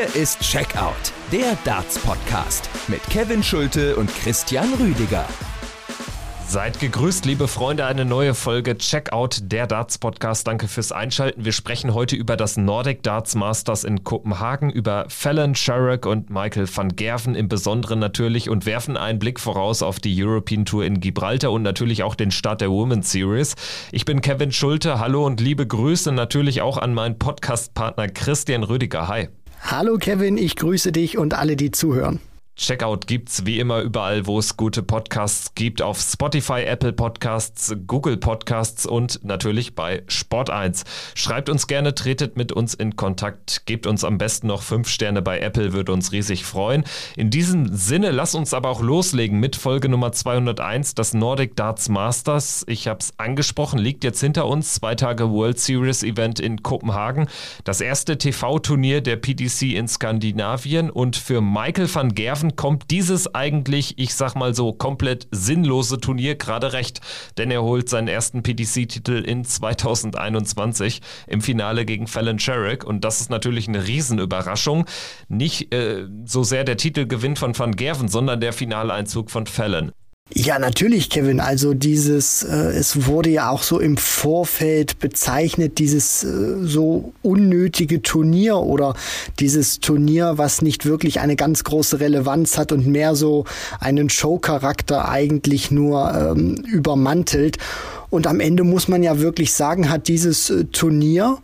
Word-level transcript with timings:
Hier 0.00 0.22
ist 0.22 0.40
Checkout, 0.40 1.12
der 1.30 1.58
Darts-Podcast 1.64 2.70
mit 2.88 3.02
Kevin 3.10 3.42
Schulte 3.42 3.96
und 3.96 4.08
Christian 4.14 4.72
Rüdiger. 4.74 5.26
Seid 6.46 6.80
gegrüßt, 6.80 7.26
liebe 7.26 7.48
Freunde, 7.48 7.84
eine 7.84 8.06
neue 8.06 8.32
Folge 8.32 8.78
Checkout, 8.78 9.40
der 9.42 9.66
Darts 9.66 9.98
Podcast. 9.98 10.46
Danke 10.46 10.68
fürs 10.68 10.90
Einschalten. 10.90 11.44
Wir 11.44 11.52
sprechen 11.52 11.92
heute 11.92 12.16
über 12.16 12.38
das 12.38 12.56
Nordic 12.56 13.02
Darts 13.02 13.34
Masters 13.34 13.84
in 13.84 14.02
Kopenhagen, 14.02 14.70
über 14.70 15.04
Fallon 15.08 15.54
Sherrock 15.54 16.06
und 16.06 16.30
Michael 16.30 16.66
van 16.74 16.96
Gerven 16.96 17.34
im 17.34 17.48
Besonderen 17.48 17.98
natürlich 17.98 18.48
und 18.48 18.64
werfen 18.64 18.96
einen 18.96 19.18
Blick 19.18 19.38
voraus 19.38 19.82
auf 19.82 20.00
die 20.00 20.24
European 20.24 20.64
Tour 20.64 20.86
in 20.86 21.00
Gibraltar 21.00 21.52
und 21.52 21.62
natürlich 21.62 22.04
auch 22.04 22.14
den 22.14 22.30
Start 22.30 22.62
der 22.62 22.70
Women's 22.70 23.12
Series. 23.12 23.54
Ich 23.92 24.06
bin 24.06 24.22
Kevin 24.22 24.50
Schulte. 24.50 24.98
Hallo 24.98 25.26
und 25.26 25.40
liebe 25.40 25.66
Grüße 25.66 26.10
natürlich 26.10 26.62
auch 26.62 26.78
an 26.78 26.94
meinen 26.94 27.18
Podcast-Partner 27.18 28.08
Christian 28.08 28.62
Rüdiger. 28.62 29.06
Hi. 29.08 29.28
Hallo 29.62 29.98
Kevin, 29.98 30.36
ich 30.36 30.56
grüße 30.56 30.90
dich 30.90 31.18
und 31.18 31.34
alle, 31.34 31.54
die 31.54 31.70
zuhören. 31.70 32.18
Checkout 32.60 33.06
gibt's 33.06 33.46
wie 33.46 33.58
immer 33.58 33.80
überall, 33.80 34.26
wo 34.26 34.38
es 34.38 34.58
gute 34.58 34.82
Podcasts 34.82 35.54
gibt, 35.54 35.80
auf 35.80 35.98
Spotify, 35.98 36.60
Apple 36.60 36.92
Podcasts, 36.92 37.74
Google 37.86 38.18
Podcasts 38.18 38.84
und 38.84 39.24
natürlich 39.24 39.74
bei 39.74 40.02
Sport1. 40.08 40.84
Schreibt 41.14 41.48
uns 41.48 41.66
gerne, 41.68 41.94
tretet 41.94 42.36
mit 42.36 42.52
uns 42.52 42.74
in 42.74 42.96
Kontakt, 42.96 43.64
gebt 43.64 43.86
uns 43.86 44.04
am 44.04 44.18
besten 44.18 44.48
noch 44.48 44.60
fünf 44.60 44.90
Sterne 44.90 45.22
bei 45.22 45.40
Apple, 45.40 45.72
würde 45.72 45.92
uns 45.92 46.12
riesig 46.12 46.44
freuen. 46.44 46.84
In 47.16 47.30
diesem 47.30 47.74
Sinne, 47.74 48.10
lass 48.10 48.34
uns 48.34 48.52
aber 48.52 48.68
auch 48.68 48.82
loslegen 48.82 49.40
mit 49.40 49.56
Folge 49.56 49.88
Nummer 49.88 50.12
201, 50.12 50.94
das 50.94 51.14
Nordic 51.14 51.56
Darts 51.56 51.88
Masters. 51.88 52.66
Ich 52.68 52.86
habe 52.88 53.00
es 53.00 53.14
angesprochen, 53.16 53.78
liegt 53.78 54.04
jetzt 54.04 54.20
hinter 54.20 54.46
uns, 54.46 54.74
zwei 54.74 54.94
Tage 54.94 55.30
World 55.30 55.58
Series 55.58 56.02
Event 56.02 56.38
in 56.38 56.62
Kopenhagen, 56.62 57.26
das 57.64 57.80
erste 57.80 58.18
TV-Turnier 58.18 59.00
der 59.00 59.16
PDC 59.16 59.62
in 59.72 59.88
Skandinavien 59.88 60.90
und 60.90 61.16
für 61.16 61.40
Michael 61.40 61.92
van 61.92 62.14
Gerven 62.14 62.49
kommt 62.52 62.90
dieses 62.90 63.34
eigentlich, 63.34 63.98
ich 63.98 64.14
sag 64.14 64.34
mal 64.34 64.54
so, 64.54 64.72
komplett 64.72 65.28
sinnlose 65.30 66.00
Turnier 66.00 66.34
gerade 66.34 66.72
recht, 66.72 67.00
denn 67.38 67.50
er 67.50 67.62
holt 67.62 67.88
seinen 67.88 68.08
ersten 68.08 68.42
PDC-Titel 68.42 69.22
in 69.26 69.44
2021 69.44 71.00
im 71.26 71.40
Finale 71.40 71.84
gegen 71.84 72.06
Fallon 72.06 72.38
Sherrick 72.38 72.84
und 72.84 73.04
das 73.04 73.20
ist 73.20 73.30
natürlich 73.30 73.68
eine 73.68 73.86
Riesenüberraschung. 73.86 74.86
Nicht 75.28 75.74
äh, 75.74 76.06
so 76.24 76.42
sehr 76.42 76.64
der 76.64 76.76
Titelgewinn 76.76 77.36
von 77.36 77.58
Van 77.58 77.76
Gerven, 77.76 78.08
sondern 78.08 78.40
der 78.40 78.52
Finaleinzug 78.52 79.30
von 79.30 79.46
Fallon. 79.46 79.92
Ja, 80.32 80.60
natürlich, 80.60 81.10
Kevin. 81.10 81.40
Also 81.40 81.74
dieses, 81.74 82.44
äh, 82.44 82.54
es 82.54 83.06
wurde 83.06 83.30
ja 83.30 83.50
auch 83.50 83.64
so 83.64 83.80
im 83.80 83.96
Vorfeld 83.96 85.00
bezeichnet, 85.00 85.78
dieses 85.78 86.22
äh, 86.22 86.56
so 86.62 87.12
unnötige 87.22 88.00
Turnier 88.00 88.58
oder 88.58 88.94
dieses 89.40 89.80
Turnier, 89.80 90.34
was 90.36 90.62
nicht 90.62 90.86
wirklich 90.86 91.18
eine 91.18 91.34
ganz 91.34 91.64
große 91.64 91.98
Relevanz 91.98 92.58
hat 92.58 92.70
und 92.70 92.86
mehr 92.86 93.16
so 93.16 93.44
einen 93.80 94.08
Showcharakter 94.08 95.08
eigentlich 95.08 95.72
nur 95.72 96.14
ähm, 96.14 96.54
übermantelt. 96.64 97.58
Und 98.08 98.28
am 98.28 98.38
Ende 98.38 98.62
muss 98.62 98.86
man 98.86 99.02
ja 99.02 99.18
wirklich 99.18 99.52
sagen, 99.52 99.90
hat 99.90 100.06
dieses 100.06 100.48
äh, 100.48 100.64
Turnier 100.64 101.38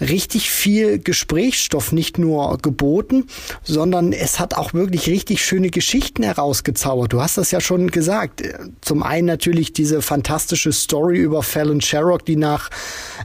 richtig 0.00 0.50
viel 0.50 0.98
Gesprächsstoff 0.98 1.92
nicht 1.92 2.18
nur 2.18 2.58
geboten, 2.58 3.26
sondern 3.62 4.12
es 4.12 4.38
hat 4.38 4.54
auch 4.54 4.74
wirklich 4.74 5.08
richtig 5.08 5.44
schöne 5.44 5.70
Geschichten 5.70 6.22
herausgezaubert. 6.22 7.12
Du 7.12 7.20
hast 7.20 7.38
das 7.38 7.50
ja 7.50 7.60
schon 7.60 7.90
gesagt. 7.90 8.42
Zum 8.80 9.02
einen 9.02 9.26
natürlich 9.26 9.72
diese 9.72 10.02
fantastische 10.02 10.72
Story 10.72 11.18
über 11.18 11.42
Fallon 11.42 11.80
Sherrock, 11.80 12.24
die 12.24 12.36
nach 12.36 12.70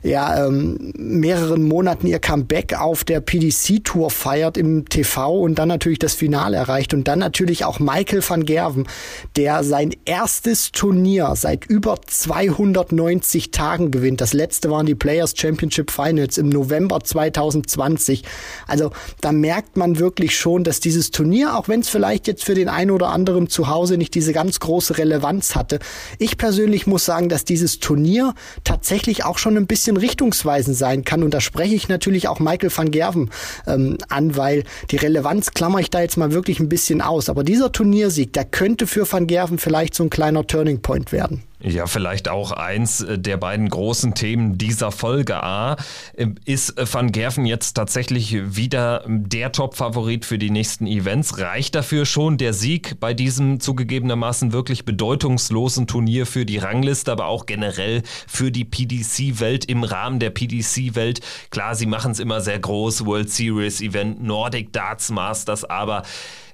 ja, 0.04 0.48
ähm, 0.48 0.94
mehreren 0.96 1.64
Monaten 1.64 2.08
ihr 2.08 2.20
Comeback 2.20 2.80
auf 2.80 3.04
der 3.04 3.22
PDC-Tour 3.22 4.10
feiert 4.10 4.58
im 4.58 4.88
TV 4.88 5.40
und 5.40 5.56
dann 5.56 5.68
natürlich 5.68 6.00
das 6.00 6.14
Finale 6.14 6.58
erreicht. 6.58 6.94
Und 6.94 7.08
dann 7.08 7.20
natürlich 7.20 7.66
auch 7.66 7.80
Michael 7.80 8.24
van 8.28 8.46
Gerven, 8.46 8.88
der 9.36 9.64
sein 9.64 9.94
erstes 10.06 10.72
Turnier 10.72 11.34
seit 11.36 11.66
über 11.66 11.98
290 12.06 13.52
Tagen 13.52 13.92
gewinnt. 13.92 14.22
Das 14.22 14.34
letzte 14.34 14.70
waren 14.72 14.86
die 14.86 14.96
Players 14.96 15.34
Championship 15.36 15.92
Finals 15.92 16.38
im 16.38 16.50
November 16.50 16.61
2020. 16.70 18.24
Also 18.68 18.92
da 19.22 19.32
merkt 19.32 19.78
man 19.78 20.00
wirklich 20.00 20.38
schon, 20.38 20.64
dass 20.64 20.80
dieses 20.80 21.12
Turnier, 21.12 21.58
auch 21.58 21.68
wenn 21.68 21.82
es 21.82 21.90
vielleicht 21.90 22.28
jetzt 22.28 22.44
für 22.44 22.56
den 22.56 22.70
einen 22.70 22.92
oder 22.92 23.10
anderen 23.10 23.50
zu 23.50 23.68
Hause 23.68 23.98
nicht 23.98 24.16
diese 24.16 24.34
ganz 24.34 24.60
große 24.60 24.98
Relevanz 24.98 25.56
hatte, 25.56 25.80
ich 26.20 26.38
persönlich 26.38 26.88
muss 26.88 27.06
sagen, 27.06 27.30
dass 27.30 27.46
dieses 27.46 27.80
Turnier 27.80 28.34
tatsächlich 28.64 29.26
auch 29.26 29.38
schon 29.38 29.58
ein 29.58 29.68
bisschen 29.68 29.98
richtungsweisend 29.98 30.78
sein 30.78 31.04
kann. 31.04 31.24
Und 31.24 31.34
da 31.34 31.42
spreche 31.42 31.76
ich 31.76 31.88
natürlich 31.88 32.28
auch 32.28 32.40
Michael 32.40 32.72
van 32.76 32.92
Gerven 32.92 33.30
ähm, 33.68 33.98
an, 34.10 34.36
weil 34.38 34.64
die 34.92 34.98
Relevanz 34.98 35.52
klammer 35.52 35.80
ich 35.80 35.90
da 35.90 36.02
jetzt 36.02 36.18
mal 36.18 36.32
wirklich 36.32 36.60
ein 36.60 36.70
bisschen 36.70 37.02
aus. 37.02 37.30
Aber 37.30 37.44
dieser 37.44 37.72
Turniersieg, 37.72 38.34
der 38.34 38.46
könnte 38.46 38.88
für 38.88 39.12
van 39.12 39.28
Gerven 39.28 39.58
vielleicht 39.58 39.96
so 39.96 40.04
ein 40.04 40.10
kleiner 40.10 40.46
Turning 40.48 40.82
Point 40.82 41.12
werden. 41.12 41.44
Ja, 41.64 41.86
vielleicht 41.86 42.28
auch 42.28 42.52
eins 42.52 43.02
äh, 43.02 43.20
der 43.20 43.38
beiden 43.38 43.70
großen 43.70 44.16
Themen 44.16 44.58
dieser 44.58 44.92
Folge 44.92 45.44
A. 45.44 45.76
Äh, 46.14 46.28
ist 46.46 46.78
äh, 46.78 46.92
Van 46.92 47.12
Gerven 47.12 47.46
jetzt 47.46 47.74
tatsächlich 47.74 48.56
wieder 48.56 49.04
der 49.08 49.52
Top-Favorit 49.52 50.26
für 50.26 50.40
die 50.40 50.50
nächsten 50.50 50.88
Events? 50.88 51.38
Reicht 51.38 51.76
dafür 51.76 52.06
schon 52.06 52.38
der 52.38 52.54
Sieg 52.54 53.00
bei 53.00 53.14
diesem 53.14 53.60
zugegebenermaßen 53.60 54.54
wirklich 54.54 54.86
bedeutungslosen 54.86 55.86
Turnier 55.86 56.26
für 56.26 56.46
die 56.46 56.58
Rangliste, 56.58 57.12
aber 57.12 57.28
auch 57.28 57.46
generell 57.46 58.02
für 58.28 58.52
die 58.52 58.66
PDC-Welt 58.66 59.66
im 59.66 59.84
Rahmen 59.84 60.20
der 60.20 60.32
PDC-Welt? 60.32 61.20
Klar, 61.52 61.76
sie 61.76 61.86
machen 61.86 62.12
es 62.12 62.20
immer 62.20 62.42
sehr 62.42 62.58
groß, 62.58 63.06
World 63.06 63.30
Series 63.30 63.82
Event, 63.82 64.24
Nordic 64.24 64.74
Darts 64.74 65.12
Masters, 65.12 65.64
aber 65.64 66.02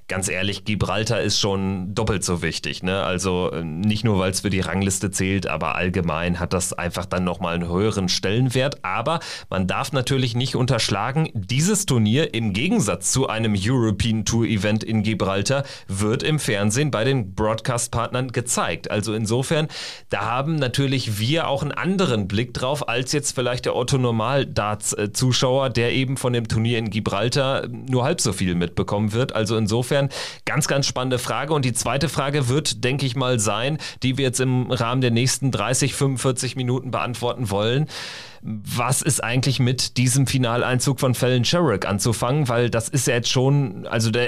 ganz 0.08 0.28
ehrlich, 0.28 0.64
Gibraltar 0.64 1.20
ist 1.20 1.38
schon 1.38 1.94
doppelt 1.94 2.24
so 2.24 2.40
wichtig. 2.40 2.82
Ne? 2.82 3.02
Also 3.02 3.50
äh, 3.52 3.62
nicht 3.62 4.04
nur, 4.04 4.18
weil 4.18 4.30
es 4.30 4.40
für 4.40 4.50
die 4.50 4.60
Rangliste 4.60 5.10
zählt, 5.10 5.46
aber 5.46 5.74
allgemein 5.74 6.40
hat 6.40 6.54
das 6.54 6.72
einfach 6.72 7.04
dann 7.04 7.24
nochmal 7.24 7.54
einen 7.54 7.68
höheren 7.68 8.08
Stellenwert. 8.08 8.82
Aber 8.84 9.20
man 9.50 9.66
darf 9.66 9.92
natürlich 9.92 10.34
nicht 10.34 10.56
unterschlagen, 10.56 11.28
dieses 11.34 11.84
Turnier 11.84 12.32
im 12.32 12.54
Gegensatz 12.54 13.12
zu 13.12 13.28
einem 13.28 13.54
European 13.56 14.24
Tour 14.24 14.46
Event 14.46 14.82
in 14.82 15.02
Gibraltar 15.02 15.64
wird 15.88 16.22
im 16.22 16.38
Fernsehen 16.38 16.90
bei 16.90 17.04
den 17.04 17.34
Broadcast-Partnern 17.34 18.32
gezeigt. 18.32 18.90
Also 18.90 19.12
insofern, 19.12 19.68
da 20.08 20.22
haben 20.22 20.56
natürlich 20.56 21.18
wir 21.18 21.48
auch 21.48 21.60
einen 21.62 21.72
anderen 21.72 22.28
Blick 22.28 22.54
drauf, 22.54 22.88
als 22.88 23.12
jetzt 23.12 23.34
vielleicht 23.34 23.66
der 23.66 23.76
Otto-Normal-Darts-Zuschauer, 23.76 25.68
der 25.68 25.92
eben 25.92 26.16
von 26.16 26.32
dem 26.32 26.48
Turnier 26.48 26.78
in 26.78 26.88
Gibraltar 26.88 27.68
nur 27.68 28.04
halb 28.04 28.22
so 28.22 28.32
viel 28.32 28.54
mitbekommen 28.54 29.12
wird. 29.12 29.34
Also 29.34 29.56
insofern 29.56 29.97
Insofern 29.98 30.08
ganz, 30.44 30.68
ganz 30.68 30.86
spannende 30.86 31.18
Frage. 31.18 31.52
Und 31.52 31.64
die 31.64 31.72
zweite 31.72 32.08
Frage 32.08 32.48
wird, 32.48 32.84
denke 32.84 33.06
ich 33.06 33.16
mal, 33.16 33.38
sein, 33.38 33.78
die 34.02 34.16
wir 34.16 34.24
jetzt 34.24 34.40
im 34.40 34.70
Rahmen 34.70 35.00
der 35.00 35.10
nächsten 35.10 35.50
30, 35.50 35.94
45 35.94 36.56
Minuten 36.56 36.90
beantworten 36.90 37.50
wollen 37.50 37.88
was 38.42 39.02
ist 39.02 39.22
eigentlich 39.22 39.60
mit 39.60 39.96
diesem 39.96 40.26
Finaleinzug 40.26 41.00
von 41.00 41.14
Fallon 41.14 41.44
Sherrick 41.44 41.86
anzufangen, 41.86 42.48
weil 42.48 42.70
das 42.70 42.88
ist 42.88 43.06
ja 43.06 43.14
jetzt 43.14 43.30
schon, 43.30 43.86
also 43.86 44.10
da 44.10 44.20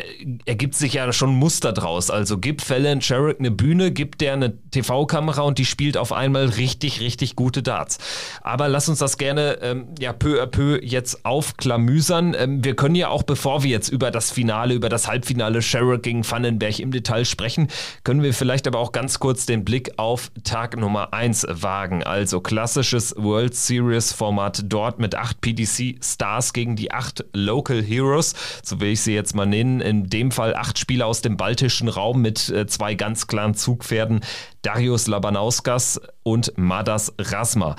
ergibt 0.47 0.75
sich 0.75 0.94
ja 0.94 1.12
schon 1.12 1.31
ein 1.31 1.37
Muster 1.37 1.72
draus. 1.72 2.10
Also 2.10 2.38
gibt 2.38 2.62
Fallon 2.62 3.00
Sherrick 3.00 3.38
eine 3.38 3.50
Bühne, 3.50 3.93
gibt 3.93 4.21
der 4.21 4.34
eine 4.34 4.56
TV-Kamera 4.71 5.43
und 5.43 5.59
die 5.59 5.65
spielt 5.65 5.97
auf 5.97 6.12
einmal 6.12 6.47
richtig, 6.47 7.00
richtig 7.00 7.37
gute 7.37 7.62
Darts. 7.62 7.98
Aber 8.43 8.69
lass 8.69 8.88
uns 8.88 8.98
das 8.98 9.19
gerne 9.19 9.59
ähm, 9.62 9.87
ja 9.98 10.12
peu 10.12 10.42
à 10.42 10.47
peu 10.47 10.78
jetzt 10.82 11.25
aufklamüsern. 11.25 12.34
Ähm, 12.38 12.65
wir 12.65 12.77
können 12.77 12.94
ja 12.94 13.09
auch, 13.09 13.22
bevor 13.22 13.62
wir 13.62 13.71
jetzt 13.71 13.88
über 13.88 14.10
das 14.10 14.31
Finale, 14.31 14.75
über 14.75 14.88
das 14.88 15.09
Halbfinale 15.09 15.62
Sherrick 15.62 16.03
gegen 16.03 16.28
Vandenberg 16.28 16.78
im 16.81 16.91
Detail 16.91 17.25
sprechen, 17.25 17.69
können 18.04 18.22
wir 18.22 18.34
vielleicht 18.34 18.66
aber 18.66 18.78
auch 18.78 18.92
ganz 18.92 19.19
kurz 19.19 19.47
den 19.47 19.65
Blick 19.65 19.92
auf 19.98 20.31
Tag 20.44 20.77
Nummer 20.77 21.13
1 21.13 21.47
wagen. 21.51 22.03
Also 22.03 22.41
klassisches 22.41 23.15
World 23.16 23.54
Series 23.54 24.09
Series-Format 24.10 24.62
dort 24.65 24.98
mit 24.98 25.15
acht 25.15 25.41
PDC-Stars 25.41 26.53
gegen 26.53 26.77
die 26.77 26.92
acht 26.92 27.24
Local 27.33 27.83
Heroes, 27.83 28.34
so 28.62 28.80
will 28.80 28.91
ich 28.91 29.01
sie 29.01 29.15
jetzt 29.15 29.34
mal 29.34 29.47
nennen. 29.47 29.80
In 29.80 30.09
dem 30.09 30.30
Fall 30.30 30.54
acht 30.54 30.78
Spieler 30.78 31.07
aus 31.07 31.22
dem 31.22 31.36
baltischen 31.36 31.89
Raum 31.89 32.21
mit 32.21 32.48
äh, 32.51 32.66
zwei 32.66 32.95
ganz 32.95 33.27
klaren 33.27 33.54
Zugpferden, 33.54 34.21
Darius 34.62 35.07
Labanauskas 35.07 36.01
und 36.22 36.53
Madas 36.57 37.12
Rasma. 37.18 37.77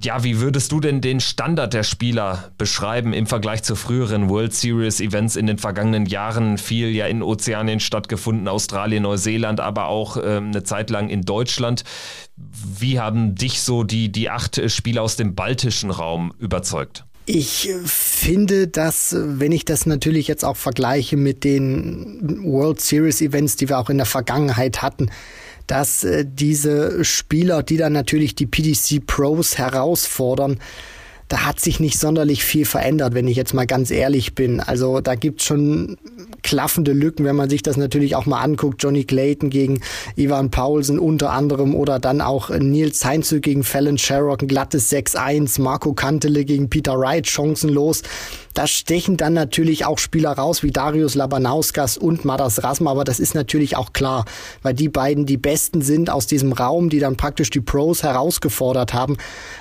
Ja, 0.00 0.24
wie 0.24 0.40
würdest 0.40 0.72
du 0.72 0.80
denn 0.80 1.00
den 1.00 1.20
Standard 1.20 1.74
der 1.74 1.82
Spieler 1.82 2.50
beschreiben 2.56 3.12
im 3.12 3.26
Vergleich 3.26 3.62
zu 3.62 3.76
früheren 3.76 4.28
World 4.28 4.54
Series 4.54 5.00
Events 5.00 5.36
in 5.36 5.46
den 5.46 5.58
vergangenen 5.58 6.06
Jahren? 6.06 6.58
Viel 6.58 6.88
ja 6.88 7.06
in 7.06 7.22
Ozeanien 7.22 7.78
stattgefunden, 7.78 8.48
Australien, 8.48 9.02
Neuseeland, 9.02 9.60
aber 9.60 9.86
auch 9.86 10.16
äh, 10.16 10.38
eine 10.38 10.62
Zeit 10.62 10.90
lang 10.90 11.08
in 11.08 11.22
Deutschland. 11.22 11.84
Wie 12.36 12.98
haben 12.98 13.34
dich 13.34 13.60
so 13.60 13.84
die, 13.84 14.10
die 14.10 14.30
acht 14.30 14.60
Spieler 14.70 15.02
aus 15.02 15.16
dem 15.16 15.34
baltischen 15.34 15.90
Raum 15.90 16.32
überzeugt? 16.38 17.04
Ich 17.24 17.70
finde, 17.84 18.66
dass, 18.66 19.14
wenn 19.16 19.52
ich 19.52 19.64
das 19.64 19.86
natürlich 19.86 20.26
jetzt 20.26 20.44
auch 20.44 20.56
vergleiche 20.56 21.16
mit 21.16 21.44
den 21.44 22.42
World 22.44 22.80
Series 22.80 23.20
Events, 23.20 23.56
die 23.56 23.68
wir 23.68 23.78
auch 23.78 23.90
in 23.90 23.98
der 23.98 24.06
Vergangenheit 24.06 24.82
hatten, 24.82 25.08
dass 25.66 26.04
äh, 26.04 26.24
diese 26.26 27.04
Spieler, 27.04 27.62
die 27.62 27.76
dann 27.76 27.92
natürlich 27.92 28.34
die 28.34 28.46
PDC 28.46 29.06
Pros 29.06 29.58
herausfordern, 29.58 30.58
da 31.32 31.46
hat 31.46 31.60
sich 31.60 31.80
nicht 31.80 31.98
sonderlich 31.98 32.44
viel 32.44 32.66
verändert, 32.66 33.14
wenn 33.14 33.26
ich 33.26 33.38
jetzt 33.38 33.54
mal 33.54 33.66
ganz 33.66 33.90
ehrlich 33.90 34.34
bin. 34.34 34.60
Also 34.60 35.00
da 35.00 35.14
gibt's 35.14 35.44
schon 35.44 35.96
klaffende 36.42 36.92
Lücken, 36.92 37.24
wenn 37.24 37.36
man 37.36 37.48
sich 37.48 37.62
das 37.62 37.78
natürlich 37.78 38.16
auch 38.16 38.26
mal 38.26 38.42
anguckt. 38.42 38.82
Johnny 38.82 39.04
Clayton 39.04 39.48
gegen 39.48 39.80
Ivan 40.14 40.50
Paulsen 40.50 40.98
unter 40.98 41.30
anderem 41.30 41.74
oder 41.74 41.98
dann 41.98 42.20
auch 42.20 42.50
Nils 42.50 43.02
Heinze 43.06 43.40
gegen 43.40 43.64
Fallon 43.64 43.96
Sherrock, 43.96 44.42
ein 44.42 44.48
glattes 44.48 44.92
6-1, 44.92 45.62
Marco 45.62 45.94
Kantele 45.94 46.44
gegen 46.44 46.68
Peter 46.68 46.98
Wright, 46.98 47.26
chancenlos. 47.26 48.02
Da 48.54 48.66
stechen 48.66 49.16
dann 49.16 49.32
natürlich 49.32 49.86
auch 49.86 49.98
Spieler 49.98 50.32
raus 50.32 50.62
wie 50.62 50.70
Darius 50.70 51.14
Labanauskas 51.14 51.96
und 51.96 52.24
Madas 52.24 52.62
Rasma, 52.62 52.90
aber 52.90 53.04
das 53.04 53.20
ist 53.20 53.34
natürlich 53.34 53.76
auch 53.76 53.92
klar, 53.92 54.24
weil 54.62 54.74
die 54.74 54.88
beiden 54.88 55.26
die 55.26 55.36
Besten 55.36 55.82
sind 55.82 56.10
aus 56.10 56.26
diesem 56.26 56.52
Raum, 56.52 56.90
die 56.90 56.98
dann 56.98 57.16
praktisch 57.16 57.50
die 57.50 57.60
Pros 57.60 58.02
herausgefordert 58.02 58.92
haben. 58.92 59.16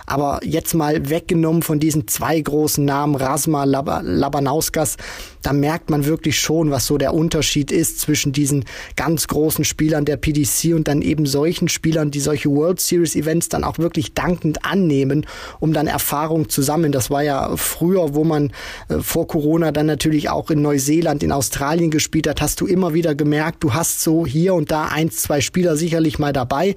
Aber 0.06 0.40
jetzt 0.44 0.74
mal 0.74 1.10
weggenommen 1.10 1.62
von 1.62 1.80
diesen 1.80 2.08
zwei 2.08 2.40
großen 2.40 2.84
Namen, 2.84 3.16
Rasma, 3.16 3.64
Lab 3.64 4.02
Labanauskas, 4.04 4.98
da 5.42 5.54
merkt 5.54 5.90
man 5.90 6.06
wirklich 6.06 6.40
schon, 6.40 6.72
was 6.72 6.86
so 6.86 6.98
der 6.98 7.14
Unterschied 7.14 7.72
ist 7.72 8.00
zwischen 8.00 8.32
diesen 8.32 8.66
ganz 8.96 9.28
großen 9.28 9.66
Spielern 9.66 10.06
der 10.06 10.18
PDC 10.18 10.76
und 10.76 10.88
dann 10.88 11.02
eben 11.02 11.26
solchen 11.26 11.68
Spielern, 11.68 12.12
die 12.12 12.20
solche 12.20 12.50
World 12.50 12.80
Series 12.80 13.16
Events 13.16 13.50
dann 13.50 13.64
auch 13.64 13.80
wirklich 13.80 14.14
dankend 14.14 14.66
annehmen, 14.66 15.26
um 15.60 15.74
dann 15.74 15.88
Erfahrung 15.88 16.50
zu 16.50 16.62
sammeln. 16.62 16.92
Das 16.92 17.10
war 17.10 17.24
ja 17.24 17.56
früher, 17.58 18.14
wo 18.14 18.24
man 18.24 18.52
vor 19.00 19.28
Corona 19.28 19.72
dann 19.72 19.86
natürlich 19.86 20.30
auch 20.30 20.50
in 20.50 20.62
Neuseeland, 20.62 21.24
in 21.24 21.32
Australien 21.32 21.92
gespielt 21.92 22.28
hat, 22.28 22.42
hast 22.42 22.62
du 22.62 22.68
immer 22.68 22.94
wieder 22.94 23.16
gemerkt, 23.16 23.64
du 23.64 23.74
hast 23.74 24.02
so 24.02 24.26
hier 24.26 24.54
und 24.54 24.72
da 24.72 24.86
eins, 24.86 25.18
zwei 25.18 25.42
Spieler 25.42 25.76
sicherlich 25.76 26.20
mal 26.20 26.34
dabei, 26.34 26.76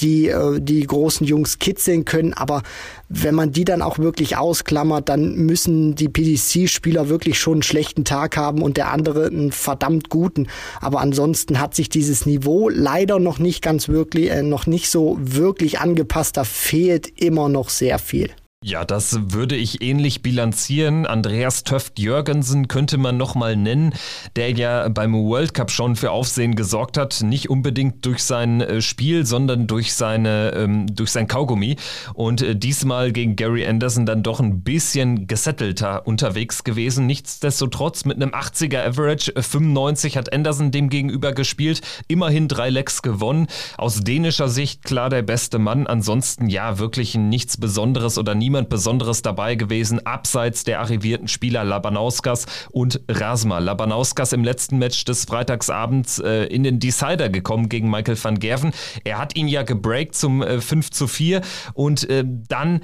die 0.00 0.28
äh, 0.28 0.60
die 0.60 0.86
großen 0.86 1.26
Jungs 1.26 1.58
kitzeln 1.58 2.04
können, 2.04 2.32
aber 2.32 2.62
wenn 3.08 3.34
man 3.34 3.52
die 3.52 3.64
dann 3.64 3.82
auch 3.82 3.98
wirklich 3.98 4.36
ausklammert, 4.36 5.08
dann 5.08 5.34
müssen 5.34 5.94
die 5.94 6.08
PDC-Spieler 6.08 7.08
wirklich 7.08 7.38
schon 7.38 7.54
einen 7.54 7.62
schlechten 7.62 8.04
Tag 8.04 8.36
haben 8.36 8.62
und 8.62 8.76
der 8.76 8.92
andere 8.92 9.26
einen 9.26 9.52
verdammt 9.52 10.10
guten. 10.10 10.48
Aber 10.80 11.00
ansonsten 11.00 11.58
hat 11.58 11.74
sich 11.74 11.88
dieses 11.88 12.26
Niveau 12.26 12.68
leider 12.68 13.18
noch 13.18 13.38
nicht 13.38 13.62
ganz 13.62 13.88
wirklich, 13.88 14.30
äh, 14.30 14.42
noch 14.42 14.66
nicht 14.66 14.90
so 14.90 15.16
wirklich 15.20 15.80
angepasst. 15.80 16.36
Da 16.36 16.44
fehlt 16.44 17.20
immer 17.20 17.48
noch 17.48 17.70
sehr 17.70 17.98
viel. 17.98 18.30
Ja, 18.64 18.84
das 18.84 19.32
würde 19.32 19.54
ich 19.54 19.82
ähnlich 19.82 20.20
bilanzieren. 20.20 21.06
Andreas 21.06 21.62
Töft-Jürgensen 21.62 22.66
könnte 22.66 22.98
man 22.98 23.16
nochmal 23.16 23.54
nennen, 23.54 23.94
der 24.34 24.50
ja 24.50 24.88
beim 24.88 25.14
World 25.14 25.54
Cup 25.54 25.70
schon 25.70 25.94
für 25.94 26.10
Aufsehen 26.10 26.56
gesorgt 26.56 26.98
hat. 26.98 27.22
Nicht 27.22 27.50
unbedingt 27.50 28.04
durch 28.04 28.24
sein 28.24 28.60
äh, 28.60 28.82
Spiel, 28.82 29.24
sondern 29.24 29.68
durch, 29.68 29.94
seine, 29.94 30.54
ähm, 30.56 30.92
durch 30.92 31.12
sein 31.12 31.28
Kaugummi. 31.28 31.76
Und 32.14 32.42
äh, 32.42 32.56
diesmal 32.56 33.12
gegen 33.12 33.36
Gary 33.36 33.64
Anderson 33.64 34.06
dann 34.06 34.24
doch 34.24 34.40
ein 34.40 34.64
bisschen 34.64 35.28
gesettelter 35.28 36.04
unterwegs 36.08 36.64
gewesen. 36.64 37.06
Nichtsdestotrotz 37.06 38.06
mit 38.06 38.16
einem 38.16 38.32
80er 38.32 38.84
Average, 38.84 39.34
95 39.40 40.16
hat 40.16 40.32
Anderson 40.32 40.72
dem 40.72 40.88
gegenüber 40.88 41.30
gespielt. 41.30 41.80
Immerhin 42.08 42.48
drei 42.48 42.70
Lecks 42.70 43.02
gewonnen. 43.02 43.46
Aus 43.76 44.00
dänischer 44.00 44.48
Sicht 44.48 44.82
klar 44.82 45.10
der 45.10 45.22
beste 45.22 45.60
Mann. 45.60 45.86
Ansonsten 45.86 46.48
ja, 46.48 46.80
wirklich 46.80 47.14
nichts 47.14 47.56
Besonderes 47.56 48.18
oder 48.18 48.34
nie 48.34 48.47
niemand 48.48 48.70
Besonderes 48.70 49.20
dabei 49.20 49.56
gewesen, 49.56 50.06
abseits 50.06 50.64
der 50.64 50.80
arrivierten 50.80 51.28
Spieler 51.28 51.64
Labanauskas 51.64 52.46
und 52.70 53.02
Rasma. 53.06 53.58
Labanauskas 53.58 54.32
im 54.32 54.42
letzten 54.42 54.78
Match 54.78 55.04
des 55.04 55.26
Freitagsabends 55.26 56.18
äh, 56.18 56.44
in 56.44 56.62
den 56.62 56.80
Decider 56.80 57.28
gekommen 57.28 57.68
gegen 57.68 57.90
Michael 57.90 58.16
van 58.22 58.38
Gerven. 58.38 58.72
Er 59.04 59.18
hat 59.18 59.36
ihn 59.36 59.48
ja 59.48 59.64
gebreakt 59.64 60.14
zum 60.14 60.42
äh, 60.42 60.62
5 60.62 60.90
zu 60.90 61.08
4 61.08 61.42
und 61.74 62.08
äh, 62.08 62.24
dann 62.48 62.80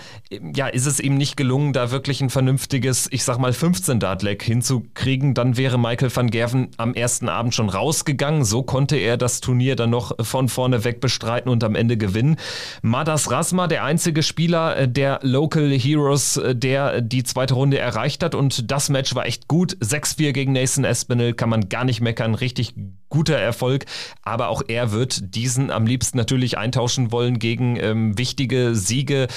ja, 0.55 0.66
ist 0.66 0.84
es 0.84 1.00
ihm 1.00 1.16
nicht 1.16 1.38
gelungen, 1.38 1.72
da 1.72 1.90
wirklich 1.90 2.20
ein 2.20 2.28
vernünftiges, 2.28 3.08
ich 3.11 3.25
sag 3.25 3.38
mal 3.38 3.55
15 3.55 4.00
Dart-Leg 4.00 4.43
hinzukriegen. 4.43 5.32
Dann 5.32 5.56
wäre 5.56 5.78
Michael 5.78 6.14
van 6.14 6.28
Gerven 6.28 6.69
am 6.76 6.93
ersten 6.93 7.31
Abend 7.31 7.55
schon 7.55 7.70
rausgegangen. 7.70 8.44
So 8.44 8.64
konnte 8.64 8.96
er 8.96 9.16
das 9.16 9.40
Turnier 9.40 9.76
dann 9.76 9.88
noch 9.88 10.12
von 10.20 10.50
vorne 10.50 10.84
weg 10.84 11.00
bestreiten 11.00 11.49
und 11.49 11.64
am 11.64 11.75
Ende 11.75 11.96
gewinnen. 11.96 12.37
Madas 12.82 13.31
Rasma, 13.31 13.66
der 13.66 13.84
einzige 13.84 14.22
Spieler, 14.22 14.76
äh, 14.76 14.88
der 14.88 15.20
Local 15.22 15.53
Local 15.54 15.70
Heroes, 15.70 16.36
äh, 16.36 16.56
der 16.56 17.00
die 17.00 17.22
zweite 17.22 17.54
Runde 17.54 17.78
erreicht 17.78 18.22
hat. 18.24 18.34
Und 18.34 18.70
das 18.70 18.88
Match 18.88 19.14
war 19.14 19.26
echt 19.26 19.46
gut. 19.46 19.76
6-4 19.80 20.32
gegen 20.32 20.52
Nathan 20.52 20.84
Espinel 20.84 21.32
kann 21.34 21.48
man 21.48 21.68
gar 21.68 21.84
nicht 21.84 22.00
meckern. 22.00 22.34
Richtig 22.34 22.74
guter 23.08 23.36
Erfolg. 23.36 23.84
Aber 24.22 24.48
auch 24.48 24.62
er 24.66 24.90
wird 24.90 25.36
diesen 25.36 25.70
am 25.70 25.86
liebsten 25.86 26.18
natürlich 26.18 26.58
eintauschen 26.58 27.12
wollen 27.12 27.38
gegen 27.38 27.76
ähm, 27.76 28.18
wichtige 28.18 28.74
Siege 28.74 29.28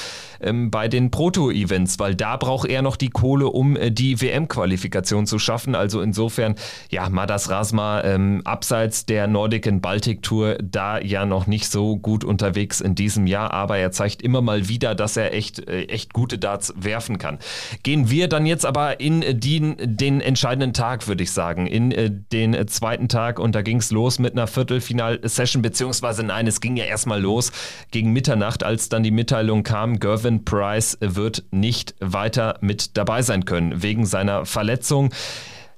ähm, 0.41 0.71
bei 0.71 0.87
den 0.87 1.11
Proto-Events, 1.11 1.99
weil 1.99 2.15
da 2.15 2.37
braucht 2.37 2.67
er 2.67 2.81
noch 2.81 2.95
die 2.95 3.09
Kohle, 3.09 3.47
um 3.47 3.75
äh, 3.75 3.91
die 3.91 4.21
WM-Qualifikation 4.21 5.25
zu 5.27 5.39
schaffen. 5.39 5.75
Also 5.75 6.01
insofern, 6.01 6.55
ja, 6.89 7.09
Madas 7.09 7.49
Rasma 7.49 8.03
ähm, 8.03 8.41
abseits 8.45 9.05
der 9.05 9.27
Nordic 9.27 9.67
and 9.67 9.81
Baltic 9.81 10.21
Tour 10.21 10.57
da 10.61 10.99
ja 10.99 11.25
noch 11.25 11.47
nicht 11.47 11.69
so 11.69 11.97
gut 11.97 12.23
unterwegs 12.23 12.81
in 12.81 12.95
diesem 12.95 13.27
Jahr, 13.27 13.51
aber 13.51 13.77
er 13.77 13.91
zeigt 13.91 14.21
immer 14.21 14.41
mal 14.41 14.67
wieder, 14.67 14.95
dass 14.95 15.17
er 15.17 15.33
echt, 15.33 15.67
äh, 15.67 15.83
echt 15.83 16.13
gute 16.13 16.37
Darts 16.37 16.73
werfen 16.77 17.17
kann. 17.17 17.39
Gehen 17.83 18.09
wir 18.09 18.27
dann 18.27 18.45
jetzt 18.45 18.65
aber 18.65 18.99
in 18.99 19.23
den, 19.39 19.75
den 19.79 20.21
entscheidenden 20.21 20.73
Tag, 20.73 21.07
würde 21.07 21.23
ich 21.23 21.31
sagen, 21.31 21.67
in 21.67 21.91
äh, 21.91 22.11
den 22.31 22.67
zweiten 22.67 23.07
Tag 23.07 23.39
und 23.39 23.55
da 23.55 23.61
ging 23.61 23.77
es 23.77 23.91
los 23.91 24.19
mit 24.19 24.33
einer 24.33 24.47
Viertelfinal-Session, 24.47 25.61
beziehungsweise 25.61 26.23
nein, 26.23 26.47
es 26.47 26.61
ging 26.61 26.77
ja 26.77 26.85
erstmal 26.85 27.21
los 27.21 27.51
gegen 27.91 28.13
Mitternacht, 28.13 28.63
als 28.63 28.89
dann 28.89 29.03
die 29.03 29.11
Mitteilung 29.11 29.63
kam, 29.63 29.99
Gervin 29.99 30.26
Price 30.45 30.97
wird 31.01 31.43
nicht 31.51 31.95
weiter 31.99 32.57
mit 32.61 32.97
dabei 32.97 33.21
sein 33.21 33.45
können, 33.45 33.81
wegen 33.81 34.05
seiner 34.05 34.45
Verletzung. 34.45 35.13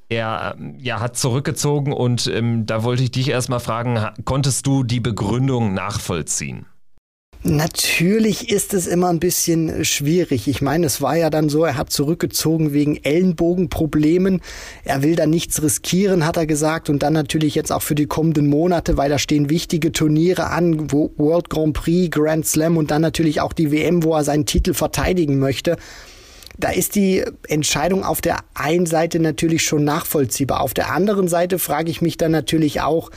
Er 0.10 0.56
ja, 0.80 1.00
hat 1.00 1.18
zurückgezogen 1.18 1.94
und 1.94 2.25
ähm, 2.28 2.66
da 2.66 2.84
wollte 2.84 3.04
ich 3.04 3.12
dich 3.12 3.30
erstmal 3.30 3.60
fragen, 3.60 4.00
konntest 4.25 4.66
du 4.66 4.84
die 4.84 5.00
Begründung 5.00 5.75
nachvollziehen? 5.75 6.66
Natürlich 7.44 8.51
ist 8.51 8.74
es 8.74 8.86
immer 8.86 9.07
ein 9.07 9.21
bisschen 9.21 9.86
schwierig. 9.86 10.50
Ich 10.50 10.62
meine, 10.62 10.86
es 10.86 11.01
war 11.01 11.15
ja 11.15 11.30
dann 11.30 11.47
so, 11.47 11.63
er 11.63 11.77
hat 11.77 11.89
zurückgezogen 11.89 12.74
wegen 12.74 12.97
Ellenbogenproblemen. 12.97 14.41
Er 14.83 15.03
will 15.03 15.15
da 15.15 15.25
nichts 15.25 15.63
riskieren, 15.63 16.25
hat 16.25 16.36
er 16.36 16.45
gesagt. 16.45 16.89
Und 16.89 17.01
dann 17.01 17.13
natürlich 17.13 17.56
jetzt 17.56 17.71
auch 17.71 17.81
für 17.81 17.95
die 17.95 18.07
kommenden 18.07 18.47
Monate, 18.47 18.97
weil 18.97 19.09
da 19.09 19.18
stehen 19.18 19.50
wichtige 19.50 19.94
Turniere 19.94 20.50
an, 20.50 20.91
wo 20.91 21.13
World 21.15 21.50
Grand 21.50 21.75
Prix, 21.75 22.12
Grand 22.12 22.45
Slam 22.45 22.75
und 22.75 22.91
dann 22.91 23.01
natürlich 23.01 23.39
auch 23.39 23.53
die 23.53 23.72
WM, 23.72 24.03
wo 24.03 24.15
er 24.15 24.25
seinen 24.25 24.46
Titel 24.46 24.74
verteidigen 24.74 25.39
möchte. 25.39 25.77
Da 26.58 26.72
ist 26.72 26.96
die 26.96 27.24
Entscheidung 27.48 28.03
auf 28.03 28.19
der 28.19 28.39
einen 28.53 28.86
Seite 28.86 29.22
natürlich 29.22 29.63
schon 29.63 29.86
nachvollziehbar. 29.86 30.60
Auf 30.60 30.74
der 30.74 30.91
anderen 30.91 31.29
Seite 31.29 31.58
frage 31.58 31.89
ich 31.89 32.01
mich 32.01 32.17
dann 32.17 32.34
natürlich 32.34 32.81
auch, 32.81 33.12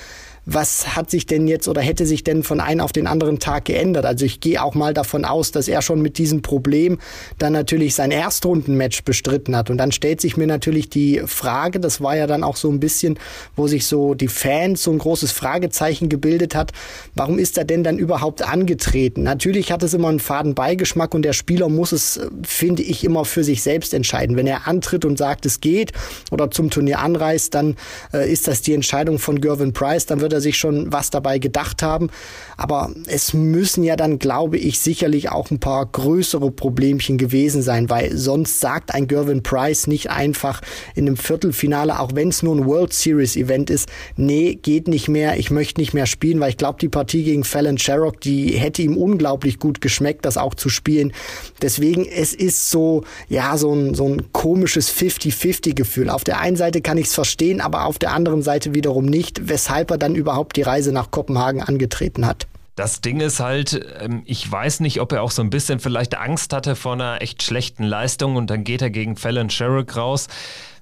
was 0.45 0.97
hat 0.97 1.11
sich 1.11 1.27
denn 1.27 1.47
jetzt 1.47 1.69
oder 1.69 1.81
hätte 1.81 2.05
sich 2.05 2.25
denn 2.25 2.43
von 2.43 2.61
einem 2.61 2.81
auf 2.81 2.93
den 2.93 3.07
anderen 3.07 3.39
Tag 3.39 3.67
geändert? 3.67 4.05
Also 4.05 4.25
ich 4.25 4.41
gehe 4.41 4.63
auch 4.63 4.75
mal 4.75 4.93
davon 4.93 5.25
aus, 5.25 5.53
dass 5.53 5.69
er 5.69 5.83
schon 5.83 6.03
mit 6.03 6.19
diesem 6.19 6.43
Problem 6.43 6.99
dann 7.39 7.53
natürlich 7.53 7.95
sein 7.95 8.11
Erstrundenmatch 8.11 9.05
bestritten 9.05 9.55
hat. 9.55 9.71
Und 9.71 9.79
dann 9.79 9.93
stellt 9.93 10.21
sich 10.21 10.37
mir 10.37 10.49
natürlich 10.49 10.91
die 10.91 11.23
Frage, 11.27 11.79
das 11.79 12.01
war 12.01 12.17
ja 12.17 12.27
dann 12.27 12.43
auch 12.43 12.57
so 12.57 12.71
ein 12.71 12.81
bisschen, 12.81 13.19
wo 13.55 13.69
sich 13.69 13.87
so 13.87 14.15
die 14.15 14.29
Fans 14.29 14.83
so 14.83 14.91
ein 14.91 14.99
großes 14.99 15.31
Fragezeichen 15.31 16.09
gebildet 16.09 16.55
hat, 16.55 16.73
warum 17.15 17.39
ist 17.39 17.57
er 17.57 17.65
denn 17.65 17.85
dann 17.85 17.99
überhaupt 17.99 18.43
angetreten? 18.43 19.23
Natürlich 19.23 19.71
hat 19.71 19.83
es 19.83 19.95
immer 19.95 20.09
einen 20.09 20.21
faden 20.21 20.55
Beigeschmack 20.55 21.15
und 21.15 21.23
der 21.23 21.35
Spieler 21.35 21.69
muss 21.69 21.93
es, 21.93 22.21
finde 22.43 22.83
ich, 22.83 23.05
immer 23.05 23.25
für 23.25 23.45
sich 23.45 23.63
selbst 23.63 23.95
entscheiden. 23.95 24.37
Wenn 24.37 24.49
er 24.49 24.67
antritt 24.67 25.05
und 25.05 25.19
sagt, 25.19 25.47
es 25.47 25.61
geht 25.61 25.93
oder 26.33 26.51
zum 26.51 26.71
Turnier 26.71 26.99
anreist, 26.99 27.55
dann 27.55 27.77
äh, 28.13 28.31
ist 28.31 28.49
das 28.49 28.63
die 28.63 28.75
Entscheidung 28.75 29.21
von 29.21 29.41
Gervin 29.41 29.73
Price, 29.73 30.07
dann 30.07 30.21
wird 30.21 30.32
wird 30.33 30.39
er 30.39 30.41
sich 30.41 30.57
schon 30.57 30.91
was 30.91 31.11
dabei 31.11 31.39
gedacht 31.39 31.83
haben. 31.83 32.09
Aber 32.57 32.91
es 33.07 33.35
müssen 33.35 33.85
ja 33.85 33.97
dann, 33.97 34.19
glaube 34.19 34.57
ich, 34.57 34.81
sicherlich 34.81 35.31
auch 35.31 35.51
ein 35.51 35.61
paar 35.61 35.85
größere 35.85 36.51
Problemchen 36.51 37.19
gewesen 37.19 37.61
sein, 37.61 37.91
weil 37.91 38.17
sonst 38.17 38.61
sagt 38.61 38.95
ein 38.95 39.09
Gervin 39.09 39.43
Price 39.43 39.87
nicht 39.87 40.11
einfach 40.11 40.63
in 40.95 41.07
einem 41.07 41.17
Viertelfinale, 41.17 42.01
auch 42.01 42.13
wenn 42.15 42.29
es 42.29 42.43
nur 42.43 42.57
ein 42.57 42.65
World 42.65 42.95
Series 42.95 43.37
Event 43.37 43.69
ist, 43.69 43.89
nee, 44.17 44.55
geht 44.55 44.89
nicht 44.89 45.09
mehr, 45.09 45.39
ich 45.39 45.51
möchte 45.51 45.81
nicht 45.81 45.93
mehr 45.93 46.07
spielen, 46.07 46.41
weil 46.41 46.51
ich 46.51 46.57
glaube, 46.57 46.79
die 46.81 46.89
Partie 46.89 47.25
gegen 47.25 47.45
Fallon 47.45 47.77
Sherrock, 47.77 48.21
die 48.21 48.53
hätte 48.53 48.81
ihm 48.81 48.97
unglaublich 48.97 49.59
gut 49.59 49.81
geschmeckt, 49.81 50.25
das 50.25 50.39
auch 50.39 50.55
zu 50.55 50.71
spielen. 50.71 51.13
Deswegen, 51.61 52.07
es 52.07 52.33
ist 52.33 52.71
so, 52.71 53.05
ja, 53.29 53.59
so 53.59 53.75
ein, 53.75 53.95
so 53.95 54.09
ein 54.09 54.33
komisches 54.33 54.91
50-50 54.91 55.75
Gefühl. 55.75 56.09
Auf 56.09 56.25
der 56.25 56.41
einen 56.41 56.57
Seite 56.57 56.81
kann 56.81 56.97
ich 56.97 57.07
es 57.07 57.15
verstehen, 57.15 57.61
aber 57.61 57.85
auf 57.85 57.99
der 57.99 58.13
anderen 58.13 58.43
Seite 58.43 58.75
wiederum 58.75 59.05
nicht, 59.05 59.49
weshalb 59.49 59.91
er 59.91 59.99
dann 59.99 60.15
überhaupt 60.23 60.57
die 60.57 60.63
Reise 60.63 60.93
nach 60.93 61.11
Kopenhagen 61.11 61.63
angetreten 61.63 62.27
hat. 62.27 62.47
Das 62.75 63.03
Ding 63.03 63.21
ist 63.21 63.39
halt, 63.39 63.85
ähm, 64.01 64.23
ich 64.25 64.51
weiß 64.51 64.81
nicht, 64.81 65.01
ob 65.01 65.13
er 65.13 65.23
auch 65.23 65.31
so 65.31 65.43
ein 65.43 65.51
bisschen 65.51 65.79
vielleicht 65.79 66.17
Angst 66.17 66.55
hatte 66.55 66.75
vor 66.75 66.95
einer 66.95 67.21
echt 67.21 67.43
schlechten 67.43 67.85
Leistung 67.85 68.37
und 68.37 68.49
dann 68.49 68.65
geht 68.65 68.81
er 68.81 68.91
gegen 68.91 69.17
Fallon 69.17 69.51
Sherrick 69.51 69.95
raus, 69.95 70.29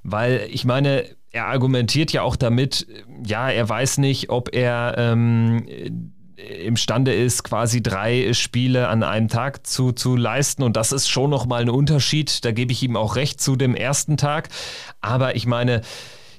weil 0.05 0.47
ich 0.51 0.65
meine, 0.65 1.05
er 1.33 1.47
argumentiert 1.47 2.13
ja 2.13 2.23
auch 2.23 2.37
damit, 2.37 2.87
ja, 3.25 3.51
er 3.51 3.69
weiß 3.69 3.99
nicht, 3.99 4.31
ob 4.31 4.55
er 4.55 4.95
ähm, 4.99 5.65
imstande 6.37 7.13
ist, 7.13 7.45
quasi 7.45 7.83
drei 7.83 8.33
Spiele 8.33 8.89
an 8.89 9.03
einem 9.03 9.29
Tag 9.29 9.67
zu, 9.67 9.93
zu 9.93 10.17
leisten. 10.17 10.63
Und 10.63 10.77
das 10.77 10.93
ist 10.93 11.09
schon 11.09 11.31
nochmal 11.31 11.63
ein 11.63 11.71
Unterschied. 11.71 12.45
Da 12.45 12.53
gebe 12.53 12.73
ich 12.73 12.83
ihm 12.83 12.97
auch 12.97 13.17
recht 13.17 13.41
zu 13.41 13.57
dem 13.57 13.75
ersten 13.75 14.17
Tag. 14.17 14.49
Aber 15.01 15.37
ich 15.37 15.47
meine, 15.47 15.83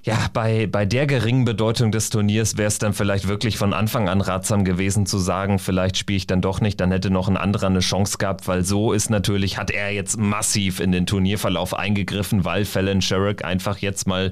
ja, 0.03 0.17
bei, 0.33 0.65
bei 0.65 0.85
der 0.85 1.05
geringen 1.05 1.45
Bedeutung 1.45 1.91
des 1.91 2.09
Turniers 2.09 2.57
wäre 2.57 2.67
es 2.67 2.79
dann 2.79 2.93
vielleicht 2.93 3.27
wirklich 3.27 3.57
von 3.57 3.71
Anfang 3.71 4.09
an 4.09 4.21
ratsam 4.21 4.65
gewesen 4.65 5.05
zu 5.05 5.19
sagen, 5.19 5.59
vielleicht 5.59 5.95
spiele 5.95 6.17
ich 6.17 6.25
dann 6.25 6.41
doch 6.41 6.59
nicht, 6.59 6.79
dann 6.79 6.91
hätte 6.91 7.11
noch 7.11 7.27
ein 7.27 7.37
anderer 7.37 7.67
eine 7.67 7.81
Chance 7.81 8.17
gehabt, 8.17 8.47
weil 8.47 8.63
so 8.63 8.93
ist 8.93 9.11
natürlich, 9.11 9.59
hat 9.59 9.69
er 9.69 9.91
jetzt 9.91 10.17
massiv 10.17 10.79
in 10.79 10.91
den 10.91 11.05
Turnierverlauf 11.05 11.75
eingegriffen, 11.75 12.45
weil 12.45 12.65
Fallon 12.65 13.01
Sherrick 13.01 13.45
einfach 13.45 13.77
jetzt 13.77 14.07
mal, 14.07 14.31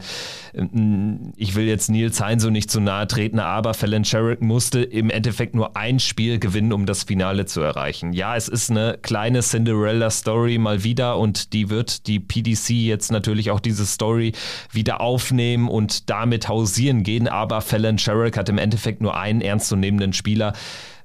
mm, 0.54 1.34
ich 1.36 1.54
will 1.54 1.66
jetzt 1.66 1.90
Nils 1.90 2.20
Hein 2.20 2.40
so 2.40 2.50
nicht 2.50 2.72
zu 2.72 2.80
nahe 2.80 3.06
treten, 3.06 3.38
aber 3.38 3.76
Fallon 3.76 4.06
Sherrick 4.06 4.42
musste 4.42 4.82
im 4.82 5.12
Endeffekt 5.12 5.54
nur 5.54 5.78
ein 5.78 6.00
Spiel 6.00 6.40
gewinnen, 6.40 6.74
um 6.74 6.88
das 6.88 7.04
Finale 7.04 7.46
zu 7.46 7.62
erreichen. 7.62 8.14
Ja, 8.14 8.36
es 8.36 8.48
ist 8.48 8.72
eine 8.72 8.98
kleine 9.00 9.42
Cinderella-Story 9.42 10.58
mal 10.58 10.84
wieder 10.84 11.20
und 11.20 11.54
die 11.54 11.70
wird 11.70 12.08
die 12.08 12.20
PDC 12.20 12.70
jetzt 12.72 13.12
natürlich 13.12 13.52
auch 13.52 13.60
diese 13.60 13.86
Story 13.86 14.32
wieder 14.72 15.00
aufnehmen 15.00 15.59
nehmen 15.60 15.70
und 15.70 16.10
damit 16.10 16.48
hausieren 16.48 17.04
gehen, 17.04 17.28
aber 17.28 17.62
Fallon 17.62 17.98
Sherrick 17.98 18.38
hat 18.38 18.50
im 18.50 18.58
Endeffekt 18.58 19.02
nur 19.02 19.18
einen 19.18 19.42
ernstzunehmenden 19.42 20.14
Spieler. 20.14 20.54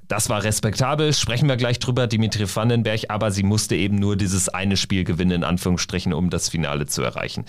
Das 0.08 0.28
war 0.28 0.44
respektabel, 0.44 1.14
sprechen 1.14 1.48
wir 1.48 1.56
gleich 1.56 1.78
drüber, 1.78 2.06
Dimitri 2.06 2.46
Vandenberg, 2.52 3.02
aber 3.08 3.30
sie 3.30 3.42
musste 3.42 3.74
eben 3.74 3.96
nur 3.96 4.16
dieses 4.16 4.50
eine 4.50 4.76
Spiel 4.76 5.04
gewinnen, 5.04 5.30
in 5.30 5.44
Anführungsstrichen, 5.44 6.12
um 6.12 6.28
das 6.28 6.50
Finale 6.50 6.86
zu 6.86 7.02
erreichen. 7.02 7.44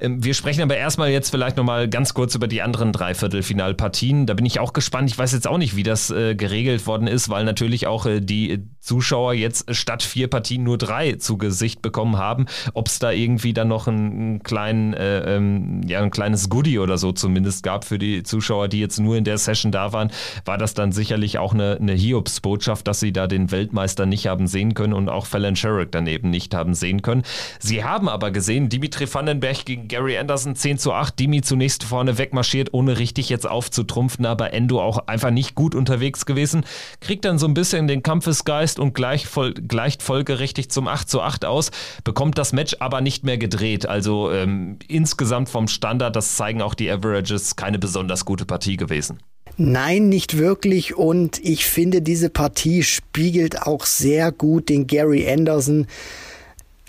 Ähm, 0.00 0.24
wir 0.24 0.34
sprechen 0.34 0.62
aber 0.62 0.76
erstmal 0.76 1.10
jetzt 1.10 1.30
vielleicht 1.30 1.56
nochmal 1.56 1.88
ganz 1.88 2.12
kurz 2.12 2.34
über 2.34 2.48
die 2.48 2.62
anderen 2.62 2.92
Dreiviertelfinalpartien. 2.92 4.26
Da 4.26 4.34
bin 4.34 4.44
ich 4.44 4.58
auch 4.58 4.72
gespannt. 4.72 5.08
Ich 5.10 5.18
weiß 5.18 5.32
jetzt 5.32 5.46
auch 5.46 5.58
nicht, 5.58 5.76
wie 5.76 5.84
das 5.84 6.10
äh, 6.10 6.34
geregelt 6.34 6.86
worden 6.86 7.06
ist, 7.06 7.28
weil 7.28 7.44
natürlich 7.44 7.86
auch 7.86 8.06
äh, 8.06 8.20
die 8.20 8.66
Zuschauer 8.80 9.34
jetzt 9.34 9.74
statt 9.74 10.02
vier 10.02 10.28
Partien 10.28 10.64
nur 10.64 10.78
drei 10.78 11.12
zu 11.12 11.38
Gesicht 11.38 11.82
bekommen 11.82 12.16
haben. 12.16 12.46
Ob 12.74 12.88
es 12.88 12.98
da 12.98 13.12
irgendwie 13.12 13.52
dann 13.52 13.68
noch 13.68 13.86
einen 13.86 14.42
kleinen, 14.42 14.94
äh, 14.94 15.36
ähm, 15.36 15.82
ja, 15.86 16.00
ein 16.00 16.10
kleines 16.10 16.48
Goodie 16.48 16.78
oder 16.78 16.98
so 16.98 17.12
zumindest 17.12 17.62
gab 17.62 17.84
für 17.84 17.98
die 17.98 18.22
Zuschauer, 18.22 18.68
die 18.68 18.80
jetzt 18.80 18.98
nur 18.98 19.16
in 19.16 19.24
der 19.24 19.38
Session 19.38 19.70
da 19.70 19.92
waren, 19.92 20.10
war 20.44 20.58
das 20.58 20.74
dann 20.74 20.92
sicherlich 20.92 21.38
auch 21.38 21.54
eine, 21.54 21.78
eine 21.80 21.99
Hiobsbotschaft, 22.00 22.86
dass 22.86 23.00
sie 23.00 23.12
da 23.12 23.26
den 23.26 23.50
Weltmeister 23.50 24.06
nicht 24.06 24.26
haben 24.26 24.46
sehen 24.46 24.74
können 24.74 24.92
und 24.92 25.08
auch 25.08 25.26
Fallon 25.26 25.56
Sherrick 25.56 25.92
daneben 25.92 26.30
nicht 26.30 26.54
haben 26.54 26.74
sehen 26.74 27.02
können. 27.02 27.22
Sie 27.58 27.84
haben 27.84 28.08
aber 28.08 28.30
gesehen, 28.30 28.68
Dimitri 28.68 29.12
Vandenberg 29.12 29.64
gegen 29.64 29.88
Gary 29.88 30.18
Anderson 30.18 30.56
10 30.56 30.78
zu 30.78 30.92
8, 30.92 31.18
Dimi 31.18 31.42
zunächst 31.42 31.84
vorne 31.84 32.18
wegmarschiert, 32.18 32.72
ohne 32.72 32.98
richtig 32.98 33.28
jetzt 33.28 33.48
aufzutrumpfen, 33.48 34.26
aber 34.26 34.52
Endo 34.52 34.80
auch 34.80 35.06
einfach 35.06 35.30
nicht 35.30 35.54
gut 35.54 35.74
unterwegs 35.74 36.26
gewesen, 36.26 36.64
kriegt 37.00 37.24
dann 37.24 37.38
so 37.38 37.46
ein 37.46 37.54
bisschen 37.54 37.86
den 37.86 38.02
Kampfesgeist 38.02 38.78
und 38.78 38.94
gleich 38.94 39.26
voll, 39.26 39.54
gleicht 39.54 40.02
folgerichtig 40.02 40.70
zum 40.70 40.88
8 40.88 41.08
zu 41.08 41.20
8 41.20 41.44
aus, 41.44 41.70
bekommt 42.04 42.38
das 42.38 42.52
Match 42.52 42.76
aber 42.80 43.00
nicht 43.00 43.24
mehr 43.24 43.38
gedreht. 43.38 43.86
Also 43.86 44.30
ähm, 44.30 44.78
insgesamt 44.88 45.48
vom 45.48 45.68
Standard, 45.68 46.16
das 46.16 46.36
zeigen 46.36 46.62
auch 46.62 46.74
die 46.74 46.90
Averages, 46.90 47.56
keine 47.56 47.78
besonders 47.78 48.24
gute 48.24 48.46
Partie 48.46 48.76
gewesen. 48.76 49.18
Nein, 49.56 50.08
nicht 50.08 50.38
wirklich. 50.38 50.96
Und 50.96 51.38
ich 51.44 51.66
finde, 51.66 52.02
diese 52.02 52.30
Partie 52.30 52.82
spiegelt 52.82 53.62
auch 53.62 53.84
sehr 53.86 54.32
gut 54.32 54.68
den 54.68 54.86
Gary 54.86 55.30
Anderson 55.30 55.86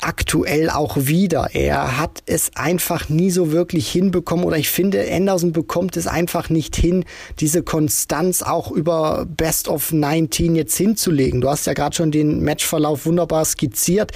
aktuell 0.02 0.70
auch 0.70 0.98
wieder. 0.98 1.50
Er 1.54 1.98
hat 2.00 2.24
es 2.26 2.52
einfach 2.56 3.08
nie 3.10 3.32
so 3.32 3.52
wirklich 3.52 3.90
hinbekommen 3.90 4.46
oder 4.46 4.58
ich 4.58 4.70
finde, 4.70 5.06
Anderson 5.12 5.52
bekommt 5.52 5.96
es 5.96 6.08
einfach 6.08 6.50
nicht 6.50 6.76
hin, 6.76 7.06
diese 7.40 7.64
Konstanz 7.64 8.42
auch 8.42 8.72
über 8.72 9.26
Best 9.26 9.68
of 9.68 9.92
19 9.92 10.56
jetzt 10.56 10.76
hinzulegen. 10.76 11.42
Du 11.42 11.50
hast 11.50 11.68
ja 11.68 11.74
gerade 11.74 11.96
schon 11.96 12.12
den 12.12 12.44
Matchverlauf 12.44 13.06
wunderbar 13.06 13.46
skizziert 13.46 14.12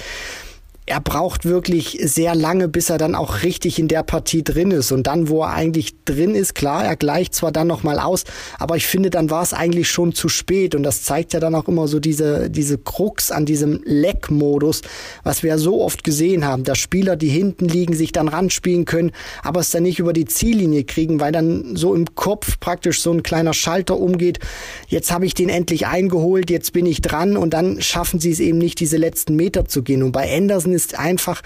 er 0.88 1.00
braucht 1.00 1.44
wirklich 1.44 1.98
sehr 2.00 2.36
lange, 2.36 2.68
bis 2.68 2.90
er 2.90 2.98
dann 2.98 3.16
auch 3.16 3.42
richtig 3.42 3.80
in 3.80 3.88
der 3.88 4.04
Partie 4.04 4.44
drin 4.44 4.70
ist. 4.70 4.92
Und 4.92 5.08
dann, 5.08 5.28
wo 5.28 5.42
er 5.42 5.50
eigentlich 5.50 5.94
drin 6.04 6.36
ist, 6.36 6.54
klar, 6.54 6.84
er 6.84 6.94
gleicht 6.94 7.34
zwar 7.34 7.50
dann 7.50 7.66
nochmal 7.66 7.98
aus, 7.98 8.22
aber 8.60 8.76
ich 8.76 8.86
finde, 8.86 9.10
dann 9.10 9.28
war 9.28 9.42
es 9.42 9.52
eigentlich 9.52 9.90
schon 9.90 10.12
zu 10.12 10.28
spät. 10.28 10.76
Und 10.76 10.84
das 10.84 11.02
zeigt 11.02 11.32
ja 11.32 11.40
dann 11.40 11.56
auch 11.56 11.66
immer 11.66 11.88
so 11.88 11.98
diese, 11.98 12.48
diese 12.50 12.78
Krux 12.78 13.32
an 13.32 13.46
diesem 13.46 13.82
Leck-Modus, 13.84 14.82
was 15.24 15.42
wir 15.42 15.50
ja 15.50 15.58
so 15.58 15.82
oft 15.82 16.04
gesehen 16.04 16.44
haben, 16.44 16.62
dass 16.62 16.78
Spieler, 16.78 17.16
die 17.16 17.30
hinten 17.30 17.66
liegen, 17.66 17.94
sich 17.94 18.12
dann 18.12 18.28
ranspielen 18.28 18.84
können, 18.84 19.10
aber 19.42 19.60
es 19.60 19.72
dann 19.72 19.82
nicht 19.82 19.98
über 19.98 20.12
die 20.12 20.24
Ziellinie 20.24 20.84
kriegen, 20.84 21.18
weil 21.18 21.32
dann 21.32 21.74
so 21.74 21.96
im 21.96 22.14
Kopf 22.14 22.60
praktisch 22.60 23.02
so 23.02 23.10
ein 23.10 23.24
kleiner 23.24 23.54
Schalter 23.54 23.98
umgeht. 23.98 24.38
Jetzt 24.86 25.10
habe 25.10 25.26
ich 25.26 25.34
den 25.34 25.48
endlich 25.48 25.88
eingeholt, 25.88 26.48
jetzt 26.48 26.72
bin 26.72 26.86
ich 26.86 27.00
dran 27.00 27.36
und 27.36 27.54
dann 27.54 27.82
schaffen 27.82 28.20
sie 28.20 28.30
es 28.30 28.38
eben 28.38 28.58
nicht, 28.58 28.78
diese 28.78 28.98
letzten 28.98 29.34
Meter 29.34 29.64
zu 29.64 29.82
gehen. 29.82 30.04
Und 30.04 30.12
bei 30.12 30.32
Anderson 30.32 30.75
ist 30.76 30.98
einfach 30.98 31.42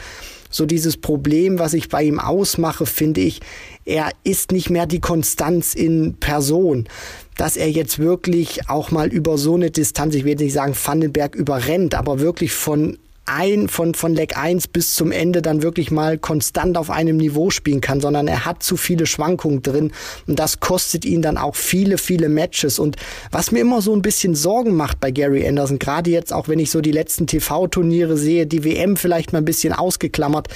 so 0.50 0.66
dieses 0.66 0.96
Problem, 0.96 1.58
was 1.58 1.74
ich 1.74 1.88
bei 1.88 2.02
ihm 2.02 2.18
ausmache, 2.18 2.84
finde 2.84 3.20
ich, 3.20 3.40
er 3.84 4.10
ist 4.24 4.50
nicht 4.50 4.68
mehr 4.68 4.86
die 4.86 5.00
Konstanz 5.00 5.74
in 5.74 6.16
Person. 6.18 6.88
Dass 7.36 7.56
er 7.56 7.70
jetzt 7.70 8.00
wirklich 8.00 8.68
auch 8.68 8.90
mal 8.90 9.08
über 9.08 9.38
so 9.38 9.54
eine 9.54 9.70
Distanz, 9.70 10.14
ich 10.14 10.24
will 10.24 10.34
nicht 10.34 10.52
sagen 10.52 10.74
Vandenberg 10.74 11.36
überrennt, 11.36 11.94
aber 11.94 12.18
wirklich 12.18 12.52
von 12.52 12.98
ein, 13.30 13.68
von, 13.68 13.94
von 13.94 14.14
Leck 14.14 14.36
1 14.36 14.68
bis 14.68 14.94
zum 14.94 15.12
Ende 15.12 15.42
dann 15.42 15.62
wirklich 15.62 15.90
mal 15.90 16.18
konstant 16.18 16.76
auf 16.76 16.90
einem 16.90 17.16
Niveau 17.16 17.50
spielen 17.50 17.80
kann, 17.80 18.00
sondern 18.00 18.28
er 18.28 18.44
hat 18.44 18.62
zu 18.62 18.76
viele 18.76 19.06
Schwankungen 19.06 19.62
drin 19.62 19.92
und 20.26 20.38
das 20.38 20.60
kostet 20.60 21.04
ihn 21.04 21.22
dann 21.22 21.38
auch 21.38 21.56
viele, 21.56 21.98
viele 21.98 22.28
Matches. 22.28 22.78
Und 22.78 22.96
was 23.30 23.52
mir 23.52 23.60
immer 23.60 23.82
so 23.82 23.94
ein 23.94 24.02
bisschen 24.02 24.34
Sorgen 24.34 24.74
macht 24.74 25.00
bei 25.00 25.10
Gary 25.10 25.46
Anderson, 25.46 25.78
gerade 25.78 26.10
jetzt 26.10 26.32
auch 26.32 26.48
wenn 26.48 26.58
ich 26.58 26.70
so 26.70 26.80
die 26.80 26.92
letzten 26.92 27.26
TV-Turniere 27.26 28.16
sehe, 28.16 28.46
die 28.46 28.64
WM 28.64 28.96
vielleicht 28.96 29.32
mal 29.32 29.38
ein 29.38 29.44
bisschen 29.44 29.72
ausgeklammert, 29.72 30.48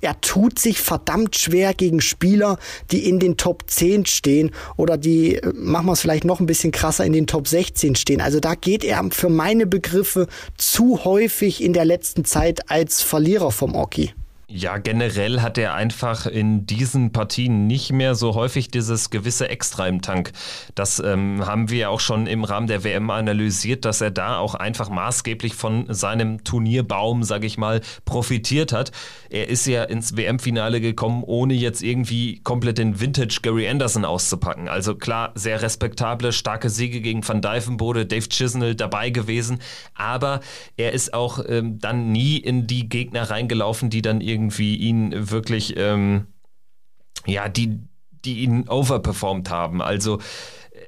er 0.00 0.20
tut 0.20 0.58
sich 0.58 0.80
verdammt 0.80 1.36
schwer 1.36 1.74
gegen 1.74 2.00
Spieler, 2.00 2.58
die 2.90 3.08
in 3.08 3.18
den 3.18 3.36
Top 3.36 3.64
10 3.66 4.06
stehen 4.06 4.50
oder 4.76 4.96
die, 4.96 5.36
äh, 5.36 5.52
machen 5.54 5.86
wir 5.86 5.92
es 5.92 6.00
vielleicht 6.00 6.24
noch 6.24 6.40
ein 6.40 6.46
bisschen 6.46 6.72
krasser, 6.72 7.04
in 7.04 7.12
den 7.12 7.26
Top 7.26 7.48
16 7.48 7.96
stehen. 7.96 8.20
Also 8.20 8.40
da 8.40 8.54
geht 8.54 8.84
er 8.84 9.02
für 9.10 9.28
meine 9.28 9.66
Begriffe 9.66 10.26
zu 10.56 11.04
häufig 11.04 11.62
in 11.62 11.72
der 11.72 11.84
letzten 11.84 12.24
Zeit 12.24 12.70
als 12.70 13.02
Verlierer 13.02 13.50
vom 13.50 13.74
Oki. 13.74 14.12
Ja, 14.48 14.78
generell 14.78 15.40
hat 15.40 15.58
er 15.58 15.74
einfach 15.74 16.24
in 16.24 16.66
diesen 16.66 17.10
Partien 17.10 17.66
nicht 17.66 17.90
mehr 17.90 18.14
so 18.14 18.36
häufig 18.36 18.70
dieses 18.70 19.10
gewisse 19.10 19.48
Extra 19.48 19.88
im 19.88 20.02
Tank. 20.02 20.30
Das 20.76 21.00
ähm, 21.00 21.44
haben 21.44 21.68
wir 21.68 21.90
auch 21.90 21.98
schon 21.98 22.28
im 22.28 22.44
Rahmen 22.44 22.68
der 22.68 22.84
WM 22.84 23.10
analysiert, 23.10 23.84
dass 23.84 24.00
er 24.00 24.12
da 24.12 24.38
auch 24.38 24.54
einfach 24.54 24.88
maßgeblich 24.88 25.56
von 25.56 25.92
seinem 25.92 26.44
Turnierbaum, 26.44 27.24
sag 27.24 27.42
ich 27.42 27.58
mal, 27.58 27.80
profitiert 28.04 28.72
hat. 28.72 28.92
Er 29.30 29.48
ist 29.48 29.66
ja 29.66 29.82
ins 29.82 30.16
WM-Finale 30.16 30.80
gekommen, 30.80 31.24
ohne 31.26 31.54
jetzt 31.54 31.82
irgendwie 31.82 32.38
komplett 32.44 32.78
den 32.78 33.00
Vintage 33.00 33.40
Gary 33.42 33.68
Anderson 33.68 34.04
auszupacken. 34.04 34.68
Also 34.68 34.94
klar, 34.94 35.32
sehr 35.34 35.60
respektable, 35.60 36.30
starke 36.30 36.70
Siege 36.70 37.00
gegen 37.00 37.26
Van 37.26 37.42
Dijvenbode, 37.42 38.06
Dave 38.06 38.28
Chisnell 38.28 38.76
dabei 38.76 39.10
gewesen, 39.10 39.58
aber 39.96 40.38
er 40.76 40.92
ist 40.92 41.14
auch 41.14 41.40
ähm, 41.48 41.80
dann 41.80 42.12
nie 42.12 42.36
in 42.36 42.68
die 42.68 42.88
Gegner 42.88 43.28
reingelaufen, 43.28 43.90
die 43.90 44.02
dann 44.02 44.20
irgendwie 44.20 44.35
irgendwie 44.36 44.76
ihn 44.76 45.30
wirklich, 45.30 45.76
ähm, 45.78 46.26
ja, 47.24 47.48
die, 47.48 47.80
die 48.24 48.40
ihn 48.40 48.68
overperformed 48.68 49.50
haben. 49.50 49.80
Also 49.80 50.18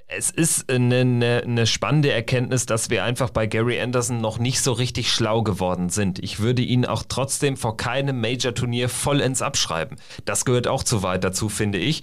es 0.07 0.31
ist 0.31 0.71
eine, 0.71 1.01
eine, 1.01 1.43
eine, 1.45 1.67
spannende 1.67 2.13
Erkenntnis, 2.13 2.67
dass 2.67 2.91
wir 2.91 3.05
einfach 3.05 3.31
bei 3.31 3.47
Gary 3.47 3.81
Anderson 3.81 4.21
noch 4.21 4.39
nicht 4.39 4.61
so 4.61 4.73
richtig 4.73 5.11
schlau 5.11 5.43
geworden 5.43 5.89
sind. 5.89 6.19
Ich 6.19 6.41
würde 6.41 6.63
ihn 6.63 6.85
auch 6.85 7.05
trotzdem 7.09 7.57
vor 7.57 7.77
keinem 7.79 8.21
Major-Turnier 8.21 8.89
vollends 8.91 9.41
abschreiben. 9.41 9.99
Das 10.27 10.45
gehört 10.45 10.67
auch 10.67 10.83
zu 10.83 11.03
weit 11.03 11.25
dazu, 11.25 11.49
finde 11.49 11.79
ich. 11.79 12.03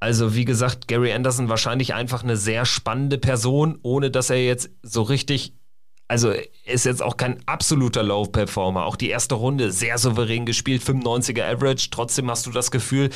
Also 0.00 0.34
wie 0.34 0.46
gesagt, 0.46 0.88
Gary 0.88 1.12
Anderson 1.12 1.50
wahrscheinlich 1.50 1.92
einfach 1.92 2.22
eine 2.22 2.38
sehr 2.38 2.64
spannende 2.64 3.18
Person, 3.18 3.78
ohne 3.82 4.10
dass 4.10 4.30
er 4.30 4.42
jetzt 4.42 4.70
so 4.82 5.02
richtig 5.02 5.52
also 6.10 6.32
ist 6.64 6.86
jetzt 6.86 7.04
auch 7.04 7.16
kein 7.16 7.38
absoluter 7.46 8.02
Low-Performer. 8.02 8.84
Auch 8.84 8.96
die 8.96 9.10
erste 9.10 9.36
Runde 9.36 9.70
sehr 9.70 9.96
souverän 9.96 10.44
gespielt, 10.44 10.82
95er 10.82 11.44
Average. 11.44 11.88
Trotzdem 11.92 12.28
hast 12.28 12.46
du 12.46 12.50
das 12.50 12.72
Gefühl, 12.72 13.10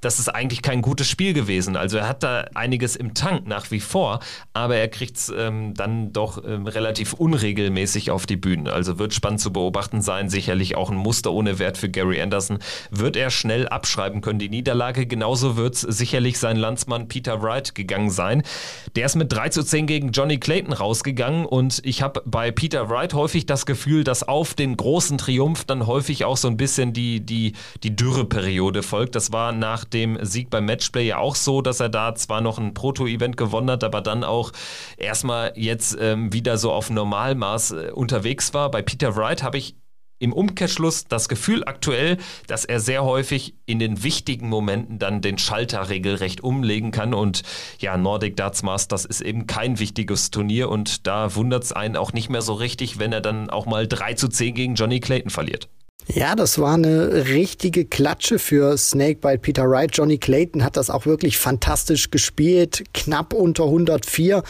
das 0.00 0.18
ist 0.18 0.28
eigentlich 0.28 0.62
kein 0.62 0.82
gutes 0.82 1.08
Spiel 1.08 1.32
gewesen. 1.34 1.76
Also 1.76 1.98
er 1.98 2.08
hat 2.08 2.22
da 2.22 2.46
einiges 2.54 2.96
im 2.96 3.14
Tank 3.14 3.46
nach 3.46 3.70
wie 3.70 3.80
vor, 3.80 4.20
aber 4.54 4.76
er 4.76 4.88
kriegt 4.88 5.16
es 5.16 5.32
ähm, 5.36 5.74
dann 5.74 6.12
doch 6.12 6.42
ähm, 6.42 6.66
relativ 6.66 7.12
unregelmäßig 7.12 8.10
auf 8.10 8.26
die 8.26 8.36
Bühne. 8.36 8.72
Also 8.72 8.98
wird 8.98 9.14
spannend 9.14 9.40
zu 9.40 9.52
beobachten 9.52 10.00
sein. 10.00 10.30
Sicherlich 10.30 10.74
auch 10.74 10.90
ein 10.90 10.96
Muster 10.96 11.32
ohne 11.32 11.58
Wert 11.58 11.76
für 11.76 11.90
Gary 11.90 12.20
Anderson. 12.20 12.58
Wird 12.90 13.14
er 13.16 13.30
schnell 13.30 13.68
abschreiben 13.68 14.22
können, 14.22 14.38
die 14.38 14.48
Niederlage. 14.48 15.06
Genauso 15.06 15.56
wird 15.56 15.74
es 15.74 15.82
sicherlich 15.82 16.38
sein 16.38 16.56
Landsmann 16.56 17.08
Peter 17.08 17.42
Wright 17.42 17.74
gegangen 17.74 18.10
sein. 18.10 18.42
Der 18.96 19.06
ist 19.06 19.16
mit 19.16 19.32
3 19.32 19.50
zu 19.50 19.62
10 19.62 19.86
gegen 19.86 20.12
Johnny 20.12 20.38
Clayton 20.38 20.72
rausgegangen 20.72 21.44
und 21.44 21.82
ich 21.84 22.02
habe 22.02 22.22
bei 22.24 22.39
bei 22.40 22.50
Peter 22.50 22.88
Wright 22.88 23.12
häufig 23.12 23.44
das 23.44 23.66
Gefühl, 23.66 24.02
dass 24.02 24.26
auf 24.26 24.54
den 24.54 24.74
großen 24.74 25.18
Triumph 25.18 25.66
dann 25.66 25.86
häufig 25.86 26.24
auch 26.24 26.38
so 26.38 26.48
ein 26.48 26.56
bisschen 26.56 26.94
die, 26.94 27.20
die, 27.20 27.52
die 27.82 27.94
Dürreperiode 27.94 28.82
folgt. 28.82 29.14
Das 29.14 29.30
war 29.30 29.52
nach 29.52 29.84
dem 29.84 30.18
Sieg 30.24 30.48
beim 30.48 30.64
Matchplay 30.64 31.06
ja 31.06 31.18
auch 31.18 31.34
so, 31.34 31.60
dass 31.60 31.80
er 31.80 31.90
da 31.90 32.14
zwar 32.14 32.40
noch 32.40 32.56
ein 32.56 32.72
Proto-Event 32.72 33.36
gewonnen 33.36 33.70
hat, 33.70 33.84
aber 33.84 34.00
dann 34.00 34.24
auch 34.24 34.52
erstmal 34.96 35.52
jetzt 35.54 35.98
ähm, 36.00 36.32
wieder 36.32 36.56
so 36.56 36.72
auf 36.72 36.88
Normalmaß 36.88 37.72
äh, 37.72 37.90
unterwegs 37.92 38.54
war. 38.54 38.70
Bei 38.70 38.80
Peter 38.80 39.16
Wright 39.16 39.42
habe 39.42 39.58
ich 39.58 39.76
im 40.20 40.32
Umkehrschluss 40.32 41.06
das 41.06 41.28
Gefühl 41.28 41.64
aktuell, 41.64 42.18
dass 42.46 42.64
er 42.64 42.78
sehr 42.78 43.02
häufig 43.02 43.54
in 43.66 43.80
den 43.80 44.04
wichtigen 44.04 44.48
Momenten 44.48 45.00
dann 45.00 45.20
den 45.20 45.38
Schalter 45.38 45.88
regelrecht 45.88 46.42
umlegen 46.42 46.92
kann. 46.92 47.14
Und 47.14 47.42
ja, 47.80 47.96
Nordic 47.96 48.36
Darts 48.36 48.62
Masters 48.62 49.04
ist 49.04 49.22
eben 49.22 49.48
kein 49.48 49.80
wichtiges 49.80 50.30
Turnier 50.30 50.68
und 50.68 51.06
da 51.06 51.34
wundert 51.34 51.64
es 51.64 51.72
einen 51.72 51.96
auch 51.96 52.12
nicht 52.12 52.28
mehr 52.28 52.42
so 52.42 52.52
richtig, 52.52 52.98
wenn 52.98 53.12
er 53.12 53.20
dann 53.20 53.50
auch 53.50 53.66
mal 53.66 53.88
3 53.88 54.14
zu 54.14 54.28
10 54.28 54.54
gegen 54.54 54.74
Johnny 54.76 55.00
Clayton 55.00 55.30
verliert. 55.30 55.68
Ja, 56.14 56.34
das 56.34 56.58
war 56.58 56.74
eine 56.74 57.28
richtige 57.28 57.84
Klatsche 57.84 58.40
für 58.40 58.76
Snakebite 58.76 59.38
Peter 59.38 59.70
Wright. 59.70 59.90
Johnny 59.92 60.18
Clayton 60.18 60.64
hat 60.64 60.76
das 60.76 60.90
auch 60.90 61.06
wirklich 61.06 61.38
fantastisch 61.38 62.10
gespielt, 62.10 62.82
knapp 62.92 63.32
unter 63.32 63.64
104. 63.64 64.42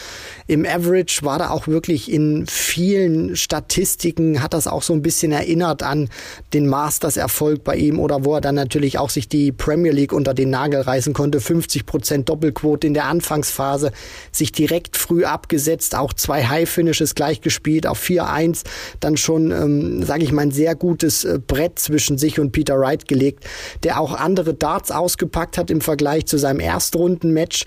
Im 0.47 0.65
Average 0.65 1.23
war 1.23 1.37
da 1.37 1.51
auch 1.51 1.67
wirklich 1.67 2.11
in 2.11 2.47
vielen 2.47 3.35
Statistiken, 3.35 4.41
hat 4.41 4.55
das 4.55 4.65
auch 4.65 4.81
so 4.81 4.93
ein 4.93 5.03
bisschen 5.03 5.31
erinnert 5.31 5.83
an 5.83 6.09
den 6.53 6.67
Masters-Erfolg 6.67 7.63
bei 7.63 7.75
ihm 7.75 7.99
oder 7.99 8.25
wo 8.25 8.33
er 8.33 8.41
dann 8.41 8.55
natürlich 8.55 8.97
auch 8.97 9.11
sich 9.11 9.27
die 9.27 9.51
Premier 9.51 9.91
League 9.91 10.13
unter 10.13 10.33
den 10.33 10.49
Nagel 10.49 10.81
reißen 10.81 11.13
konnte. 11.13 11.41
50 11.41 11.85
Prozent 11.85 12.29
Doppelquote 12.29 12.87
in 12.87 12.95
der 12.95 13.05
Anfangsphase, 13.05 13.91
sich 14.31 14.51
direkt 14.51 14.97
früh 14.97 15.25
abgesetzt, 15.25 15.93
auch 15.95 16.13
zwei 16.13 16.45
High-Finishes 16.45 17.13
gleich 17.13 17.41
gespielt, 17.41 17.85
auf 17.85 18.01
4-1, 18.01 18.63
dann 18.99 19.15
schon, 19.15 19.51
ähm, 19.51 20.03
sage 20.03 20.23
ich 20.23 20.31
mal, 20.31 20.41
ein 20.41 20.51
sehr 20.51 20.73
gutes 20.73 21.23
äh, 21.23 21.39
Brett 21.51 21.79
zwischen 21.79 22.17
sich 22.17 22.39
und 22.39 22.53
Peter 22.53 22.79
Wright 22.79 23.09
gelegt, 23.09 23.43
der 23.83 23.99
auch 23.99 24.13
andere 24.13 24.53
Darts 24.53 24.89
ausgepackt 24.89 25.57
hat 25.57 25.69
im 25.69 25.81
Vergleich 25.81 26.25
zu 26.25 26.37
seinem 26.37 26.61
Erstrundenmatch. 26.61 27.65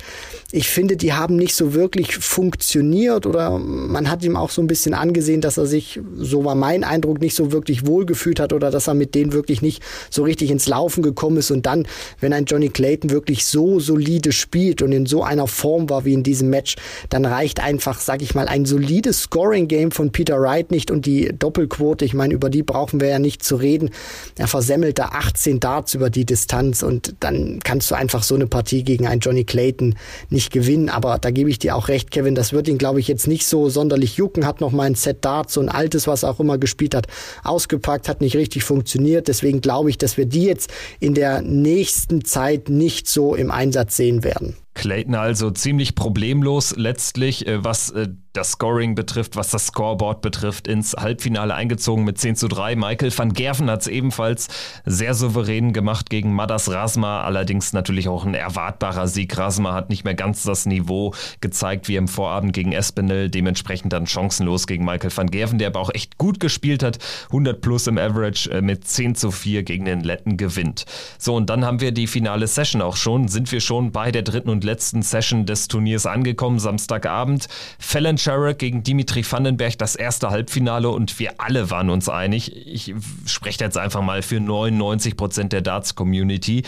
Ich 0.52 0.70
finde, 0.70 0.96
die 0.96 1.12
haben 1.12 1.36
nicht 1.36 1.54
so 1.54 1.74
wirklich 1.74 2.16
funktioniert 2.16 3.26
oder 3.26 3.58
man 3.58 4.10
hat 4.10 4.24
ihm 4.24 4.36
auch 4.36 4.48
so 4.48 4.62
ein 4.62 4.68
bisschen 4.68 4.94
angesehen, 4.94 5.42
dass 5.42 5.58
er 5.58 5.66
sich, 5.66 6.00
so 6.16 6.46
war 6.46 6.54
mein 6.54 6.82
Eindruck, 6.82 7.20
nicht 7.20 7.34
so 7.34 7.52
wirklich 7.52 7.86
wohlgefühlt 7.86 8.40
hat 8.40 8.54
oder 8.54 8.70
dass 8.70 8.86
er 8.86 8.94
mit 8.94 9.14
denen 9.14 9.34
wirklich 9.34 9.60
nicht 9.60 9.82
so 10.08 10.22
richtig 10.22 10.50
ins 10.50 10.66
Laufen 10.66 11.02
gekommen 11.02 11.36
ist. 11.36 11.50
Und 11.50 11.66
dann, 11.66 11.86
wenn 12.20 12.32
ein 12.32 12.46
Johnny 12.46 12.70
Clayton 12.70 13.10
wirklich 13.10 13.44
so 13.44 13.80
solide 13.80 14.32
spielt 14.32 14.80
und 14.80 14.92
in 14.92 15.04
so 15.04 15.22
einer 15.22 15.46
Form 15.46 15.90
war 15.90 16.06
wie 16.06 16.14
in 16.14 16.22
diesem 16.22 16.48
Match, 16.48 16.76
dann 17.10 17.26
reicht 17.26 17.60
einfach, 17.60 18.00
sag 18.00 18.22
ich 18.22 18.34
mal, 18.34 18.48
ein 18.48 18.64
solides 18.64 19.20
Scoring-Game 19.24 19.90
von 19.90 20.10
Peter 20.10 20.40
Wright 20.40 20.70
nicht 20.70 20.90
und 20.90 21.04
die 21.04 21.34
Doppelquote, 21.38 22.06
ich 22.06 22.14
meine, 22.14 22.32
über 22.32 22.48
die 22.48 22.62
brauchen 22.62 23.02
wir 23.02 23.08
ja 23.08 23.18
nicht 23.18 23.42
zu 23.42 23.56
reden 23.56 23.63
reden. 23.64 23.90
Er 24.36 24.46
versemmelt 24.46 24.98
da 24.98 25.06
18 25.06 25.58
Darts 25.58 25.94
über 25.94 26.10
die 26.10 26.24
Distanz 26.24 26.82
und 26.82 27.14
dann 27.20 27.60
kannst 27.64 27.90
du 27.90 27.94
einfach 27.94 28.22
so 28.22 28.34
eine 28.34 28.46
Partie 28.46 28.84
gegen 28.84 29.06
einen 29.06 29.20
Johnny 29.20 29.44
Clayton 29.44 29.96
nicht 30.30 30.52
gewinnen. 30.52 30.88
Aber 30.88 31.18
da 31.18 31.30
gebe 31.30 31.50
ich 31.50 31.58
dir 31.58 31.74
auch 31.74 31.88
recht, 31.88 32.10
Kevin, 32.10 32.34
das 32.34 32.52
wird 32.52 32.68
ihn, 32.68 32.78
glaube 32.78 33.00
ich, 33.00 33.08
jetzt 33.08 33.26
nicht 33.26 33.46
so 33.46 33.68
sonderlich 33.68 34.16
jucken. 34.16 34.46
Hat 34.46 34.60
noch 34.60 34.70
mal 34.70 34.84
ein 34.84 34.94
Set 34.94 35.24
Darts, 35.24 35.54
so 35.54 35.60
ein 35.60 35.68
altes, 35.68 36.06
was 36.06 36.22
auch 36.22 36.38
immer 36.38 36.58
gespielt 36.58 36.94
hat, 36.94 37.06
ausgepackt, 37.42 38.08
hat 38.08 38.20
nicht 38.20 38.36
richtig 38.36 38.64
funktioniert. 38.64 39.28
Deswegen 39.28 39.60
glaube 39.60 39.90
ich, 39.90 39.98
dass 39.98 40.16
wir 40.16 40.26
die 40.26 40.44
jetzt 40.44 40.72
in 41.00 41.14
der 41.14 41.42
nächsten 41.42 42.24
Zeit 42.24 42.68
nicht 42.68 43.08
so 43.08 43.34
im 43.34 43.50
Einsatz 43.50 43.96
sehen 43.96 44.22
werden. 44.22 44.56
Clayton 44.74 45.14
also 45.14 45.50
ziemlich 45.50 45.94
problemlos 45.94 46.74
letztlich, 46.76 47.46
äh, 47.46 47.64
was 47.64 47.90
äh, 47.90 48.08
das 48.34 48.50
Scoring 48.50 48.96
betrifft, 48.96 49.36
was 49.36 49.50
das 49.50 49.68
Scoreboard 49.68 50.20
betrifft, 50.20 50.66
ins 50.66 50.94
Halbfinale 50.94 51.54
eingezogen 51.54 52.04
mit 52.04 52.18
10 52.18 52.34
zu 52.34 52.48
3. 52.48 52.74
Michael 52.74 53.16
van 53.16 53.32
Gerven 53.32 53.70
hat 53.70 53.82
es 53.82 53.86
ebenfalls 53.86 54.48
sehr 54.84 55.14
souverän 55.14 55.72
gemacht 55.72 56.10
gegen 56.10 56.34
Madas 56.34 56.68
Rasma, 56.68 57.22
allerdings 57.22 57.72
natürlich 57.72 58.08
auch 58.08 58.26
ein 58.26 58.34
erwartbarer 58.34 59.06
Sieg. 59.06 59.38
Rasma 59.38 59.72
hat 59.72 59.88
nicht 59.88 60.04
mehr 60.04 60.14
ganz 60.14 60.42
das 60.42 60.66
Niveau 60.66 61.14
gezeigt 61.40 61.86
wie 61.86 61.94
im 61.94 62.08
Vorabend 62.08 62.52
gegen 62.52 62.72
Espinel, 62.72 63.30
dementsprechend 63.30 63.92
dann 63.92 64.08
chancenlos 64.08 64.66
gegen 64.66 64.84
Michael 64.84 65.16
van 65.16 65.30
Gerven, 65.30 65.58
der 65.60 65.68
aber 65.68 65.78
auch 65.78 65.94
echt 65.94 66.18
gut 66.18 66.40
gespielt 66.40 66.82
hat, 66.82 66.98
100 67.26 67.60
plus 67.60 67.86
im 67.86 67.98
Average 67.98 68.50
äh, 68.50 68.60
mit 68.62 68.84
10 68.84 69.14
zu 69.14 69.30
4 69.30 69.62
gegen 69.62 69.84
den 69.84 70.00
Letten 70.00 70.36
gewinnt. 70.36 70.86
So, 71.18 71.36
und 71.36 71.50
dann 71.50 71.64
haben 71.64 71.80
wir 71.80 71.92
die 71.92 72.08
finale 72.08 72.48
Session 72.48 72.82
auch 72.82 72.96
schon, 72.96 73.28
sind 73.28 73.52
wir 73.52 73.60
schon 73.60 73.92
bei 73.92 74.10
der 74.10 74.22
dritten 74.22 74.48
und 74.48 74.64
letzten 74.64 75.02
Session 75.02 75.46
des 75.46 75.68
Turniers 75.68 76.04
angekommen, 76.04 76.58
Samstagabend. 76.58 77.46
Fallon 77.78 78.18
Sherrick 78.24 78.58
gegen 78.58 78.82
Dimitri 78.82 79.22
Vandenberg, 79.30 79.76
das 79.76 79.96
erste 79.96 80.30
Halbfinale 80.30 80.88
und 80.88 81.18
wir 81.18 81.34
alle 81.38 81.70
waren 81.70 81.90
uns 81.90 82.08
einig. 82.08 82.56
Ich 82.66 82.94
spreche 83.26 83.62
jetzt 83.62 83.76
einfach 83.76 84.00
mal 84.00 84.22
für 84.22 84.40
99 84.40 85.16
Prozent 85.16 85.52
der 85.52 85.60
Darts-Community 85.60 86.62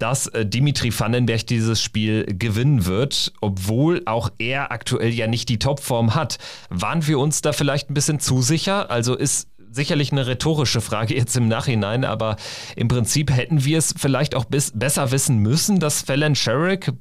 dass 0.00 0.26
äh, 0.26 0.44
Dimitri 0.44 0.92
Vandenberg 0.92 1.46
dieses 1.46 1.80
Spiel 1.80 2.26
gewinnen 2.26 2.84
wird, 2.84 3.32
obwohl 3.40 4.02
auch 4.06 4.28
er 4.38 4.72
aktuell 4.72 5.14
ja 5.14 5.28
nicht 5.28 5.48
die 5.48 5.60
Topform 5.60 6.16
hat. 6.16 6.38
Waren 6.68 7.06
wir 7.06 7.20
uns 7.20 7.42
da 7.42 7.52
vielleicht 7.52 7.90
ein 7.90 7.94
bisschen 7.94 8.18
zu 8.18 8.42
sicher? 8.42 8.90
Also 8.90 9.14
ist 9.14 9.48
sicherlich 9.70 10.10
eine 10.10 10.26
rhetorische 10.26 10.80
Frage 10.80 11.14
jetzt 11.14 11.36
im 11.36 11.46
Nachhinein, 11.46 12.04
aber 12.04 12.36
im 12.74 12.88
Prinzip 12.88 13.30
hätten 13.30 13.64
wir 13.64 13.78
es 13.78 13.94
vielleicht 13.96 14.34
auch 14.34 14.46
bis, 14.46 14.72
besser 14.74 15.12
wissen 15.12 15.38
müssen, 15.38 15.78
dass 15.78 16.02
Fallon 16.02 16.34
Sherrick 16.34 16.92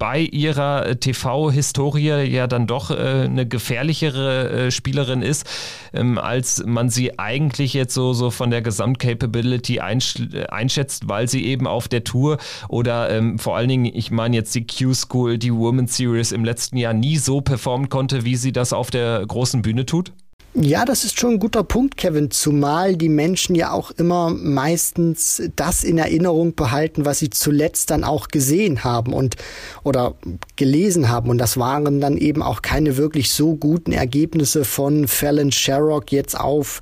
bei 0.00 0.20
ihrer 0.20 0.86
äh, 0.86 0.96
TV-Historie 0.96 2.24
ja 2.24 2.46
dann 2.46 2.66
doch 2.66 2.90
äh, 2.90 2.94
eine 2.94 3.46
gefährlichere 3.46 4.50
äh, 4.50 4.70
Spielerin 4.70 5.20
ist, 5.20 5.46
ähm, 5.92 6.16
als 6.18 6.64
man 6.66 6.88
sie 6.88 7.18
eigentlich 7.18 7.74
jetzt 7.74 7.92
so, 7.92 8.14
so 8.14 8.30
von 8.30 8.50
der 8.50 8.62
Gesamtcapability 8.62 9.78
einschätzt, 9.80 11.06
weil 11.06 11.28
sie 11.28 11.44
eben 11.44 11.66
auf 11.66 11.86
der 11.86 12.02
Tour 12.02 12.38
oder 12.68 13.10
ähm, 13.10 13.38
vor 13.38 13.56
allen 13.56 13.68
Dingen, 13.68 13.84
ich 13.84 14.10
meine 14.10 14.36
jetzt 14.36 14.54
die 14.54 14.66
Q-School, 14.66 15.36
die 15.36 15.52
Women's 15.52 15.98
Series 15.98 16.32
im 16.32 16.46
letzten 16.46 16.78
Jahr 16.78 16.94
nie 16.94 17.18
so 17.18 17.42
performen 17.42 17.90
konnte, 17.90 18.24
wie 18.24 18.36
sie 18.36 18.52
das 18.52 18.72
auf 18.72 18.90
der 18.90 19.22
großen 19.26 19.60
Bühne 19.60 19.84
tut? 19.84 20.12
Ja, 20.52 20.84
das 20.84 21.04
ist 21.04 21.20
schon 21.20 21.34
ein 21.34 21.38
guter 21.38 21.62
Punkt, 21.62 21.96
Kevin, 21.96 22.32
zumal 22.32 22.96
die 22.96 23.08
Menschen 23.08 23.54
ja 23.54 23.70
auch 23.70 23.92
immer 23.92 24.30
meistens 24.30 25.40
das 25.54 25.84
in 25.84 25.96
Erinnerung 25.96 26.56
behalten, 26.56 27.04
was 27.04 27.20
sie 27.20 27.30
zuletzt 27.30 27.90
dann 27.90 28.02
auch 28.02 28.26
gesehen 28.26 28.82
haben 28.82 29.12
und 29.12 29.36
oder 29.84 30.16
gelesen 30.56 31.08
haben. 31.08 31.30
Und 31.30 31.38
das 31.38 31.56
waren 31.56 32.00
dann 32.00 32.16
eben 32.16 32.42
auch 32.42 32.62
keine 32.62 32.96
wirklich 32.96 33.30
so 33.30 33.54
guten 33.54 33.92
Ergebnisse 33.92 34.64
von 34.64 35.06
Fallon 35.06 35.52
Sherrock 35.52 36.10
jetzt 36.10 36.38
auf 36.38 36.80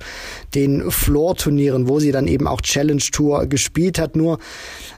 den 0.55 0.89
Floor-Turnieren, 0.89 1.87
wo 1.87 1.99
sie 1.99 2.11
dann 2.11 2.27
eben 2.27 2.47
auch 2.47 2.61
Challenge 2.61 3.03
Tour 3.11 3.45
gespielt 3.45 3.99
hat. 3.99 4.15
Nur 4.15 4.39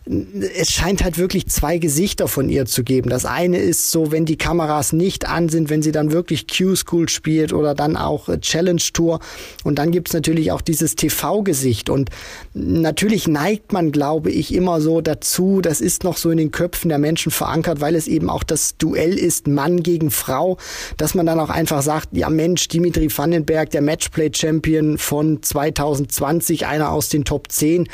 es 0.06 0.72
scheint 0.72 1.04
halt 1.04 1.18
wirklich 1.18 1.48
zwei 1.48 1.78
Gesichter 1.78 2.28
von 2.28 2.50
ihr 2.50 2.66
zu 2.66 2.84
geben. 2.84 3.10
Das 3.10 3.26
eine 3.26 3.60
ist 3.60 3.92
so, 3.92 4.12
wenn 4.12 4.26
die 4.26 4.38
Kameras 4.38 4.94
nicht 4.94 5.28
an 5.28 5.48
sind, 5.50 5.70
wenn 5.70 5.84
sie 5.84 5.92
dann 5.92 6.12
wirklich 6.12 6.48
Q-School 6.48 7.08
spielt 7.08 7.54
oder 7.54 7.76
dann 7.76 7.96
auch 7.96 8.28
Challenge 8.40 8.82
Tour. 8.94 9.20
Und 9.64 9.78
dann 9.78 9.92
gibt's 9.92 10.14
natürlich 10.14 10.52
auch 10.52 10.62
dieses 10.62 10.96
TV-Gesicht. 10.96 11.90
Und 11.90 12.10
natürlich 12.54 13.28
neigt 13.28 13.74
man, 13.74 13.92
glaube 13.92 14.32
ich, 14.32 14.54
immer 14.54 14.82
so 14.82 15.02
dazu, 15.02 15.62
das 15.62 15.82
ist 15.82 16.04
noch 16.04 16.18
so 16.18 16.32
in 16.32 16.38
den 16.38 16.52
Köpfen 16.52 16.90
der 16.90 16.98
Menschen 16.98 17.32
verankert, 17.32 17.80
weil 17.80 17.96
es 17.96 18.08
eben 18.08 18.30
auch 18.30 18.44
das 18.44 18.78
Duell 18.78 19.18
ist, 19.18 19.48
Mann 19.48 19.84
gegen 19.84 20.10
Frau, 20.10 20.58
dass 20.98 21.14
man 21.14 21.26
dann 21.26 21.40
auch 21.40 21.50
einfach 21.50 21.84
sagt, 21.84 22.10
ja 22.14 22.30
Mensch, 22.30 22.68
Dimitri 22.70 23.10
Vandenberg, 23.16 23.70
der 23.70 23.82
Matchplay-Champion 23.82 24.98
von 24.98 25.41
2020, 25.42 26.66
einer 26.66 26.92
aus 26.92 27.10
den 27.10 27.26
Top 27.26 27.52
10, 27.52 27.88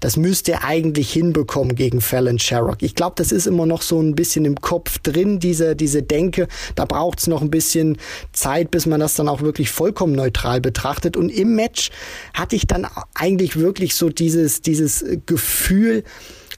das 0.00 0.16
müsste 0.16 0.52
er 0.52 0.64
eigentlich 0.64 1.12
hinbekommen 1.12 1.44
bekommen 1.44 1.76
gegen 1.76 2.00
Fallon 2.00 2.38
Sherrock. 2.38 2.82
Ich 2.82 2.94
glaube, 2.94 3.14
das 3.16 3.30
ist 3.30 3.46
immer 3.46 3.66
noch 3.66 3.82
so 3.82 4.00
ein 4.00 4.14
bisschen 4.14 4.44
im 4.44 4.60
Kopf 4.60 4.98
drin, 4.98 5.38
diese, 5.38 5.76
diese 5.76 6.02
Denke. 6.02 6.48
Da 6.74 6.84
braucht 6.84 7.20
es 7.20 7.26
noch 7.26 7.42
ein 7.42 7.50
bisschen 7.50 7.98
Zeit, 8.32 8.70
bis 8.70 8.86
man 8.86 8.98
das 8.98 9.14
dann 9.14 9.28
auch 9.28 9.42
wirklich 9.42 9.70
vollkommen 9.70 10.14
neutral 10.14 10.60
betrachtet. 10.60 11.16
Und 11.16 11.28
im 11.28 11.54
Match 11.54 11.90
hatte 12.32 12.56
ich 12.56 12.66
dann 12.66 12.86
eigentlich 13.14 13.56
wirklich 13.56 13.94
so 13.94 14.08
dieses, 14.08 14.62
dieses 14.62 15.04
Gefühl, 15.26 16.02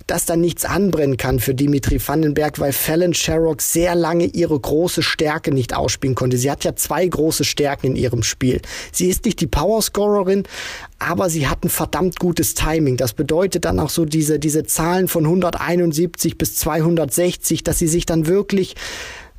dass 0.06 0.24
da 0.24 0.36
nichts 0.36 0.64
anbrennen 0.64 1.16
kann 1.16 1.40
für 1.40 1.54
Dimitri 1.54 2.00
Vandenberg, 2.04 2.60
weil 2.60 2.72
Fallon 2.72 3.14
Sherrock 3.14 3.60
sehr 3.60 3.94
lange 3.94 4.26
ihre 4.26 4.58
große 4.58 5.02
Stärke 5.02 5.52
nicht 5.52 5.74
ausspielen 5.74 6.14
konnte. 6.14 6.38
Sie 6.38 6.50
hat 6.50 6.64
ja 6.64 6.76
zwei 6.76 7.06
große 7.06 7.44
Stärken 7.44 7.88
in 7.88 7.96
ihrem 7.96 8.22
Spiel. 8.22 8.60
Sie 8.92 9.08
ist 9.08 9.24
nicht 9.24 9.40
die 9.40 9.46
Powerscorerin, 9.46 10.44
aber 10.98 11.28
sie 11.28 11.48
hat 11.48 11.64
ein 11.64 11.70
verdammt 11.70 12.20
gutes 12.20 12.54
Timing. 12.54 12.96
Das 12.96 13.14
bedeutet 13.14 13.64
dann 13.64 13.80
auch 13.80 13.90
so 13.90 14.04
diese, 14.04 14.38
diese 14.38 14.64
Zahlen 14.64 15.08
von 15.08 15.24
171 15.24 16.38
bis 16.38 16.54
260, 16.56 17.64
dass 17.64 17.78
sie 17.78 17.88
sich 17.88 18.06
dann 18.06 18.26
wirklich 18.26 18.76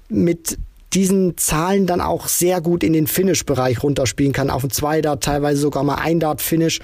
mit 0.10 0.58
diesen 0.94 1.38
Zahlen 1.38 1.86
dann 1.86 2.02
auch 2.02 2.28
sehr 2.28 2.62
gut 2.62 2.84
in 2.84 2.94
den 2.94 3.08
Finish-Bereich 3.08 3.84
runterspielen 3.84 4.32
kann, 4.32 4.50
auf 4.50 4.64
ein 4.64 4.70
Zwei-Dart, 4.70 5.24
teilweise 5.24 5.60
sogar 5.60 5.84
mal 5.84 5.96
ein 5.96 6.20
Dart-Finish. 6.20 6.80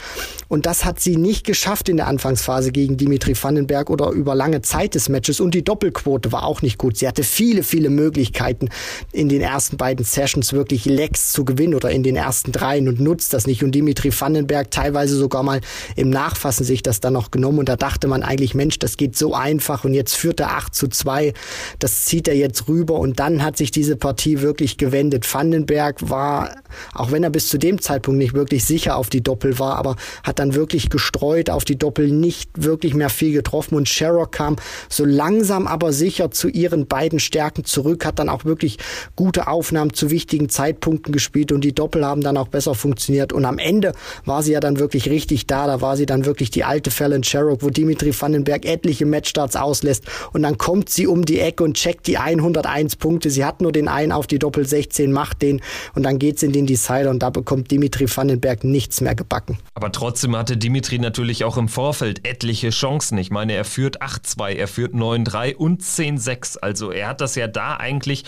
Und 0.50 0.66
das 0.66 0.84
hat 0.86 1.00
sie 1.00 1.16
nicht 1.16 1.46
geschafft 1.46 1.90
in 1.90 1.98
der 1.98 2.08
Anfangsphase 2.08 2.72
gegen 2.72 2.98
Dimitri 2.98 3.34
Vandenberg 3.42 3.90
oder 3.90 4.10
über 4.12 4.36
lange 4.36 4.62
Zeit 4.62 4.96
des 4.96 5.10
Matches. 5.10 5.40
Und 5.40 5.54
die 5.56 5.64
Doppelquote 5.64 6.32
war 6.32 6.44
auch 6.44 6.62
nicht 6.62 6.78
gut. 6.78 6.98
Sie 6.98 7.08
hatte 7.08 7.24
viele, 7.24 7.64
viele 7.64 7.90
Möglichkeiten 7.90 8.70
in 9.12 9.30
den 9.30 9.42
ersten 9.42 9.78
beiden 9.78 10.06
Sessions 10.06 10.54
wirklich 10.54 10.86
Lecks 10.86 11.32
zu 11.32 11.46
gewinnen 11.46 11.74
oder 11.74 11.90
in 11.90 12.04
den 12.04 12.16
ersten 12.16 12.52
dreien 12.52 12.88
und 12.90 13.00
nutzt 13.00 13.34
das 13.34 13.48
nicht. 13.48 13.64
Und 13.64 13.74
Dimitri 13.74 14.12
Vandenberg 14.12 14.70
teilweise 14.70 15.16
sogar 15.16 15.44
mal 15.44 15.62
im 15.96 16.10
Nachfassen 16.10 16.66
sich 16.66 16.84
das 16.84 17.00
dann 17.00 17.14
noch 17.14 17.32
genommen. 17.32 17.60
Und 17.60 17.70
da 17.70 17.78
dachte 17.78 18.08
man 18.08 18.22
eigentlich, 18.22 18.54
Mensch, 18.54 18.80
das 18.80 18.98
geht 18.98 19.18
so 19.18 19.34
einfach 19.34 19.86
und 19.86 19.94
jetzt 19.94 20.16
führt 20.16 20.42
er 20.42 20.52
8 20.52 20.76
zu 20.76 20.88
2. 20.90 21.34
Das 21.80 22.06
zieht 22.06 22.28
er 22.28 22.36
jetzt 22.36 22.68
rüber 22.68 23.00
und 23.00 23.20
dann 23.20 23.44
hat 23.44 23.58
sich 23.58 23.72
diese 23.72 23.93
Partie 23.96 24.42
wirklich 24.42 24.78
gewendet. 24.78 25.32
Vandenberg 25.32 26.10
war, 26.10 26.56
auch 26.94 27.12
wenn 27.12 27.24
er 27.24 27.30
bis 27.30 27.50
zu 27.50 27.58
dem 27.58 27.82
Zeitpunkt 27.82 28.18
nicht 28.18 28.34
wirklich 28.34 28.66
sicher 28.66 28.98
auf 28.98 29.10
die 29.10 29.22
Doppel 29.22 29.60
war, 29.60 29.78
aber 29.78 29.96
hat 30.24 30.40
dann 30.40 30.56
wirklich 30.56 30.90
gestreut 30.90 31.50
auf 31.50 31.66
die 31.66 31.78
Doppel, 31.78 32.10
nicht 32.10 32.50
wirklich 32.56 32.94
mehr 32.94 33.10
viel 33.10 33.34
getroffen 33.34 33.76
und 33.76 33.90
Sherrock 33.90 34.32
kam 34.32 34.56
so 34.90 35.06
langsam 35.06 35.68
aber 35.68 35.94
sicher 35.94 36.32
zu 36.32 36.48
ihren 36.48 36.88
beiden 36.88 37.20
Stärken 37.20 37.66
zurück, 37.66 38.06
hat 38.06 38.20
dann 38.20 38.30
auch 38.30 38.46
wirklich 38.46 38.78
gute 39.16 39.48
Aufnahmen 39.48 39.94
zu 39.94 40.10
wichtigen 40.10 40.50
Zeitpunkten 40.50 41.12
gespielt 41.14 41.52
und 41.52 41.64
die 41.64 41.74
Doppel 41.74 42.06
haben 42.06 42.22
dann 42.22 42.38
auch 42.38 42.48
besser 42.48 42.76
funktioniert 42.76 43.34
und 43.34 43.46
am 43.46 43.58
Ende 43.58 43.94
war 44.26 44.44
sie 44.44 44.54
ja 44.54 44.60
dann 44.60 44.80
wirklich 44.80 45.10
richtig 45.10 45.48
da, 45.48 45.68
da 45.68 45.82
war 45.82 45.98
sie 45.98 46.06
dann 46.06 46.26
wirklich 46.26 46.52
die 46.52 46.64
alte 46.64 46.92
Fallon 46.92 47.24
Sherrock, 47.24 47.64
wo 47.64 47.70
Dimitri 47.70 48.14
Vandenberg 48.20 48.66
etliche 48.66 49.06
Matchstarts 49.06 49.56
auslässt 49.56 50.06
und 50.32 50.44
dann 50.44 50.58
kommt 50.58 50.90
sie 50.90 51.08
um 51.08 51.26
die 51.26 51.40
Ecke 51.40 51.64
und 51.64 51.76
checkt 51.76 52.08
die 52.08 52.18
101 52.18 52.96
Punkte. 52.96 53.30
Sie 53.30 53.46
hat 53.46 53.62
nur 53.62 53.72
den 53.72 53.83
einen 53.88 54.12
auf 54.12 54.28
die 54.28 54.40
Doppel 54.40 54.66
16, 54.66 55.12
macht 55.12 55.42
den 55.42 55.62
und 55.96 56.04
dann 56.04 56.20
geht's 56.20 56.44
in 56.44 56.52
den 56.52 56.66
Decider 56.66 57.10
und 57.10 57.20
da 57.20 57.30
bekommt 57.30 57.72
Dimitri 57.72 58.08
Vandenberg 58.08 58.64
nichts 58.64 59.02
mehr 59.02 59.16
gebacken. 59.16 59.58
Aber 59.74 59.92
trotzdem 59.92 60.36
hatte 60.36 60.58
Dimitri 60.58 61.00
natürlich 61.00 61.44
auch 61.44 61.58
im 61.58 61.68
Vorfeld 61.68 62.28
etliche 62.28 62.70
Chancen. 62.70 63.18
Ich 63.18 63.32
meine, 63.32 63.54
er 63.54 63.66
führt 63.66 64.02
8-2, 64.02 64.54
er 64.54 64.68
führt 64.68 64.94
9-3 64.94 65.56
und 65.56 65.82
10-6. 65.82 66.60
Also 66.60 66.92
er 66.92 67.10
hat 67.10 67.22
das 67.22 67.36
ja 67.36 67.48
da 67.48 67.78
eigentlich 67.78 68.26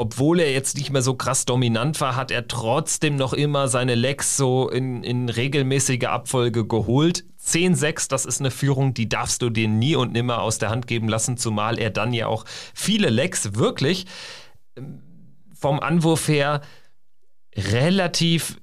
obwohl 0.00 0.40
er 0.40 0.50
jetzt 0.50 0.78
nicht 0.78 0.90
mehr 0.90 1.02
so 1.02 1.12
krass 1.12 1.44
dominant 1.44 2.00
war, 2.00 2.16
hat 2.16 2.30
er 2.30 2.48
trotzdem 2.48 3.16
noch 3.16 3.34
immer 3.34 3.68
seine 3.68 3.94
Lecks 3.94 4.34
so 4.34 4.70
in, 4.70 5.04
in 5.04 5.28
regelmäßige 5.28 6.04
Abfolge 6.04 6.66
geholt. 6.66 7.26
10-6, 7.44 8.08
das 8.08 8.24
ist 8.24 8.40
eine 8.40 8.50
Führung, 8.50 8.94
die 8.94 9.10
darfst 9.10 9.42
du 9.42 9.50
dir 9.50 9.68
nie 9.68 9.96
und 9.96 10.12
nimmer 10.12 10.40
aus 10.40 10.56
der 10.56 10.70
Hand 10.70 10.86
geben 10.86 11.06
lassen, 11.06 11.36
zumal 11.36 11.78
er 11.78 11.90
dann 11.90 12.14
ja 12.14 12.28
auch 12.28 12.46
viele 12.74 13.10
Lecks 13.10 13.56
wirklich 13.56 14.06
vom 15.54 15.80
Anwurf 15.80 16.28
her 16.28 16.60
relativ 17.56 18.60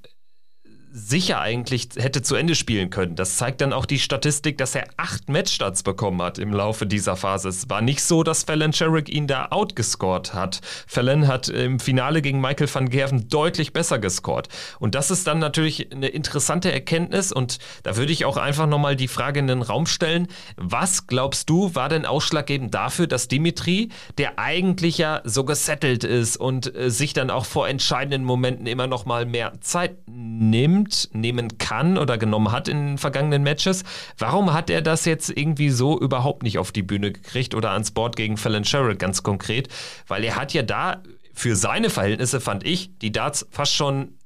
sicher 0.97 1.39
eigentlich 1.39 1.89
hätte 1.95 2.21
zu 2.23 2.36
Ende 2.36 2.55
spielen 2.55 2.89
können. 2.89 3.15
Das 3.15 3.38
zeigt 3.38 3.62
dann 3.62 3.71
auch 3.71 3.86
die 3.86 3.99
Statistik, 3.99 4.57
dass 4.57 4.73
er 4.73 4.88
acht 4.97 5.29
Matchstarts 5.29 5.83
bekommen 5.83 6.21
hat 6.21 6.39
im 6.39 6.51
Laufe 6.51 6.88
dieser 6.88 7.15
Phase. 7.15 7.49
Es 7.49 7.69
war 7.69 7.81
nicht 7.81 8.01
so, 8.01 8.23
dass 8.23 8.43
Fallon 8.43 8.73
Sherrick 8.73 9.07
ihn 9.07 9.27
da 9.27 9.47
outgescored 9.51 10.33
hat. 10.33 10.62
Fallon 10.88 11.27
hat 11.27 11.49
im 11.49 11.79
Finale 11.79 12.21
gegen 12.21 12.41
Michael 12.41 12.73
van 12.73 12.89
Gerven 12.89 13.29
deutlich 13.29 13.73
besser 13.73 13.99
gescored. 13.99 14.47
Und 14.79 14.95
das 14.95 15.12
ist 15.12 15.27
dann 15.27 15.38
natürlich 15.38 15.91
eine 15.91 16.07
interessante 16.07 16.71
Erkenntnis 16.71 17.31
und 17.31 17.60
da 17.83 17.95
würde 17.95 18.12
ich 18.12 18.25
auch 18.25 18.38
einfach 18.38 18.65
nochmal 18.65 18.95
die 18.95 19.07
Frage 19.07 19.39
in 19.39 19.47
den 19.47 19.62
Raum 19.62 19.86
stellen. 19.86 20.27
Was 20.55 21.05
glaubst 21.05 21.49
du, 21.49 21.75
war 21.75 21.89
denn 21.89 22.05
ausschlaggebend 22.05 22.73
dafür, 22.73 23.05
dass 23.05 23.27
Dimitri, 23.27 23.89
der 24.17 24.39
eigentlich 24.39 24.97
ja 24.97 25.21
so 25.23 25.43
gesettelt 25.43 26.03
ist 26.03 26.38
und 26.38 26.75
äh, 26.75 26.89
sich 26.89 27.13
dann 27.13 27.29
auch 27.29 27.45
vor 27.45 27.67
entscheidenden 27.67 28.23
Momenten 28.23 28.65
immer 28.65 28.88
noch 28.88 29.05
mal 29.05 29.25
mehr 29.25 29.53
Zeit 29.62 29.97
nimmt, 30.07 30.87
nimmt, 30.88 31.10
nehmen 31.13 31.58
kann 31.58 31.97
oder 31.97 32.17
genommen 32.17 32.52
hat 32.52 32.67
in 32.67 32.97
vergangenen 32.97 33.43
Matches. 33.43 33.84
Warum 34.17 34.54
hat 34.54 34.69
er 34.69 34.82
das 34.82 35.06
jetzt 35.06 35.30
irgendwie 35.30 35.69
so 35.69 36.00
überhaupt 36.00 36.43
nicht 36.43 36.58
auf 36.58 36.71
die 36.71 36.84
Bühne 36.84 37.12
gekriegt 37.12 37.56
oder 37.56 37.71
ans 37.71 37.91
Board 37.91 38.15
gegen 38.15 38.38
Fallon 38.38 38.63
Sherrill 38.63 38.95
ganz 38.95 39.23
konkret? 39.23 39.67
Weil 40.08 40.23
er 40.23 40.36
hat 40.36 40.54
ja 40.54 40.63
da 40.63 41.04
für 41.34 41.56
seine 41.56 41.89
Verhältnisse, 41.89 42.41
fand 42.41 42.65
ich, 42.65 42.97
die 43.00 43.12
Darts 43.12 43.45
fast 43.52 43.73
schon 43.73 44.17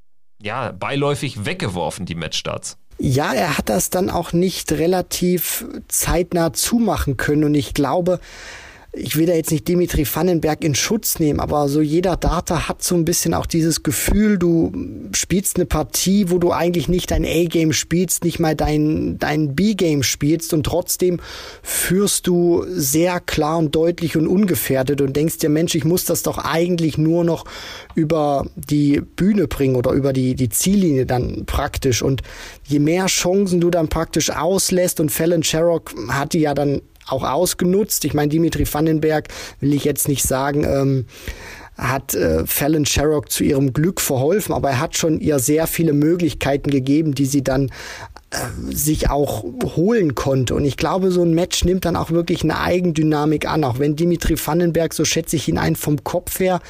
ja, 0.41 0.71
beiläufig 0.71 1.45
weggeworfen, 1.45 2.06
die 2.06 2.15
Matchstarts. 2.15 2.78
Ja, 2.97 3.34
er 3.34 3.58
hat 3.58 3.69
das 3.69 3.89
dann 3.89 4.10
auch 4.10 4.32
nicht 4.32 4.71
relativ 4.71 5.65
zeitnah 5.88 6.54
zumachen 6.54 7.17
können 7.17 7.43
und 7.43 7.56
ich 7.56 7.74
glaube, 7.74 8.19
ich 8.93 9.15
will 9.15 9.25
da 9.25 9.34
jetzt 9.34 9.51
nicht 9.51 9.69
Dimitri 9.69 10.06
Vandenberg 10.06 10.65
in 10.65 10.75
Schutz 10.75 11.17
nehmen, 11.17 11.39
aber 11.39 11.69
so 11.69 11.80
jeder 11.80 12.17
Data 12.17 12.67
hat 12.67 12.84
so 12.84 12.95
ein 12.95 13.06
bisschen 13.06 13.34
auch 13.34 13.45
dieses 13.45 13.84
Gefühl, 13.84 14.38
du 14.38 14.73
spielst 15.13 15.56
eine 15.56 15.65
Partie, 15.65 16.30
wo 16.30 16.39
du 16.39 16.51
eigentlich 16.51 16.89
nicht 16.89 17.12
dein 17.12 17.23
A-Game 17.23 17.71
spielst, 17.71 18.25
nicht 18.25 18.39
mal 18.39 18.54
dein, 18.54 19.17
dein 19.17 19.56
B-Game 19.56 20.04
spielst 20.04 20.54
und 20.54 20.65
trotzdem 20.65 21.21
führst 21.63 22.27
du 22.27 22.65
sehr 22.67 23.21
klar 23.21 23.60
und 23.60 23.73
deutlich 23.73 24.17
und 24.17 24.27
ungefährdet 24.27 24.99
und 24.99 25.15
denkst 25.15 25.38
dir, 25.38 25.49
Mensch, 25.49 25.73
ich 25.73 25.86
muss 25.86 26.04
das 26.04 26.21
doch 26.21 26.38
eigentlich 26.38 26.97
nur 26.97 27.23
noch 27.23 27.45
über 27.95 28.45
die 28.56 28.99
Bühne 28.99 29.47
bringen 29.47 29.77
oder 29.77 29.91
über 29.91 30.12
die, 30.12 30.36
die 30.36 30.49
Ziellinie 30.49 31.06
dann 31.06 31.45
praktisch. 31.45 32.01
Und 32.01 32.23
je 32.67 32.80
mehr 32.80 33.06
Chancen 33.06 33.62
du 33.62 33.69
dann 33.69 33.88
praktisch 33.88 34.32
auslässt 34.32 34.99
und 34.99 35.12
Fallon 35.12 35.43
Sherrock 35.43 35.93
hat 36.10 36.34
die 36.34 36.39
ja 36.39 36.54
dann 36.54 36.82
auch 37.07 37.23
ausgenutzt. 37.23 38.05
Ich 38.05 38.13
meine, 38.13 38.29
Dimitri 38.29 38.65
Vandenberg 38.71 39.27
will 39.59 39.73
ich 39.73 39.83
jetzt 39.83 40.07
nicht 40.07 40.23
sagen, 40.23 40.63
ähm, 40.63 41.05
hat 41.77 42.13
äh, 42.13 42.45
Fallon 42.45 42.85
Sherrock 42.85 43.31
zu 43.31 43.43
ihrem 43.43 43.73
Glück 43.73 44.01
verholfen, 44.01 44.53
aber 44.53 44.69
er 44.69 44.79
hat 44.79 44.97
schon 44.97 45.19
ihr 45.19 45.39
sehr 45.39 45.67
viele 45.67 45.93
Möglichkeiten 45.93 46.69
gegeben, 46.69 47.15
die 47.15 47.25
sie 47.25 47.43
dann 47.43 47.71
sich 48.69 49.09
auch 49.09 49.43
holen 49.75 50.15
konnte. 50.15 50.55
Und 50.55 50.63
ich 50.63 50.77
glaube, 50.77 51.11
so 51.11 51.21
ein 51.21 51.33
Match 51.33 51.65
nimmt 51.65 51.83
dann 51.83 51.97
auch 51.97 52.11
wirklich 52.11 52.43
eine 52.43 52.59
Eigendynamik 52.61 53.45
an. 53.45 53.65
Auch 53.65 53.77
wenn 53.77 53.97
Dimitri 53.97 54.35
Vandenberg, 54.37 54.93
so 54.93 55.03
schätze 55.03 55.35
ich 55.35 55.49
ihn 55.49 55.57
ein, 55.57 55.75
vom 55.75 56.03
Kopf 56.03 56.39
her 56.39 56.61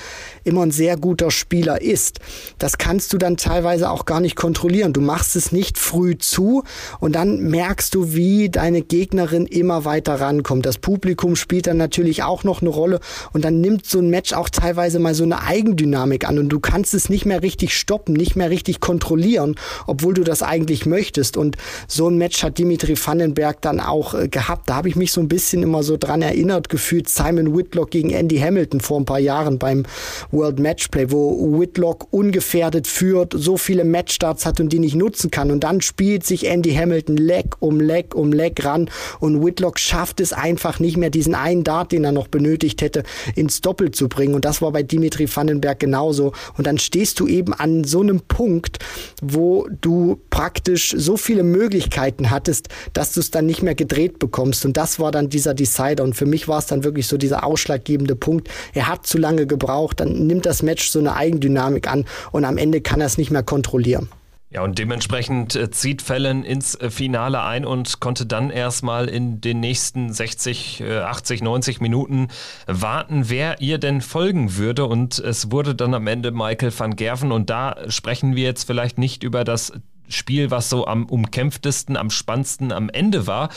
immer 0.44 0.64
ein 0.64 0.72
sehr 0.72 0.98
guter 0.98 1.30
Spieler 1.30 1.80
ist. 1.82 2.20
Das 2.58 2.80
kannst 2.80 3.14
du 3.14 3.20
dann 3.20 3.38
teilweise 3.38 3.92
auch 3.92 4.06
gar 4.06 4.20
nicht 4.22 4.36
kontrollieren. 4.36 4.92
Du 4.94 5.02
machst 5.02 5.36
es 5.36 5.52
nicht 5.52 5.78
früh 5.78 6.18
zu 6.18 6.64
und 7.00 7.14
dann 7.14 7.42
merkst 7.42 7.94
du, 7.94 8.14
wie 8.14 8.50
deine 8.50 8.82
Gegnerin 8.82 9.46
immer 9.46 9.86
weiter 9.86 10.16
rankommt. 10.16 10.66
Das 10.66 10.80
Publikum 10.80 11.36
spielt 11.36 11.68
dann 11.68 11.78
natürlich 11.78 12.24
auch 12.24 12.44
noch 12.44 12.62
eine 12.62 12.72
Rolle 12.72 13.00
und 13.34 13.46
dann 13.46 13.62
nimmt 13.62 13.86
so 13.86 14.00
ein 14.00 14.10
Match 14.10 14.34
auch 14.34 14.50
teilweise 14.50 14.98
mal 14.98 15.14
so 15.14 15.24
eine 15.24 15.44
Eigendynamik 15.44 16.28
an 16.28 16.40
und 16.40 16.50
du 16.50 16.60
kannst 16.60 16.96
es 16.96 17.10
nicht 17.10 17.26
mehr 17.26 17.44
richtig 17.44 17.78
stoppen, 17.78 18.14
nicht 18.14 18.36
mehr 18.36 18.50
richtig 18.50 18.80
kontrollieren, 18.80 19.56
obwohl 19.86 20.16
du 20.16 20.24
das 20.24 20.42
eigentlich 20.42 20.88
möchtest. 20.88 21.38
Und 21.38 21.51
und 21.52 21.58
so 21.88 22.10
ein 22.10 22.18
Match 22.18 22.44
hat 22.44 22.58
Dimitri 22.58 22.96
Vandenberg 22.96 23.62
dann 23.62 23.80
auch 23.80 24.14
äh, 24.14 24.28
gehabt. 24.28 24.70
Da 24.70 24.76
habe 24.76 24.90
ich 24.90 24.96
mich 24.96 25.12
so 25.12 25.22
ein 25.22 25.28
bisschen 25.28 25.64
immer 25.64 25.84
so 25.84 25.98
dran 25.98 26.22
erinnert 26.22 26.70
gefühlt, 26.70 27.10
Simon 27.10 27.58
Whitlock 27.58 27.92
gegen 27.92 28.12
Andy 28.12 28.38
Hamilton 28.38 28.80
vor 28.80 29.00
ein 29.00 29.06
paar 29.06 29.20
Jahren 29.20 29.60
beim 29.60 29.84
World 30.32 30.60
Matchplay, 30.60 31.12
wo 31.12 31.60
Whitlock 31.60 32.08
ungefährdet 32.12 32.88
führt, 32.88 33.34
so 33.36 33.58
viele 33.58 33.84
Matchstarts 33.84 34.46
hat 34.46 34.60
und 34.60 34.70
die 34.70 34.80
nicht 34.80 34.96
nutzen 34.96 35.32
kann. 35.32 35.52
Und 35.52 35.64
dann 35.64 35.82
spielt 35.82 36.26
sich 36.26 36.48
Andy 36.48 36.74
Hamilton 36.74 37.18
Leg 37.18 37.56
um 37.60 37.80
Leg 37.80 38.16
um 38.16 38.32
Leg 38.32 38.64
ran 38.64 38.90
und 39.20 39.44
Whitlock 39.44 39.80
schafft 39.80 40.22
es 40.22 40.34
einfach 40.34 40.80
nicht 40.80 40.98
mehr, 40.98 41.10
diesen 41.10 41.36
einen 41.36 41.64
Dart, 41.64 41.92
den 41.92 42.04
er 42.04 42.12
noch 42.12 42.28
benötigt 42.28 42.82
hätte, 42.82 43.04
ins 43.36 43.62
Doppel 43.62 43.92
zu 43.92 44.08
bringen. 44.08 44.36
Und 44.36 44.46
das 44.46 44.62
war 44.62 44.72
bei 44.72 44.84
Dimitri 44.84 45.28
Vandenberg 45.34 45.80
genauso. 45.80 46.34
Und 46.58 46.68
dann 46.68 46.78
stehst 46.78 47.20
du 47.20 47.28
eben 47.28 47.54
an 47.54 47.84
so 47.84 48.02
einem 48.02 48.22
Punkt, 48.22 48.80
wo 49.22 49.68
du 49.82 50.20
praktisch 50.30 50.94
so 50.98 51.18
viele 51.18 51.41
viele 51.42 51.44
Möglichkeiten 51.44 52.30
hattest, 52.30 52.70
dass 52.94 53.14
du 53.14 53.20
es 53.20 53.32
dann 53.32 53.46
nicht 53.46 53.64
mehr 53.64 53.76
gedreht 53.76 54.20
bekommst. 54.20 54.66
Und 54.66 54.78
das 54.78 55.00
war 55.00 55.12
dann 55.12 55.30
dieser 55.30 55.54
Decider. 55.54 56.04
Und 56.04 56.16
für 56.16 56.26
mich 56.26 56.48
war 56.48 56.60
es 56.60 56.68
dann 56.68 56.84
wirklich 56.84 57.08
so 57.08 57.18
dieser 57.18 57.44
ausschlaggebende 57.44 58.16
Punkt. 58.16 58.50
Er 58.74 58.88
hat 58.88 59.06
zu 59.06 59.18
lange 59.18 59.48
gebraucht, 59.48 60.00
dann 60.00 60.28
nimmt 60.28 60.46
das 60.46 60.64
Match 60.64 60.90
so 60.90 61.00
eine 61.00 61.16
Eigendynamik 61.16 61.88
an 61.88 62.06
und 62.32 62.46
am 62.46 62.58
Ende 62.58 62.82
kann 62.82 63.02
er 63.02 63.08
es 63.08 63.18
nicht 63.18 63.32
mehr 63.32 63.44
kontrollieren. 63.44 64.10
Ja, 64.54 64.64
und 64.64 64.78
dementsprechend 64.78 65.56
äh, 65.56 65.72
zieht 65.72 66.02
Fallon 66.02 66.44
ins 66.44 66.76
äh, 66.76 66.90
Finale 66.90 67.42
ein 67.42 67.64
und 67.64 68.02
konnte 68.02 68.26
dann 68.26 68.50
erstmal 68.50 69.08
in 69.08 69.40
den 69.40 69.62
nächsten 69.62 70.12
60, 70.12 70.84
80, 70.84 71.42
90 71.42 71.80
Minuten 71.80 72.28
warten, 72.68 73.30
wer 73.30 73.62
ihr 73.62 73.78
denn 73.78 74.02
folgen 74.02 74.58
würde. 74.58 74.86
Und 74.86 75.20
es 75.20 75.52
wurde 75.52 75.74
dann 75.74 75.94
am 75.94 76.06
Ende 76.06 76.32
Michael 76.32 76.78
van 76.78 76.98
Gerven. 76.98 77.32
Und 77.32 77.50
da 77.50 77.78
sprechen 77.88 78.36
wir 78.36 78.44
jetzt 78.44 78.66
vielleicht 78.66 78.98
nicht 78.98 79.24
über 79.24 79.46
das 79.46 79.72
Spiel, 80.12 80.52
was 80.52 80.70
so 80.70 80.86
am 80.86 81.06
umkämpftesten, 81.06 81.98
am 81.98 82.10
spannendsten 82.10 82.72
am 82.72 82.90
Ende 82.90 83.28
war. 83.28 83.50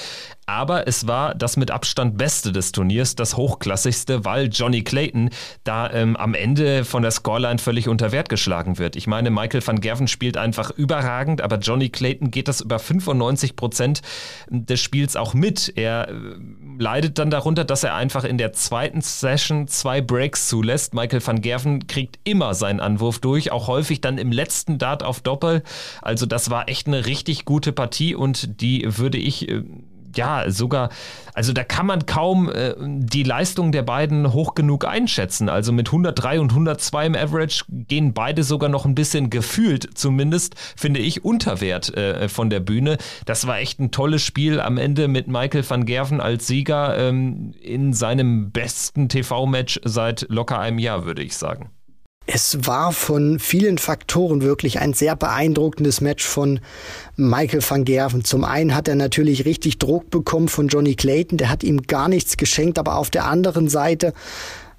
Aber 0.47 0.87
es 0.87 1.07
war 1.07 1.35
das 1.35 1.57
mit 1.57 1.71
Abstand 1.71 2.19
Beste 2.19 2.53
des 2.53 2.73
Turniers, 2.73 3.15
das 3.15 3.37
hochklassigste, 3.37 4.25
weil 4.25 4.49
Johnny 4.49 4.83
Clayton 4.83 5.31
da 5.65 5.91
ähm, 5.91 6.17
am 6.17 6.35
Ende 6.35 6.85
von 6.85 7.03
der 7.03 7.11
Scoreline 7.11 7.59
völlig 7.59 7.89
unter 7.89 8.13
Wert 8.13 8.29
geschlagen 8.29 8.79
wird. 8.79 8.97
Ich 8.97 9.07
meine, 9.07 9.31
Michael 9.31 9.67
van 9.67 9.81
Gerven 9.81 10.09
spielt 10.09 10.37
einfach 10.37 10.71
überragend, 10.71 11.41
aber 11.41 11.57
Johnny 11.59 11.89
Clayton 11.89 12.31
geht 12.31 12.49
das 12.49 12.61
über 12.61 12.79
95 12.79 13.57
Prozent 13.57 14.03
des 14.49 14.81
Spiels 14.81 15.17
auch 15.17 15.35
mit. 15.35 15.73
Er 15.77 16.09
äh, 16.09 16.13
leidet 16.79 17.19
dann 17.19 17.31
darunter, 17.31 17.65
dass 17.65 17.85
er 17.85 17.95
einfach 17.95 18.25
in 18.25 18.39
der 18.39 18.53
zweiten 18.53 19.01
Session 19.01 19.67
zwei 19.69 20.01
Breaks 20.01 20.49
zulässt. 20.49 20.95
Michael 20.95 21.27
van 21.27 21.41
Gerven 21.41 21.87
kriegt 21.87 22.19
immer 22.25 22.55
seinen 22.55 22.81
Anwurf 22.81 23.19
durch, 23.19 23.51
auch 23.51 23.69
häufig 23.69 24.01
dann 24.01 24.19
im 24.19 24.33
letzten 24.33 24.79
Dart 24.79 25.03
auf 25.03 25.21
Doppel. 25.21 25.63
Also 26.03 26.27
das 26.27 26.51
war 26.51 26.69
echt 26.69 26.87
eine 26.87 27.07
richtig 27.07 27.45
gute 27.45 27.73
Partie 27.73 28.15
und 28.15 28.61
die 28.61 28.85
würde 28.99 29.19
ich 29.19 29.49
äh, 29.49 29.63
ja, 30.17 30.51
sogar, 30.51 30.91
also 31.35 31.53
da 31.53 31.65
kann 31.65 31.87
man 31.87 32.07
kaum 32.07 32.51
äh, 32.51 32.75
die 32.79 33.23
Leistung 33.23 33.73
der 33.73 33.83
beiden 33.83 34.33
hoch 34.33 34.55
genug 34.55 34.87
einschätzen. 34.87 35.49
Also 35.49 35.73
mit 35.73 35.89
103 35.89 36.41
und 36.41 36.51
102 36.51 37.07
im 37.07 37.15
Average 37.15 37.65
gehen 37.69 38.15
beide 38.15 38.45
sogar 38.45 38.69
noch 38.69 38.85
ein 38.85 38.95
bisschen 38.95 39.31
gefühlt, 39.31 39.97
zumindest, 39.97 40.55
finde 40.77 41.01
ich, 41.01 41.25
unter 41.25 41.61
Wert 41.61 41.95
äh, 41.97 42.29
von 42.29 42.51
der 42.51 42.61
Bühne. 42.61 42.99
Das 43.27 43.47
war 43.47 43.59
echt 43.59 43.81
ein 43.81 43.91
tolles 43.91 44.23
Spiel 44.23 44.61
am 44.61 44.79
Ende 44.79 45.09
mit 45.09 45.29
Michael 45.29 45.69
van 45.69 45.87
Gerven 45.87 46.21
als 46.21 46.47
Sieger 46.47 46.97
ähm, 46.97 47.53
in 47.61 47.93
seinem 47.93 48.51
besten 48.51 49.09
TV-Match 49.09 49.81
seit 49.85 50.27
locker 50.29 50.59
einem 50.59 50.79
Jahr, 50.79 51.05
würde 51.05 51.23
ich 51.23 51.37
sagen. 51.37 51.71
Es 52.27 52.67
war 52.67 52.93
von 52.93 53.39
vielen 53.39 53.77
Faktoren 53.77 54.41
wirklich 54.41 54.79
ein 54.79 54.95
sehr 54.95 55.15
beeindruckendes 55.15 56.01
Match 56.01 56.25
von 56.25 56.59
Michael 57.17 57.63
van 57.69 57.85
Gerven. 57.85 58.25
Zum 58.25 58.45
einen 58.45 58.75
hat 58.75 58.89
er 58.89 58.95
natürlich 58.95 59.45
richtig 59.45 59.79
Druck 59.79 60.09
bekommen 60.09 60.49
von 60.49 60.69
Johnny 60.69 60.95
Clayton, 60.95 61.37
der 61.37 61.51
hat 61.51 61.63
ihm 61.63 61.83
gar 61.83 62.09
nichts 62.09 62.39
geschenkt, 62.39 62.79
aber 62.79 62.97
auf 62.97 63.11
der 63.11 63.27
anderen 63.27 63.69
Seite 63.69 64.15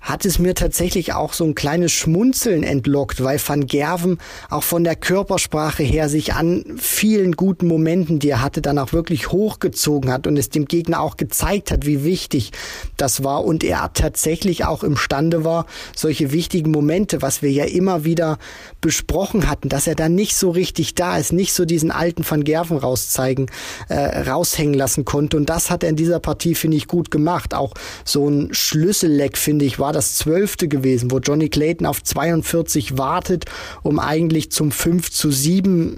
hat 0.06 0.24
es 0.24 0.38
mir 0.38 0.54
tatsächlich 0.54 1.14
auch 1.14 1.34
so 1.34 1.44
ein 1.44 1.56
kleines 1.56 1.92
Schmunzeln 1.92 2.62
entlockt, 2.62 3.24
weil 3.24 3.40
Van 3.46 3.66
Gerven 3.66 4.20
auch 4.52 4.62
von 4.62 4.84
der 4.84 4.96
Körpersprache 4.96 5.82
her 5.82 6.10
sich 6.10 6.36
an 6.36 6.64
vielen 6.78 7.32
guten 7.32 7.68
Momenten, 7.68 8.20
die 8.20 8.30
er 8.30 8.44
hatte, 8.44 8.62
dann 8.62 8.78
auch 8.78 8.94
wirklich 8.94 9.32
hochgezogen 9.32 10.12
hat 10.12 10.28
und 10.28 10.38
es 10.38 10.50
dem 10.50 10.66
Gegner 10.66 11.02
auch 11.02 11.18
gezeigt 11.18 11.72
hat, 11.72 11.88
wie 11.88 12.04
wichtig 12.04 12.52
das 12.98 13.24
war 13.24 13.44
und 13.44 13.64
er 13.64 13.92
tatsächlich 13.94 14.64
auch 14.64 14.84
imstande 14.84 15.44
war, 15.44 15.66
solche 15.96 16.32
wichtigen 16.32 16.70
Momente, 16.70 17.24
was 17.24 17.42
wir 17.42 17.52
ja 17.52 17.66
immer 17.66 18.06
wieder 18.06 18.38
besprochen 18.82 19.50
hatten, 19.50 19.70
dass 19.70 19.88
er 19.88 19.96
dann 19.96 20.14
nicht 20.14 20.36
so 20.36 20.52
richtig 20.52 20.94
da 20.94 21.18
ist, 21.18 21.34
nicht 21.34 21.54
so 21.54 21.66
diesen 21.66 21.90
alten 21.90 22.24
Van 22.30 22.44
Gerven 22.44 22.78
rauszeigen, 22.78 23.48
äh, 23.90 24.22
raushängen 24.22 24.76
lassen 24.76 25.04
konnte 25.04 25.36
und 25.36 25.50
das 25.50 25.72
hat 25.72 25.82
er 25.82 25.90
in 25.90 25.96
dieser 25.96 26.20
Partie, 26.20 26.54
finde 26.54 26.78
ich, 26.78 26.88
gut 26.88 27.10
gemacht. 27.10 27.56
Auch 27.56 27.74
so 28.04 28.30
ein 28.30 28.54
Schlüsselleck, 28.54 29.36
finde 29.36 29.66
ich, 29.66 29.80
war 29.80 29.95
das 29.96 30.16
zwölfte 30.16 30.68
gewesen, 30.68 31.12
wo 31.12 31.20
Johnny 31.20 31.50
Clayton 31.50 31.88
auf 31.88 32.04
42 32.04 32.98
wartet, 32.98 33.46
um 33.82 34.00
eigentlich 34.00 34.52
zum 34.52 34.72
5 34.72 35.12
zu 35.12 35.32
7 35.32 35.98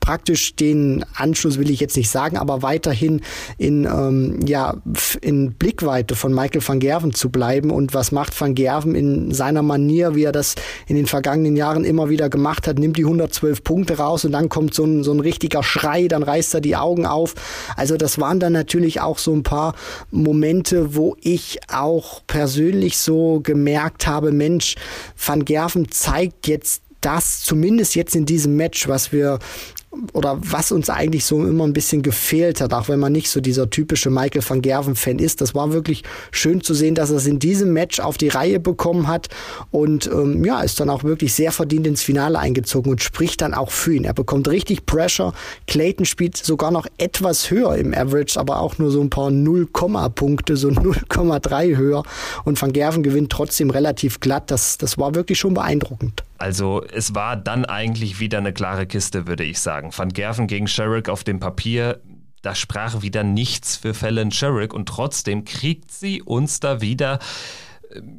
praktisch 0.00 0.56
den 0.56 1.04
Anschluss 1.14 1.58
will 1.58 1.70
ich 1.70 1.80
jetzt 1.80 1.96
nicht 1.96 2.10
sagen, 2.10 2.36
aber 2.36 2.62
weiterhin 2.62 3.20
in, 3.58 3.84
ähm, 3.84 4.40
ja, 4.46 4.74
in 5.20 5.52
Blickweite 5.52 6.16
von 6.16 6.34
Michael 6.34 6.66
van 6.66 6.80
Gerven 6.80 7.14
zu 7.14 7.30
bleiben. 7.30 7.70
Und 7.70 7.94
was 7.94 8.10
macht 8.10 8.38
van 8.38 8.54
Gerven 8.54 8.94
in 8.94 9.32
seiner 9.32 9.62
Manier, 9.62 10.14
wie 10.14 10.24
er 10.24 10.32
das 10.32 10.54
in 10.86 10.96
den 10.96 11.06
vergangenen 11.06 11.56
Jahren 11.56 11.84
immer 11.84 12.08
wieder 12.08 12.28
gemacht 12.28 12.66
hat, 12.66 12.78
nimmt 12.78 12.96
die 12.96 13.04
112 13.04 13.62
Punkte 13.62 13.98
raus 13.98 14.24
und 14.24 14.32
dann 14.32 14.48
kommt 14.48 14.74
so 14.74 14.84
ein, 14.84 15.04
so 15.04 15.12
ein 15.12 15.20
richtiger 15.20 15.62
Schrei, 15.62 16.08
dann 16.08 16.22
reißt 16.22 16.54
er 16.54 16.60
die 16.60 16.76
Augen 16.76 17.06
auf. 17.06 17.34
Also 17.76 17.96
das 17.96 18.18
waren 18.18 18.40
dann 18.40 18.52
natürlich 18.52 19.00
auch 19.00 19.18
so 19.18 19.32
ein 19.34 19.42
paar 19.42 19.74
Momente, 20.10 20.94
wo 20.94 21.16
ich 21.20 21.60
auch 21.72 22.22
persönlich 22.26 22.98
so 22.98 23.40
gemerkt 23.42 24.06
habe, 24.06 24.32
Mensch, 24.32 24.76
van 25.16 25.44
Gerven 25.44 25.90
zeigt 25.90 26.48
jetzt 26.48 26.82
das 27.00 27.40
zumindest 27.42 27.94
jetzt 27.94 28.14
in 28.14 28.26
diesem 28.26 28.56
Match, 28.56 28.88
was 28.88 29.12
wir 29.12 29.38
oder 30.12 30.38
was 30.40 30.70
uns 30.70 30.88
eigentlich 30.88 31.24
so 31.24 31.44
immer 31.44 31.64
ein 31.64 31.72
bisschen 31.72 32.02
gefehlt 32.02 32.60
hat, 32.60 32.72
auch 32.72 32.88
wenn 32.88 33.00
man 33.00 33.12
nicht 33.12 33.28
so 33.28 33.40
dieser 33.40 33.70
typische 33.70 34.08
Michael 34.08 34.42
van 34.46 34.62
Gerven-Fan 34.62 35.18
ist. 35.18 35.40
Das 35.40 35.54
war 35.54 35.72
wirklich 35.72 36.04
schön 36.30 36.60
zu 36.60 36.74
sehen, 36.74 36.94
dass 36.94 37.10
er 37.10 37.16
es 37.16 37.26
in 37.26 37.40
diesem 37.40 37.72
Match 37.72 37.98
auf 37.98 38.16
die 38.16 38.28
Reihe 38.28 38.60
bekommen 38.60 39.08
hat 39.08 39.28
und 39.72 40.06
ähm, 40.06 40.44
ja, 40.44 40.60
ist 40.60 40.78
dann 40.78 40.90
auch 40.90 41.02
wirklich 41.02 41.34
sehr 41.34 41.50
verdient 41.50 41.88
ins 41.88 42.02
Finale 42.02 42.38
eingezogen 42.38 42.92
und 42.92 43.02
spricht 43.02 43.40
dann 43.40 43.52
auch 43.52 43.72
für 43.72 43.94
ihn. 43.94 44.04
Er 44.04 44.14
bekommt 44.14 44.48
richtig 44.48 44.86
Pressure. 44.86 45.32
Clayton 45.66 46.06
spielt 46.06 46.36
sogar 46.36 46.70
noch 46.70 46.86
etwas 46.98 47.50
höher 47.50 47.74
im 47.76 47.92
Average, 47.92 48.38
aber 48.38 48.60
auch 48.60 48.78
nur 48.78 48.92
so 48.92 49.00
ein 49.00 49.10
paar 49.10 49.30
0, 49.30 49.66
Punkte, 50.14 50.56
so 50.56 50.68
0,3 50.68 51.76
höher 51.76 52.04
und 52.44 52.62
van 52.62 52.72
Gerven 52.72 53.02
gewinnt 53.02 53.32
trotzdem 53.32 53.70
relativ 53.70 54.20
glatt. 54.20 54.52
Das, 54.52 54.78
das 54.78 54.98
war 54.98 55.16
wirklich 55.16 55.38
schon 55.38 55.54
beeindruckend. 55.54 56.22
Also 56.40 56.82
es 56.90 57.14
war 57.14 57.36
dann 57.36 57.66
eigentlich 57.66 58.18
wieder 58.18 58.38
eine 58.38 58.54
klare 58.54 58.86
Kiste, 58.86 59.26
würde 59.26 59.44
ich 59.44 59.60
sagen. 59.60 59.90
Van 59.94 60.08
Gerven 60.08 60.46
gegen 60.46 60.68
Sherrick 60.68 61.10
auf 61.10 61.22
dem 61.22 61.38
Papier, 61.38 62.00
da 62.40 62.54
sprach 62.54 63.02
wieder 63.02 63.22
nichts 63.22 63.76
für 63.76 63.92
Fallon 63.92 64.30
Sherrick 64.30 64.72
und 64.72 64.88
trotzdem 64.88 65.44
kriegt 65.44 65.92
sie 65.92 66.22
uns 66.22 66.58
da 66.58 66.80
wieder 66.80 67.18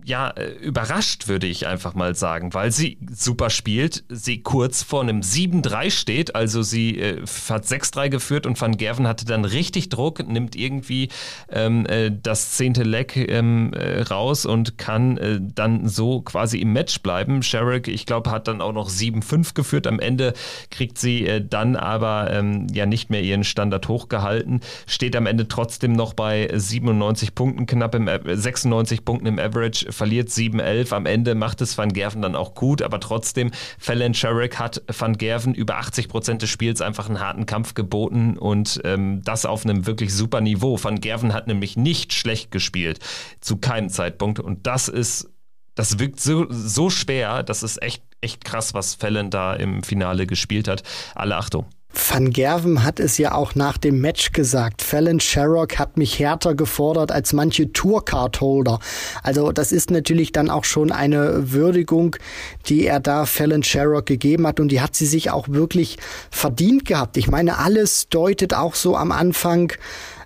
ja, 0.03 0.29
äh, 0.31 0.51
überrascht, 0.55 1.27
würde 1.27 1.47
ich 1.47 1.65
einfach 1.67 1.93
mal 1.93 2.15
sagen, 2.15 2.53
weil 2.53 2.71
sie 2.71 2.97
super 3.09 3.49
spielt, 3.49 4.03
sie 4.09 4.41
kurz 4.41 4.83
vor 4.83 5.01
einem 5.01 5.21
7-3 5.21 5.91
steht, 5.91 6.35
also 6.35 6.61
sie 6.61 6.99
äh, 6.99 7.21
hat 7.49 7.65
6-3 7.65 8.09
geführt 8.09 8.45
und 8.45 8.59
Van 8.59 8.75
Gerven 8.75 9.07
hatte 9.07 9.25
dann 9.25 9.45
richtig 9.45 9.89
Druck, 9.89 10.27
nimmt 10.27 10.55
irgendwie 10.55 11.09
ähm, 11.49 11.85
äh, 11.85 12.11
das 12.11 12.51
zehnte 12.51 12.83
Leck 12.83 13.15
ähm, 13.15 13.73
äh, 13.73 14.01
raus 14.01 14.45
und 14.45 14.77
kann 14.77 15.17
äh, 15.17 15.39
dann 15.41 15.87
so 15.87 16.21
quasi 16.21 16.59
im 16.59 16.73
Match 16.73 17.01
bleiben. 17.01 17.41
Sherrick, 17.41 17.87
ich 17.87 18.05
glaube, 18.05 18.31
hat 18.31 18.47
dann 18.47 18.59
auch 18.61 18.73
noch 18.73 18.89
7-5 18.89 19.53
geführt. 19.53 19.87
Am 19.87 19.99
Ende 19.99 20.33
kriegt 20.69 20.97
sie 20.97 21.41
dann 21.49 21.75
aber 21.75 22.31
ähm, 22.31 22.67
ja 22.73 22.85
nicht 22.85 23.09
mehr 23.09 23.21
ihren 23.21 23.43
Standard 23.43 23.87
hochgehalten, 23.87 24.59
steht 24.85 25.15
am 25.15 25.25
Ende 25.25 25.47
trotzdem 25.47 25.93
noch 25.93 26.13
bei 26.13 26.49
97 26.53 27.35
Punkten, 27.35 27.65
knapp 27.65 27.95
im 27.95 28.09
96 28.25 29.05
Punkten 29.05 29.27
im 29.27 29.39
Average 29.39 29.60
Average, 29.61 29.91
verliert 29.91 30.29
7-11. 30.29 30.93
Am 30.93 31.05
Ende 31.05 31.35
macht 31.35 31.61
es 31.61 31.77
Van 31.77 31.93
Gerven 31.93 32.21
dann 32.21 32.35
auch 32.35 32.55
gut, 32.55 32.81
aber 32.81 32.99
trotzdem, 32.99 33.51
Fallon 33.77 34.13
Sherrick 34.13 34.57
hat 34.57 34.81
Van 34.87 35.17
Gerven 35.17 35.53
über 35.53 35.77
80 35.77 36.07
Prozent 36.09 36.41
des 36.41 36.49
Spiels 36.49 36.81
einfach 36.81 37.07
einen 37.07 37.19
harten 37.19 37.45
Kampf 37.45 37.75
geboten 37.75 38.37
und 38.37 38.81
ähm, 38.83 39.21
das 39.23 39.45
auf 39.45 39.63
einem 39.63 39.85
wirklich 39.85 40.13
super 40.13 40.41
Niveau. 40.41 40.79
Van 40.81 40.99
Gerven 40.99 41.33
hat 41.33 41.47
nämlich 41.47 41.77
nicht 41.77 42.13
schlecht 42.13 42.51
gespielt, 42.51 42.99
zu 43.39 43.57
keinem 43.57 43.89
Zeitpunkt 43.89 44.39
und 44.39 44.65
das 44.65 44.87
ist 44.87 45.29
das 45.75 45.99
wirkt 45.99 46.19
so, 46.19 46.47
so 46.49 46.89
schwer, 46.89 47.43
das 47.43 47.63
ist 47.63 47.81
echt, 47.81 48.03
echt 48.19 48.43
krass, 48.43 48.73
was 48.73 48.95
Fallon 48.95 49.29
da 49.29 49.53
im 49.53 49.83
Finale 49.83 50.27
gespielt 50.27 50.67
hat. 50.67 50.83
Alle 51.15 51.37
Achtung. 51.37 51.65
Van 52.13 52.29
Gerven 52.29 52.83
hat 52.83 52.99
es 52.99 53.17
ja 53.17 53.33
auch 53.33 53.55
nach 53.55 53.77
dem 53.77 54.01
Match 54.01 54.33
gesagt. 54.33 54.81
Fallon 54.81 55.21
Sherrock 55.21 55.79
hat 55.79 55.95
mich 55.95 56.19
härter 56.19 56.55
gefordert 56.55 57.09
als 57.09 57.31
manche 57.31 57.71
Tourcard-Holder. 57.71 58.79
Also 59.23 59.53
das 59.53 59.71
ist 59.71 59.91
natürlich 59.91 60.33
dann 60.33 60.49
auch 60.49 60.65
schon 60.65 60.91
eine 60.91 61.53
Würdigung, 61.53 62.17
die 62.65 62.85
er 62.85 62.99
da 62.99 63.25
Fallon 63.25 63.63
Sherrock 63.63 64.07
gegeben 64.07 64.45
hat 64.45 64.59
und 64.59 64.73
die 64.73 64.81
hat 64.81 64.93
sie 64.93 65.05
sich 65.05 65.31
auch 65.31 65.47
wirklich 65.47 65.99
verdient 66.29 66.83
gehabt. 66.83 67.15
Ich 67.15 67.29
meine, 67.29 67.59
alles 67.59 68.09
deutet 68.09 68.53
auch 68.53 68.75
so 68.75 68.97
am 68.97 69.13
Anfang 69.13 69.71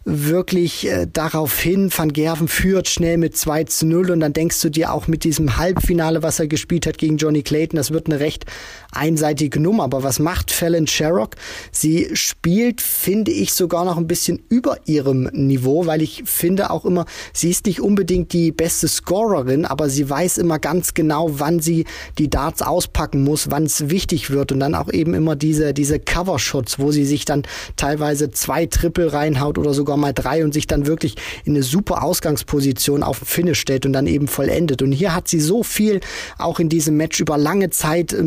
wirklich 0.05 0.87
äh, 0.87 1.07
darauf 1.11 1.59
hin, 1.59 1.89
Van 1.95 2.13
Gerven 2.13 2.47
führt 2.47 2.87
schnell 2.87 3.17
mit 3.17 3.35
2 3.35 3.63
zu 3.65 3.87
0 3.87 4.11
und 4.11 4.19
dann 4.19 4.33
denkst 4.33 4.61
du 4.61 4.69
dir 4.69 4.93
auch 4.93 5.07
mit 5.07 5.23
diesem 5.23 5.57
Halbfinale, 5.57 6.21
was 6.21 6.39
er 6.39 6.47
gespielt 6.47 6.85
hat 6.85 6.99
gegen 6.99 7.17
Johnny 7.17 7.41
Clayton, 7.41 7.77
das 7.77 7.89
wird 7.89 8.05
eine 8.05 8.19
recht 8.19 8.45
einseitige 8.95 9.59
Nummer. 9.59 9.83
Aber 9.83 10.03
was 10.03 10.19
macht 10.19 10.51
Fallon 10.51 10.87
Sherrock? 10.87 11.35
Sie 11.71 12.09
spielt, 12.13 12.81
finde 12.81 13.31
ich, 13.31 13.53
sogar 13.53 13.85
noch 13.85 13.97
ein 13.97 14.07
bisschen 14.07 14.41
über 14.49 14.77
ihrem 14.85 15.23
Niveau, 15.33 15.85
weil 15.85 16.01
ich 16.01 16.23
finde 16.25 16.69
auch 16.69 16.85
immer, 16.85 17.05
sie 17.33 17.49
ist 17.49 17.65
nicht 17.65 17.81
unbedingt 17.81 18.33
die 18.33 18.51
beste 18.51 18.87
Scorerin, 18.87 19.65
aber 19.65 19.89
sie 19.89 20.09
weiß 20.09 20.37
immer 20.37 20.59
ganz 20.59 20.93
genau, 20.93 21.39
wann 21.39 21.59
sie 21.59 21.85
die 22.17 22.29
Darts 22.29 22.61
auspacken 22.61 23.23
muss, 23.23 23.51
wann 23.51 23.63
es 23.63 23.89
wichtig 23.89 24.31
wird 24.31 24.51
und 24.51 24.59
dann 24.59 24.75
auch 24.75 24.91
eben 24.91 25.13
immer 25.13 25.35
diese, 25.35 25.73
diese 25.73 25.99
Cover-Shots, 25.99 26.79
wo 26.79 26.91
sie 26.91 27.05
sich 27.05 27.25
dann 27.25 27.43
teilweise 27.75 28.31
zwei 28.31 28.65
Triple 28.65 29.13
reinhaut 29.13 29.57
oder 29.57 29.73
sogar 29.73 29.97
mal 29.97 30.13
drei 30.13 30.43
und 30.43 30.53
sich 30.53 30.67
dann 30.67 30.87
wirklich 30.87 31.15
in 31.43 31.53
eine 31.53 31.63
super 31.63 32.03
Ausgangsposition 32.03 33.03
auf 33.03 33.19
den 33.19 33.25
Finish 33.25 33.59
stellt 33.59 33.85
und 33.85 33.93
dann 33.93 34.07
eben 34.07 34.27
vollendet. 34.27 34.81
Und 34.81 34.91
hier 34.91 35.15
hat 35.15 35.27
sie 35.27 35.39
so 35.39 35.63
viel 35.63 35.99
auch 36.37 36.59
in 36.59 36.69
diesem 36.69 36.97
Match 36.97 37.19
über 37.19 37.37
lange 37.37 37.69
Zeit 37.69 38.13
äh, 38.13 38.23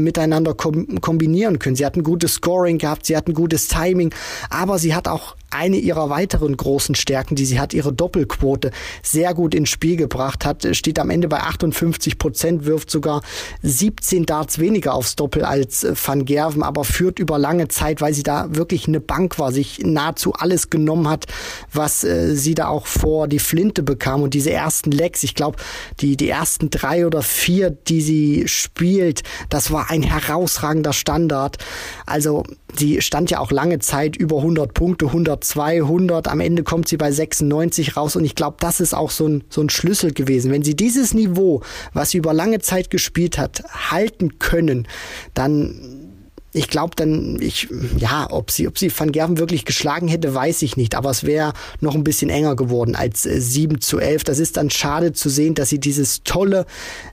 kombinieren 0.58 1.58
können. 1.58 1.76
Sie 1.76 1.86
hat 1.86 1.96
ein 1.96 2.02
gutes 2.02 2.34
Scoring 2.34 2.78
gehabt, 2.78 3.06
sie 3.06 3.16
hat 3.16 3.28
ein 3.28 3.34
gutes 3.34 3.68
Timing, 3.68 4.14
aber 4.50 4.78
sie 4.78 4.94
hat 4.94 5.08
auch 5.08 5.36
eine 5.50 5.76
ihrer 5.76 6.10
weiteren 6.10 6.56
großen 6.56 6.94
Stärken, 6.94 7.34
die 7.34 7.46
sie 7.46 7.58
hat, 7.58 7.72
ihre 7.72 7.92
Doppelquote 7.92 8.70
sehr 9.02 9.34
gut 9.34 9.54
ins 9.54 9.70
Spiel 9.70 9.96
gebracht 9.96 10.44
hat, 10.44 10.66
steht 10.76 10.98
am 10.98 11.10
Ende 11.10 11.28
bei 11.28 11.40
58 11.40 12.18
Prozent, 12.18 12.66
wirft 12.66 12.90
sogar 12.90 13.22
17 13.62 14.26
Darts 14.26 14.58
weniger 14.58 14.94
aufs 14.94 15.16
Doppel 15.16 15.44
als 15.44 15.84
äh, 15.84 15.94
Van 15.94 16.24
Gerven, 16.24 16.62
aber 16.62 16.84
führt 16.84 17.18
über 17.18 17.38
lange 17.38 17.68
Zeit, 17.68 18.00
weil 18.00 18.14
sie 18.14 18.22
da 18.22 18.54
wirklich 18.54 18.88
eine 18.88 19.00
Bank 19.00 19.38
war, 19.38 19.52
sich 19.52 19.80
nahezu 19.82 20.34
alles 20.34 20.70
genommen 20.70 21.08
hat, 21.08 21.26
was 21.72 22.04
äh, 22.04 22.34
sie 22.34 22.54
da 22.54 22.68
auch 22.68 22.86
vor 22.86 23.28
die 23.28 23.38
Flinte 23.38 23.82
bekam 23.82 24.22
und 24.22 24.34
diese 24.34 24.50
ersten 24.50 24.90
Lecks, 24.90 25.22
ich 25.22 25.34
glaube, 25.34 25.58
die, 26.00 26.16
die 26.16 26.28
ersten 26.28 26.70
drei 26.70 27.06
oder 27.06 27.22
vier, 27.22 27.70
die 27.70 28.00
sie 28.00 28.48
spielt, 28.48 29.22
das 29.48 29.70
war 29.70 29.90
ein 29.90 30.02
herausragender 30.02 30.92
Standard. 30.92 31.58
Also 32.06 32.44
sie 32.76 33.00
stand 33.00 33.30
ja 33.30 33.40
auch 33.40 33.50
lange 33.50 33.78
Zeit 33.78 34.16
über 34.16 34.38
100 34.38 34.74
Punkte, 34.74 35.06
102, 35.06 35.82
100. 35.82 36.28
Am 36.28 36.40
Ende 36.40 36.62
kommt 36.62 36.88
sie 36.88 36.96
bei 36.96 37.10
96 37.10 37.96
raus 37.96 38.16
und 38.16 38.24
ich 38.24 38.34
glaube, 38.34 38.56
das 38.60 38.80
ist 38.80 38.94
auch 38.94 39.10
so 39.10 39.26
ein, 39.26 39.44
so 39.48 39.62
ein 39.62 39.70
Schlüssel 39.70 40.12
gewesen. 40.12 40.50
Wenn 40.50 40.62
sie 40.62 40.76
dieses 40.76 41.14
Niveau, 41.14 41.62
was 41.92 42.10
sie 42.10 42.18
über 42.18 42.32
lange 42.32 42.60
Zeit 42.60 42.90
gespielt 42.90 43.38
hat, 43.38 43.62
halten 43.90 44.38
können, 44.38 44.86
dann 45.34 46.08
ich 46.52 46.68
glaube 46.68 46.92
dann, 46.96 47.40
ich, 47.40 47.68
ja, 47.98 48.26
ob 48.30 48.50
sie, 48.50 48.66
ob 48.66 48.78
sie 48.78 48.90
Van 48.96 49.12
Gerven 49.12 49.38
wirklich 49.38 49.64
geschlagen 49.66 50.08
hätte, 50.08 50.34
weiß 50.34 50.62
ich 50.62 50.76
nicht. 50.76 50.94
Aber 50.94 51.10
es 51.10 51.24
wäre 51.24 51.52
noch 51.80 51.94
ein 51.94 52.04
bisschen 52.04 52.30
enger 52.30 52.56
geworden 52.56 52.96
als 52.96 53.26
äh, 53.26 53.40
7 53.40 53.80
zu 53.80 53.98
11. 53.98 54.24
Das 54.24 54.38
ist 54.38 54.56
dann 54.56 54.70
schade 54.70 55.12
zu 55.12 55.28
sehen, 55.28 55.54
dass 55.54 55.68
sie 55.68 55.78
dieses 55.78 56.22
tolle 56.24 56.64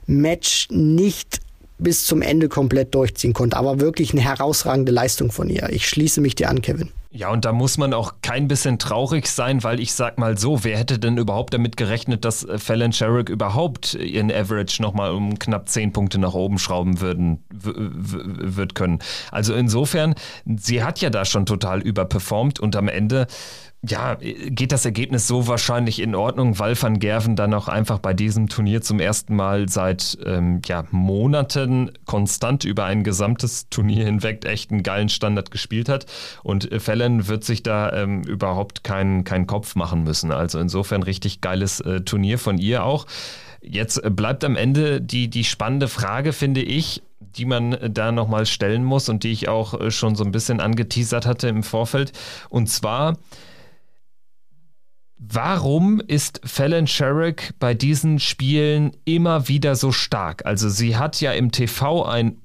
Match 0.06 0.68
nicht 0.70 1.40
bis 1.78 2.06
zum 2.06 2.22
Ende 2.22 2.48
komplett 2.48 2.94
durchziehen 2.94 3.32
konnte. 3.32 3.56
Aber 3.56 3.80
wirklich 3.80 4.12
eine 4.12 4.22
herausragende 4.22 4.92
Leistung 4.92 5.30
von 5.30 5.48
ihr. 5.48 5.68
Ich 5.70 5.88
schließe 5.88 6.20
mich 6.20 6.34
dir 6.34 6.48
an, 6.48 6.62
Kevin. 6.62 6.90
Ja, 7.16 7.30
und 7.30 7.46
da 7.46 7.52
muss 7.52 7.78
man 7.78 7.94
auch 7.94 8.16
kein 8.20 8.46
bisschen 8.46 8.78
traurig 8.78 9.26
sein, 9.26 9.64
weil 9.64 9.80
ich 9.80 9.94
sag 9.94 10.18
mal 10.18 10.36
so, 10.36 10.64
wer 10.64 10.76
hätte 10.76 10.98
denn 10.98 11.16
überhaupt 11.16 11.54
damit 11.54 11.78
gerechnet, 11.78 12.26
dass 12.26 12.44
äh, 12.44 12.58
Fallon 12.58 12.92
Sherrick 12.92 13.30
überhaupt 13.30 13.94
ihren 13.94 14.30
Average 14.30 14.82
nochmal 14.82 15.12
um 15.12 15.38
knapp 15.38 15.66
10 15.66 15.94
Punkte 15.94 16.18
nach 16.18 16.34
oben 16.34 16.58
schrauben 16.58 17.00
würden, 17.00 17.42
wird 17.48 18.74
können. 18.74 18.98
Also 19.30 19.54
insofern, 19.54 20.14
sie 20.44 20.82
hat 20.82 21.00
ja 21.00 21.08
da 21.08 21.24
schon 21.24 21.46
total 21.46 21.80
überperformt 21.80 22.60
und 22.60 22.76
am 22.76 22.86
Ende 22.86 23.28
ja, 23.88 24.16
geht 24.16 24.72
das 24.72 24.84
Ergebnis 24.84 25.28
so 25.28 25.46
wahrscheinlich 25.46 26.00
in 26.00 26.14
Ordnung, 26.14 26.58
weil 26.58 26.80
Van 26.80 26.98
Gerven 26.98 27.36
dann 27.36 27.54
auch 27.54 27.68
einfach 27.68 27.98
bei 27.98 28.14
diesem 28.14 28.48
Turnier 28.48 28.82
zum 28.82 29.00
ersten 29.00 29.36
Mal 29.36 29.68
seit 29.68 30.18
ähm, 30.24 30.60
ja, 30.66 30.84
Monaten 30.90 31.92
konstant 32.04 32.64
über 32.64 32.84
ein 32.84 33.04
gesamtes 33.04 33.68
Turnier 33.68 34.04
hinweg 34.04 34.44
echt 34.44 34.70
einen 34.70 34.82
geilen 34.82 35.08
Standard 35.08 35.50
gespielt 35.50 35.88
hat. 35.88 36.06
Und 36.42 36.68
Fallon 36.78 37.28
wird 37.28 37.44
sich 37.44 37.62
da 37.62 37.92
ähm, 37.92 38.22
überhaupt 38.22 38.82
keinen 38.82 39.24
kein 39.24 39.46
Kopf 39.46 39.76
machen 39.76 40.04
müssen. 40.04 40.32
Also 40.32 40.58
insofern 40.58 41.02
richtig 41.02 41.40
geiles 41.40 41.80
äh, 41.80 42.00
Turnier 42.00 42.38
von 42.38 42.58
ihr 42.58 42.82
auch. 42.82 43.06
Jetzt 43.60 44.00
bleibt 44.14 44.44
am 44.44 44.56
Ende 44.56 45.00
die, 45.00 45.28
die 45.28 45.44
spannende 45.44 45.88
Frage, 45.88 46.32
finde 46.32 46.62
ich, 46.62 47.02
die 47.20 47.44
man 47.44 47.76
da 47.90 48.12
nochmal 48.12 48.46
stellen 48.46 48.84
muss 48.84 49.08
und 49.08 49.24
die 49.24 49.32
ich 49.32 49.48
auch 49.48 49.78
äh, 49.80 49.90
schon 49.90 50.14
so 50.16 50.24
ein 50.24 50.32
bisschen 50.32 50.60
angeteasert 50.60 51.26
hatte 51.26 51.48
im 51.48 51.62
Vorfeld. 51.62 52.12
Und 52.48 52.68
zwar, 52.68 53.16
Warum 55.18 56.00
ist 56.06 56.40
Fallon 56.44 56.86
Sherrick 56.86 57.54
bei 57.58 57.72
diesen 57.72 58.18
Spielen 58.18 58.92
immer 59.04 59.48
wieder 59.48 59.74
so 59.74 59.90
stark? 59.90 60.44
Also 60.44 60.68
sie 60.68 60.96
hat 60.96 61.20
ja 61.20 61.32
im 61.32 61.52
TV 61.52 62.04
ein 62.04 62.36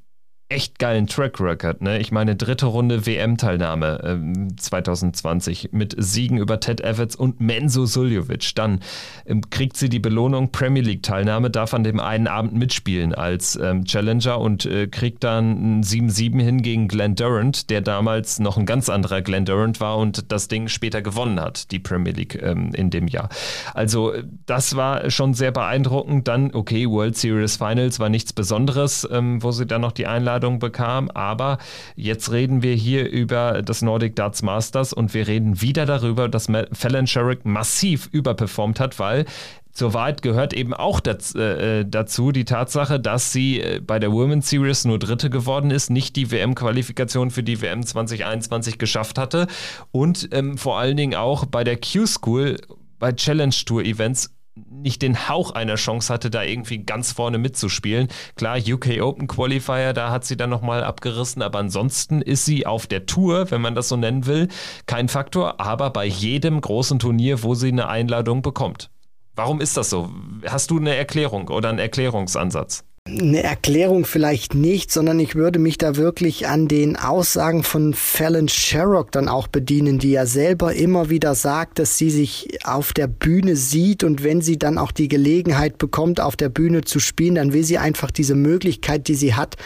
echt 0.51 0.79
geilen 0.79 1.07
Track 1.07 1.39
Record. 1.39 1.81
Ne? 1.81 1.99
Ich 1.99 2.11
meine, 2.11 2.35
dritte 2.35 2.65
Runde 2.65 3.05
WM-Teilnahme 3.05 4.01
ähm, 4.03 4.57
2020 4.57 5.69
mit 5.71 5.95
Siegen 5.97 6.37
über 6.37 6.59
Ted 6.59 6.81
Evans 6.81 7.15
und 7.15 7.39
Menzo 7.39 7.85
Suljovic. 7.85 8.53
Dann 8.55 8.81
ähm, 9.25 9.49
kriegt 9.49 9.77
sie 9.77 9.89
die 9.89 9.99
Belohnung 9.99 10.51
Premier 10.51 10.83
League-Teilnahme, 10.83 11.49
darf 11.49 11.73
an 11.73 11.83
dem 11.83 11.99
einen 11.99 12.27
Abend 12.27 12.53
mitspielen 12.53 13.15
als 13.15 13.55
ähm, 13.55 13.85
Challenger 13.85 14.39
und 14.39 14.65
äh, 14.65 14.87
kriegt 14.87 15.23
dann 15.23 15.79
ein 15.79 15.83
7-7 15.83 16.41
hin 16.41 16.61
gegen 16.61 16.87
Glenn 16.87 17.15
Durant, 17.15 17.69
der 17.69 17.81
damals 17.81 18.39
noch 18.39 18.57
ein 18.57 18.65
ganz 18.65 18.89
anderer 18.89 19.21
Glenn 19.21 19.45
Durant 19.45 19.79
war 19.79 19.97
und 19.97 20.31
das 20.31 20.49
Ding 20.49 20.67
später 20.67 21.01
gewonnen 21.01 21.39
hat, 21.39 21.71
die 21.71 21.79
Premier 21.79 22.11
League 22.11 22.41
ähm, 22.41 22.73
in 22.73 22.89
dem 22.89 23.07
Jahr. 23.07 23.29
Also 23.73 24.13
das 24.45 24.75
war 24.75 25.09
schon 25.09 25.33
sehr 25.33 25.51
beeindruckend. 25.51 26.27
Dann, 26.27 26.53
okay, 26.53 26.89
World 26.89 27.15
Series 27.15 27.55
Finals 27.55 27.99
war 27.99 28.09
nichts 28.09 28.33
Besonderes, 28.33 29.07
ähm, 29.09 29.41
wo 29.41 29.51
sie 29.51 29.65
dann 29.65 29.81
noch 29.81 29.93
die 29.93 30.07
Einladung 30.07 30.40
Einladung 30.41 30.59
bekam. 30.59 31.09
Aber 31.11 31.57
jetzt 31.95 32.31
reden 32.31 32.63
wir 32.63 32.73
hier 32.73 33.09
über 33.09 33.61
das 33.61 33.81
Nordic 33.81 34.15
Darts 34.15 34.41
Masters 34.41 34.93
und 34.93 35.13
wir 35.13 35.27
reden 35.27 35.61
wieder 35.61 35.85
darüber, 35.85 36.27
dass 36.27 36.47
Fallon 36.73 37.07
Sherrick 37.07 37.45
massiv 37.45 38.09
überperformt 38.11 38.79
hat, 38.79 38.99
weil 38.99 39.25
zur 39.71 39.93
Wahrheit 39.93 40.21
gehört 40.21 40.53
eben 40.53 40.73
auch 40.73 40.99
äh, 41.05 41.85
dazu 41.85 42.33
die 42.33 42.43
Tatsache, 42.43 42.99
dass 42.99 43.31
sie 43.31 43.61
äh, 43.61 43.79
bei 43.79 43.99
der 43.99 44.11
Women's 44.11 44.49
Series 44.49 44.83
nur 44.83 44.99
Dritte 44.99 45.29
geworden 45.29 45.71
ist, 45.71 45.89
nicht 45.89 46.17
die 46.17 46.29
WM-Qualifikation 46.29 47.31
für 47.31 47.41
die 47.41 47.61
WM 47.61 47.85
2021 47.85 48.79
geschafft 48.79 49.17
hatte 49.17 49.47
und 49.91 50.27
ähm, 50.33 50.57
vor 50.57 50.77
allen 50.77 50.97
Dingen 50.97 51.15
auch 51.15 51.45
bei 51.45 51.63
der 51.63 51.77
Q-School 51.77 52.57
bei 52.99 53.13
Challenge 53.13 53.55
Tour 53.65 53.83
Events 53.83 54.29
nicht 54.55 55.01
den 55.01 55.29
Hauch 55.29 55.51
einer 55.51 55.75
Chance 55.75 56.13
hatte, 56.13 56.29
da 56.29 56.43
irgendwie 56.43 56.79
ganz 56.79 57.11
vorne 57.11 57.37
mitzuspielen. 57.37 58.09
Klar, 58.35 58.57
UK 58.57 59.01
Open 59.01 59.27
Qualifier, 59.27 59.93
da 59.93 60.11
hat 60.11 60.25
sie 60.25 60.35
dann 60.35 60.49
nochmal 60.49 60.83
abgerissen, 60.83 61.41
aber 61.41 61.59
ansonsten 61.59 62.21
ist 62.21 62.45
sie 62.45 62.65
auf 62.65 62.87
der 62.87 63.05
Tour, 63.05 63.49
wenn 63.51 63.61
man 63.61 63.75
das 63.75 63.87
so 63.89 63.95
nennen 63.95 64.25
will, 64.25 64.49
kein 64.87 65.07
Faktor, 65.07 65.59
aber 65.61 65.89
bei 65.89 66.05
jedem 66.05 66.59
großen 66.59 66.99
Turnier, 66.99 67.43
wo 67.43 67.55
sie 67.55 67.69
eine 67.69 67.87
Einladung 67.87 68.41
bekommt. 68.41 68.89
Warum 69.35 69.61
ist 69.61 69.77
das 69.77 69.89
so? 69.89 70.11
Hast 70.45 70.71
du 70.71 70.77
eine 70.77 70.95
Erklärung 70.95 71.47
oder 71.47 71.69
einen 71.69 71.79
Erklärungsansatz? 71.79 72.83
Eine 73.07 73.41
Erklärung 73.41 74.05
vielleicht 74.05 74.53
nicht, 74.53 74.91
sondern 74.91 75.19
ich 75.19 75.33
würde 75.33 75.57
mich 75.57 75.79
da 75.79 75.95
wirklich 75.95 76.47
an 76.47 76.67
den 76.67 76.95
Aussagen 76.95 77.63
von 77.63 77.95
Fallon 77.95 78.47
Sherrock 78.47 79.11
dann 79.11 79.27
auch 79.27 79.47
bedienen, 79.47 79.97
die 79.97 80.11
ja 80.11 80.27
selber 80.27 80.75
immer 80.75 81.09
wieder 81.09 81.33
sagt, 81.33 81.79
dass 81.79 81.97
sie 81.97 82.11
sich 82.11 82.59
auf 82.63 82.93
der 82.93 83.07
Bühne 83.07 83.55
sieht 83.55 84.03
und 84.03 84.23
wenn 84.23 84.41
sie 84.41 84.59
dann 84.59 84.77
auch 84.77 84.91
die 84.91 85.07
Gelegenheit 85.07 85.79
bekommt, 85.79 86.21
auf 86.21 86.35
der 86.35 86.49
Bühne 86.49 86.81
zu 86.81 86.99
spielen, 86.99 87.35
dann 87.35 87.53
will 87.53 87.63
sie 87.63 87.79
einfach 87.79 88.11
diese 88.11 88.35
Möglichkeit, 88.35 89.07
die 89.07 89.15
sie 89.15 89.33
hat, 89.33 89.57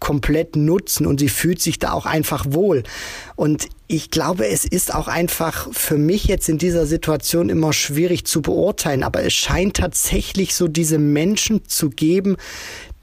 komplett 0.00 0.56
nutzen 0.56 1.06
und 1.06 1.20
sie 1.20 1.28
fühlt 1.28 1.62
sich 1.62 1.78
da 1.78 1.92
auch 1.92 2.06
einfach 2.06 2.44
wohl. 2.48 2.82
Und 3.36 3.68
ich 3.86 4.10
glaube, 4.10 4.46
es 4.46 4.64
ist 4.64 4.94
auch 4.94 5.08
einfach 5.08 5.68
für 5.72 5.98
mich 5.98 6.24
jetzt 6.24 6.48
in 6.48 6.58
dieser 6.58 6.86
Situation 6.86 7.48
immer 7.48 7.72
schwierig 7.72 8.26
zu 8.26 8.42
beurteilen, 8.42 9.02
aber 9.02 9.22
es 9.22 9.32
scheint 9.32 9.76
tatsächlich 9.76 10.54
so 10.54 10.68
diese 10.68 10.98
Menschen 10.98 11.66
zu 11.66 11.90
geben, 11.90 12.36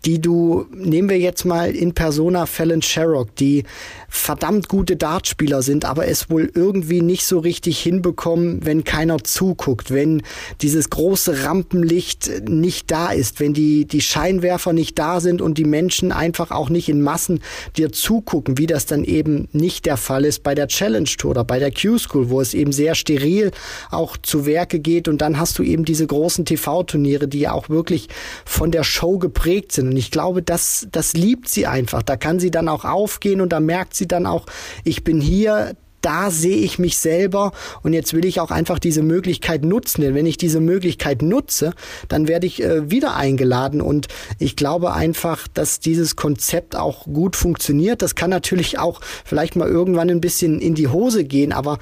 die 0.05 0.19
du, 0.19 0.65
nehmen 0.73 1.09
wir 1.09 1.19
jetzt 1.19 1.45
mal 1.45 1.75
in 1.75 1.93
Persona 1.93 2.45
Fallon 2.45 2.81
Sherrock, 2.81 3.35
die 3.35 3.63
verdammt 4.09 4.67
gute 4.67 4.95
Dartspieler 4.95 5.61
sind, 5.61 5.85
aber 5.85 6.07
es 6.07 6.29
wohl 6.29 6.51
irgendwie 6.53 7.01
nicht 7.01 7.25
so 7.25 7.39
richtig 7.39 7.79
hinbekommen, 7.79 8.65
wenn 8.65 8.83
keiner 8.83 9.23
zuguckt, 9.23 9.91
wenn 9.91 10.23
dieses 10.61 10.89
große 10.89 11.43
Rampenlicht 11.43 12.49
nicht 12.49 12.89
da 12.89 13.11
ist, 13.11 13.39
wenn 13.39 13.53
die, 13.53 13.85
die 13.85 14.01
Scheinwerfer 14.01 14.73
nicht 14.73 14.97
da 14.97 15.19
sind 15.19 15.41
und 15.41 15.57
die 15.57 15.65
Menschen 15.65 16.11
einfach 16.11 16.51
auch 16.51 16.69
nicht 16.69 16.89
in 16.89 17.01
Massen 17.01 17.41
dir 17.77 17.91
zugucken, 17.91 18.57
wie 18.57 18.67
das 18.67 18.87
dann 18.87 19.03
eben 19.03 19.47
nicht 19.51 19.85
der 19.85 19.97
Fall 19.97 20.25
ist 20.25 20.41
bei 20.43 20.55
der 20.55 20.67
Challenge 20.67 21.09
Tour 21.17 21.31
oder 21.31 21.43
bei 21.43 21.59
der 21.59 21.71
Q-School, 21.71 22.29
wo 22.29 22.41
es 22.41 22.53
eben 22.53 22.71
sehr 22.71 22.95
steril 22.95 23.51
auch 23.91 24.17
zu 24.17 24.45
Werke 24.45 24.79
geht 24.79 25.07
und 25.07 25.21
dann 25.21 25.39
hast 25.39 25.59
du 25.59 25.63
eben 25.63 25.85
diese 25.85 26.07
großen 26.07 26.45
TV-Turniere, 26.45 27.27
die 27.27 27.41
ja 27.41 27.51
auch 27.53 27.69
wirklich 27.69 28.09
von 28.45 28.71
der 28.71 28.83
Show 28.83 29.19
geprägt 29.19 29.71
sind 29.71 29.90
und 29.91 29.97
ich 29.97 30.09
glaube, 30.09 30.41
das, 30.41 30.87
das 30.89 31.11
liebt 31.13 31.49
sie 31.49 31.67
einfach. 31.67 32.01
Da 32.01 32.15
kann 32.15 32.39
sie 32.39 32.49
dann 32.49 32.69
auch 32.69 32.85
aufgehen 32.85 33.41
und 33.41 33.51
da 33.51 33.59
merkt 33.59 33.93
sie 33.93 34.07
dann 34.07 34.25
auch, 34.25 34.45
ich 34.85 35.03
bin 35.03 35.19
hier, 35.19 35.75
da 35.99 36.31
sehe 36.31 36.55
ich 36.55 36.79
mich 36.79 36.97
selber 36.97 37.51
und 37.83 37.91
jetzt 37.91 38.13
will 38.13 38.23
ich 38.23 38.39
auch 38.39 38.51
einfach 38.51 38.79
diese 38.79 39.03
Möglichkeit 39.03 39.65
nutzen. 39.65 40.01
Denn 40.01 40.15
wenn 40.15 40.25
ich 40.25 40.37
diese 40.37 40.61
Möglichkeit 40.61 41.21
nutze, 41.21 41.73
dann 42.07 42.29
werde 42.29 42.47
ich 42.47 42.63
äh, 42.63 42.89
wieder 42.89 43.17
eingeladen 43.17 43.81
und 43.81 44.07
ich 44.39 44.55
glaube 44.55 44.93
einfach, 44.93 45.45
dass 45.49 45.81
dieses 45.81 46.15
Konzept 46.15 46.77
auch 46.77 47.03
gut 47.03 47.35
funktioniert. 47.35 48.01
Das 48.01 48.15
kann 48.15 48.29
natürlich 48.29 48.79
auch 48.79 49.01
vielleicht 49.25 49.57
mal 49.57 49.67
irgendwann 49.67 50.09
ein 50.09 50.21
bisschen 50.21 50.61
in 50.61 50.73
die 50.73 50.87
Hose 50.87 51.25
gehen, 51.25 51.51
aber 51.51 51.79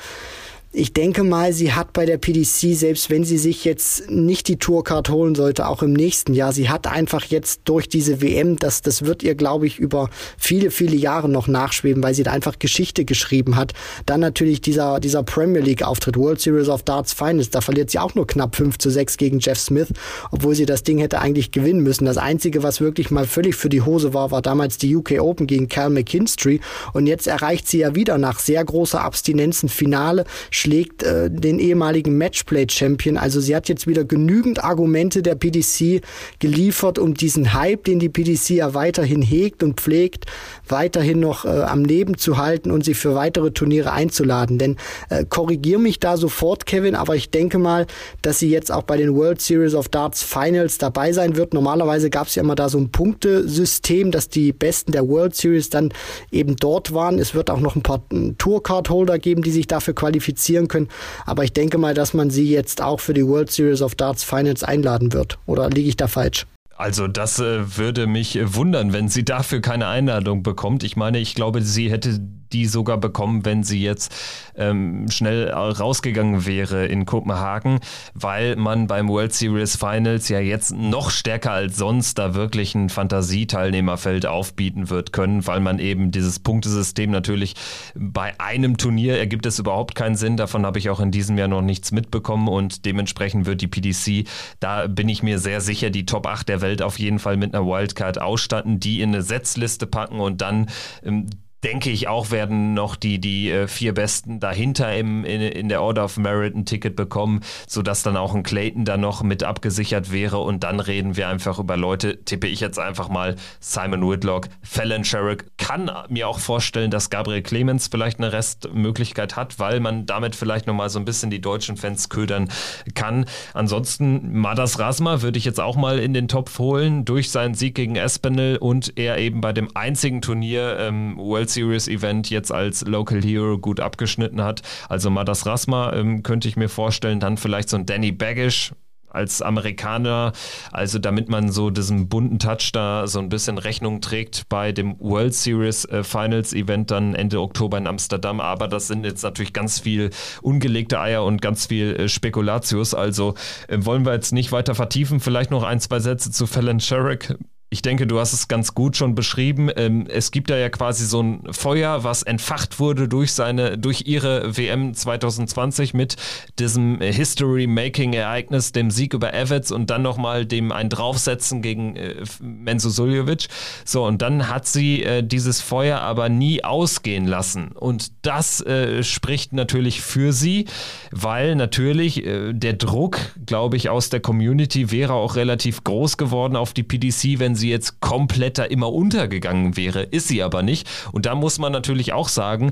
ich 0.71 0.93
denke 0.93 1.23
mal, 1.23 1.51
sie 1.51 1.73
hat 1.73 1.93
bei 1.93 2.05
der 2.05 2.19
PDC, 2.19 2.75
selbst 2.75 3.09
wenn 3.09 3.23
sie 3.23 3.39
sich 3.39 3.65
jetzt 3.65 4.07
nicht 4.11 4.47
die 4.47 4.57
Tourcard 4.57 5.09
holen 5.09 5.33
sollte, 5.33 5.67
auch 5.67 5.81
im 5.81 5.93
nächsten 5.93 6.35
Jahr, 6.35 6.53
sie 6.53 6.69
hat 6.69 6.85
einfach 6.85 7.23
jetzt 7.23 7.61
durch 7.65 7.89
diese 7.89 8.21
WM, 8.21 8.55
das, 8.55 8.83
das 8.83 9.03
wird 9.03 9.23
ihr, 9.23 9.33
glaube 9.33 9.65
ich, 9.65 9.79
über 9.79 10.09
viele, 10.37 10.69
viele 10.69 10.95
Jahre 10.95 11.27
noch 11.27 11.47
nachschweben, 11.47 12.03
weil 12.03 12.13
sie 12.13 12.21
da 12.21 12.33
einfach 12.33 12.59
Geschichte 12.59 13.03
geschrieben 13.03 13.55
hat. 13.55 13.73
Dann 14.05 14.19
natürlich 14.19 14.61
dieser, 14.61 14.99
dieser 14.99 15.23
Premier 15.23 15.61
League 15.61 15.81
Auftritt, 15.81 16.17
World 16.17 16.39
Series 16.39 16.69
of 16.69 16.83
Darts 16.83 17.13
Finals, 17.13 17.49
da 17.49 17.61
verliert 17.61 17.89
sie 17.89 17.97
auch 17.97 18.13
nur 18.13 18.27
knapp 18.27 18.55
5 18.55 18.77
zu 18.77 18.91
6 18.91 19.17
gegen 19.17 19.39
Jeff 19.39 19.59
Smith, 19.59 19.87
obwohl 20.29 20.53
sie 20.53 20.67
das 20.67 20.83
Ding 20.83 20.99
hätte 20.99 21.19
eigentlich 21.19 21.49
gewinnen 21.49 21.81
müssen. 21.81 22.05
Das 22.05 22.17
Einzige, 22.17 22.61
was 22.61 22.79
wirklich 22.79 23.09
mal 23.09 23.25
völlig 23.25 23.55
für 23.55 23.69
die 23.69 23.81
Hose 23.81 24.13
war, 24.13 24.29
war 24.29 24.43
damals 24.43 24.77
die 24.77 24.95
UK 24.95 25.19
Open 25.19 25.47
gegen 25.47 25.67
Cal 25.67 25.89
McKinstry 25.89 26.61
und 26.93 27.07
jetzt 27.07 27.25
erreicht 27.25 27.67
sie 27.67 27.79
ja 27.79 27.95
wieder 27.95 28.19
nach 28.19 28.37
sehr 28.37 28.63
großer 28.63 29.01
Abstinenz 29.01 29.63
ein 29.63 29.69
Finale, 29.69 30.25
schlägt 30.59 31.03
äh, 31.03 31.29
den 31.31 31.59
ehemaligen 31.59 32.17
Matchplay-Champion. 32.17 33.17
Also 33.17 33.39
sie 33.39 33.55
hat 33.55 33.69
jetzt 33.69 33.87
wieder 33.87 34.03
genügend 34.03 34.63
Argumente 34.63 35.21
der 35.21 35.35
PDC 35.35 36.01
geliefert, 36.39 36.99
um 36.99 37.13
diesen 37.13 37.53
Hype, 37.53 37.85
den 37.85 37.99
die 37.99 38.09
PDC 38.09 38.49
ja 38.51 38.73
weiterhin 38.73 39.21
hegt 39.21 39.63
und 39.63 39.79
pflegt, 39.79 40.25
weiterhin 40.71 41.19
noch 41.19 41.45
äh, 41.45 41.49
am 41.49 41.85
Leben 41.85 42.17
zu 42.17 42.37
halten 42.37 42.71
und 42.71 42.85
sie 42.85 42.93
für 42.93 43.15
weitere 43.15 43.51
Turniere 43.51 43.91
einzuladen. 43.91 44.57
Denn 44.57 44.77
äh, 45.09 45.25
korrigier 45.25 45.79
mich 45.79 45.99
da 45.99 46.17
sofort, 46.17 46.65
Kevin, 46.65 46.95
aber 46.95 47.15
ich 47.15 47.31
denke 47.31 47.57
mal, 47.57 47.87
dass 48.21 48.39
sie 48.39 48.49
jetzt 48.49 48.71
auch 48.71 48.83
bei 48.83 48.97
den 48.97 49.15
World 49.15 49.41
Series 49.41 49.75
of 49.75 49.89
Darts 49.89 50.23
Finals 50.23 50.77
dabei 50.77 51.13
sein 51.13 51.35
wird. 51.35 51.53
Normalerweise 51.53 52.09
gab 52.09 52.27
es 52.27 52.35
ja 52.35 52.43
immer 52.43 52.55
da 52.55 52.69
so 52.69 52.77
ein 52.77 52.91
Punktesystem, 52.91 54.11
dass 54.11 54.29
die 54.29 54.51
Besten 54.53 54.91
der 54.91 55.07
World 55.07 55.35
Series 55.35 55.69
dann 55.69 55.91
eben 56.31 56.55
dort 56.55 56.93
waren. 56.93 57.19
Es 57.19 57.33
wird 57.33 57.49
auch 57.49 57.59
noch 57.59 57.75
ein 57.75 57.83
paar 57.83 58.01
Tourcard-Holder 58.37 59.19
geben, 59.19 59.41
die 59.41 59.51
sich 59.51 59.67
dafür 59.67 59.95
qualifizieren 59.95 60.67
können. 60.67 60.89
Aber 61.25 61.43
ich 61.43 61.53
denke 61.53 61.77
mal, 61.77 61.93
dass 61.93 62.13
man 62.13 62.29
sie 62.29 62.49
jetzt 62.49 62.81
auch 62.81 62.99
für 62.99 63.13
die 63.13 63.25
World 63.25 63.51
Series 63.51 63.81
of 63.81 63.95
Darts 63.95 64.23
Finals 64.23 64.63
einladen 64.63 65.13
wird. 65.13 65.39
Oder 65.45 65.69
liege 65.69 65.89
ich 65.89 65.97
da 65.97 66.07
falsch? 66.07 66.45
Also 66.79 67.09
das 67.09 67.39
äh, 67.39 67.75
würde 67.77 68.07
mich 68.07 68.37
äh, 68.37 68.55
wundern, 68.55 68.93
wenn 68.93 69.09
sie 69.09 69.25
dafür 69.25 69.59
keine 69.59 69.87
Einladung 69.87 70.43
bekommt. 70.43 70.85
Ich 70.85 70.95
meine, 70.95 71.19
ich 71.19 71.35
glaube, 71.35 71.61
sie 71.61 71.91
hätte 71.91 72.21
die 72.53 72.65
sogar 72.65 72.97
bekommen, 72.97 73.45
wenn 73.45 73.63
sie 73.63 73.81
jetzt 73.81 74.13
ähm, 74.55 75.09
schnell 75.09 75.49
rausgegangen 75.49 76.45
wäre 76.45 76.85
in 76.85 77.05
Kopenhagen, 77.05 77.79
weil 78.13 78.55
man 78.55 78.87
beim 78.87 79.07
World 79.07 79.33
Series 79.33 79.75
Finals 79.75 80.29
ja 80.29 80.39
jetzt 80.39 80.73
noch 80.73 81.09
stärker 81.11 81.51
als 81.51 81.77
sonst 81.77 82.17
da 82.17 82.33
wirklich 82.33 82.75
ein 82.75 82.89
Fantasieteilnehmerfeld 82.89 84.25
aufbieten 84.25 84.89
wird 84.89 85.13
können, 85.13 85.45
weil 85.47 85.59
man 85.59 85.79
eben 85.79 86.11
dieses 86.11 86.39
Punktesystem 86.39 87.11
natürlich 87.11 87.55
bei 87.95 88.39
einem 88.39 88.77
Turnier 88.77 89.17
ergibt 89.17 89.45
es 89.45 89.59
überhaupt 89.59 89.95
keinen 89.95 90.15
Sinn. 90.15 90.37
Davon 90.37 90.65
habe 90.65 90.79
ich 90.79 90.89
auch 90.89 90.99
in 90.99 91.11
diesem 91.11 91.37
Jahr 91.37 91.47
noch 91.47 91.61
nichts 91.61 91.91
mitbekommen 91.91 92.47
und 92.47 92.85
dementsprechend 92.85 93.45
wird 93.45 93.61
die 93.61 93.67
PDC, 93.67 94.27
da 94.59 94.87
bin 94.87 95.09
ich 95.09 95.23
mir 95.23 95.39
sehr 95.39 95.61
sicher, 95.61 95.89
die 95.89 96.05
Top 96.05 96.27
8 96.27 96.49
der 96.49 96.61
Welt 96.61 96.81
auf 96.81 96.99
jeden 96.99 97.19
Fall 97.19 97.37
mit 97.37 97.53
einer 97.53 97.65
Wildcard 97.65 98.21
ausstatten, 98.21 98.79
die 98.79 99.01
in 99.01 99.09
eine 99.09 99.21
Setzliste 99.21 99.87
packen 99.87 100.19
und 100.19 100.41
dann 100.41 100.69
ähm, 101.03 101.27
denke 101.63 101.89
ich 101.89 102.07
auch, 102.07 102.31
werden 102.31 102.73
noch 102.73 102.95
die, 102.95 103.19
die 103.19 103.51
äh, 103.51 103.67
vier 103.67 103.93
Besten 103.93 104.39
dahinter 104.39 104.95
im, 104.95 105.25
in, 105.25 105.41
in 105.41 105.69
der 105.69 105.81
Order 105.81 106.05
of 106.05 106.17
Merit 106.17 106.55
ein 106.55 106.65
Ticket 106.65 106.95
bekommen, 106.95 107.41
sodass 107.67 108.03
dann 108.03 108.15
auch 108.15 108.33
ein 108.33 108.43
Clayton 108.43 108.85
da 108.85 108.97
noch 108.97 109.23
mit 109.23 109.43
abgesichert 109.43 110.11
wäre. 110.11 110.37
Und 110.39 110.63
dann 110.63 110.79
reden 110.79 111.17
wir 111.17 111.27
einfach 111.27 111.59
über 111.59 111.75
Leute, 111.75 112.23
tippe 112.23 112.47
ich 112.47 112.61
jetzt 112.61 112.79
einfach 112.79 113.09
mal, 113.09 113.35
Simon 113.59 114.09
Whitlock, 114.09 114.47
Fallon 114.61 115.03
Sherrick. 115.03 115.45
Kann 115.57 115.91
mir 116.07 116.27
auch 116.27 116.39
vorstellen, 116.39 116.91
dass 116.91 117.09
Gabriel 117.09 117.41
Clemens 117.41 117.87
vielleicht 117.87 118.19
eine 118.19 118.31
Restmöglichkeit 118.31 119.35
hat, 119.35 119.59
weil 119.59 119.79
man 119.81 120.05
damit 120.05 120.35
vielleicht 120.35 120.65
nochmal 120.65 120.89
so 120.89 120.99
ein 120.99 121.05
bisschen 121.05 121.29
die 121.29 121.41
deutschen 121.41 121.75
Fans 121.75 122.09
ködern 122.09 122.49
kann. 122.95 123.25
Ansonsten, 123.53 124.37
Madas 124.37 124.79
Rasma 124.79 125.21
würde 125.21 125.37
ich 125.37 125.45
jetzt 125.45 125.59
auch 125.59 125.75
mal 125.75 125.99
in 125.99 126.13
den 126.13 126.27
Topf 126.27 126.57
holen, 126.59 127.03
durch 127.03 127.31
seinen 127.31 127.53
Sieg 127.53 127.75
gegen 127.75 127.97
Espinel 127.97 128.57
und 128.57 128.97
er 128.97 129.17
eben 129.17 129.41
bei 129.41 129.51
dem 129.51 129.75
einzigen 129.75 130.21
Turnier 130.21 130.77
ähm, 130.79 131.17
World 131.17 131.48
World 131.49 131.51
Series 131.51 131.87
Event 131.87 132.29
jetzt 132.29 132.51
als 132.51 132.85
Local 132.85 133.21
Hero 133.21 133.57
gut 133.57 133.79
abgeschnitten 133.79 134.43
hat. 134.43 134.61
Also 134.87 135.09
Madas 135.09 135.45
Rasma 135.45 135.93
ähm, 135.93 136.23
könnte 136.23 136.47
ich 136.47 136.55
mir 136.55 136.69
vorstellen, 136.69 137.19
dann 137.19 137.37
vielleicht 137.37 137.69
so 137.69 137.77
ein 137.77 137.85
Danny 137.85 138.11
Baggish, 138.11 138.71
als 139.11 139.41
Amerikaner, 139.41 140.33
also 140.71 140.99
damit 140.99 141.29
man 141.29 141.51
so 141.51 141.71
diesen 141.71 142.09
bunten 142.09 142.37
Touch 142.37 142.71
da 142.71 143.07
so 143.07 143.17
ein 143.17 143.29
bisschen 143.29 143.57
Rechnung 143.57 144.01
trägt 144.01 144.47
bei 144.49 144.71
dem 144.71 144.99
World 144.99 145.33
Series 145.33 145.85
äh, 145.85 146.03
Finals 146.03 146.53
Event 146.53 146.91
dann 146.91 147.15
Ende 147.15 147.41
Oktober 147.41 147.79
in 147.79 147.87
Amsterdam. 147.87 148.39
Aber 148.39 148.67
das 148.67 148.85
sind 148.85 149.05
jetzt 149.05 149.23
natürlich 149.23 149.51
ganz 149.51 149.79
viel 149.79 150.11
ungelegte 150.43 150.99
Eier 150.99 151.23
und 151.23 151.41
ganz 151.41 151.65
viel 151.65 151.95
äh, 151.95 152.07
Spekulatius. 152.07 152.93
Also 152.93 153.33
äh, 153.67 153.77
wollen 153.79 154.05
wir 154.05 154.13
jetzt 154.13 154.31
nicht 154.31 154.51
weiter 154.51 154.75
vertiefen. 154.75 155.19
Vielleicht 155.19 155.49
noch 155.49 155.63
ein, 155.63 155.79
zwei 155.79 155.99
Sätze 155.99 156.29
zu 156.29 156.45
Fallon 156.45 156.79
Sherrick. 156.79 157.35
Ich 157.71 157.83
denke, 157.83 158.07
du 158.07 158.19
hast 158.19 158.33
es 158.33 158.47
ganz 158.47 158.73
gut 158.73 158.97
schon 158.97 159.13
beschrieben. 159.13 159.69
Ähm, 159.75 160.07
es 160.09 160.31
gibt 160.31 160.49
da 160.49 160.57
ja 160.57 160.69
quasi 160.69 161.05
so 161.05 161.21
ein 161.21 161.43
Feuer, 161.51 162.03
was 162.03 162.23
entfacht 162.23 162.79
wurde 162.79 163.07
durch 163.07 163.33
seine, 163.33 163.77
durch 163.77 164.07
ihre 164.07 164.57
WM 164.57 164.95
2020 164.95 165.93
mit 165.93 166.15
diesem 166.57 166.99
History-Making-Ereignis, 166.99 168.71
dem 168.71 168.89
Sieg 168.89 169.13
über 169.13 169.35
Evans 169.35 169.71
und 169.71 169.91
dann 169.91 170.01
nochmal 170.01 170.47
dem 170.47 170.71
ein 170.71 170.89
Draufsetzen 170.89 171.61
gegen 171.61 171.95
äh, 171.95 172.15
Menzo 172.41 172.89
Suljovic. 172.89 173.49
So, 173.85 174.03
und 174.03 174.23
dann 174.23 174.49
hat 174.49 174.65
sie 174.67 175.03
äh, 175.03 175.21
dieses 175.21 175.61
Feuer 175.61 175.99
aber 175.99 176.27
nie 176.27 176.63
ausgehen 176.63 177.27
lassen. 177.27 177.73
Und 177.73 178.13
das 178.23 178.61
äh, 178.61 179.03
spricht 179.03 179.53
natürlich 179.53 180.01
für 180.01 180.33
sie, 180.33 180.65
weil 181.11 181.55
natürlich 181.55 182.23
der 182.25 182.73
Druck, 182.73 183.19
glaube 183.45 183.77
ich, 183.77 183.89
aus 183.89 184.09
der 184.09 184.19
Community 184.19 184.91
wäre 184.91 185.13
auch 185.13 185.35
relativ 185.35 185.83
groß 185.83 186.17
geworden 186.17 186.55
auf 186.55 186.73
die 186.73 186.83
PDC, 186.83 187.39
wenn 187.39 187.55
sie 187.55 187.58
jetzt 187.67 187.99
komplett 187.99 188.57
da 188.57 188.63
immer 188.63 188.93
untergegangen 188.93 189.75
wäre. 189.75 190.03
Ist 190.03 190.29
sie 190.29 190.41
aber 190.41 190.63
nicht. 190.63 190.87
Und 191.11 191.25
da 191.25 191.35
muss 191.35 191.59
man 191.59 191.73
natürlich 191.73 192.13
auch 192.13 192.29
sagen, 192.29 192.71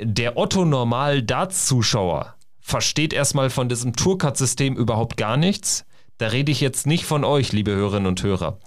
der 0.00 0.36
Otto-Normal-Darts-Zuschauer 0.36 2.34
versteht 2.60 3.12
erstmal 3.12 3.50
von 3.50 3.68
diesem 3.68 3.94
Tourcard-System 3.94 4.76
überhaupt 4.76 5.16
gar 5.16 5.36
nichts. 5.36 5.84
Da 6.18 6.26
rede 6.28 6.50
ich 6.50 6.60
jetzt 6.60 6.86
nicht 6.86 7.04
von 7.04 7.24
euch, 7.24 7.52
liebe 7.52 7.70
Hörerinnen 7.70 8.08
und 8.08 8.22
Hörer. 8.22 8.58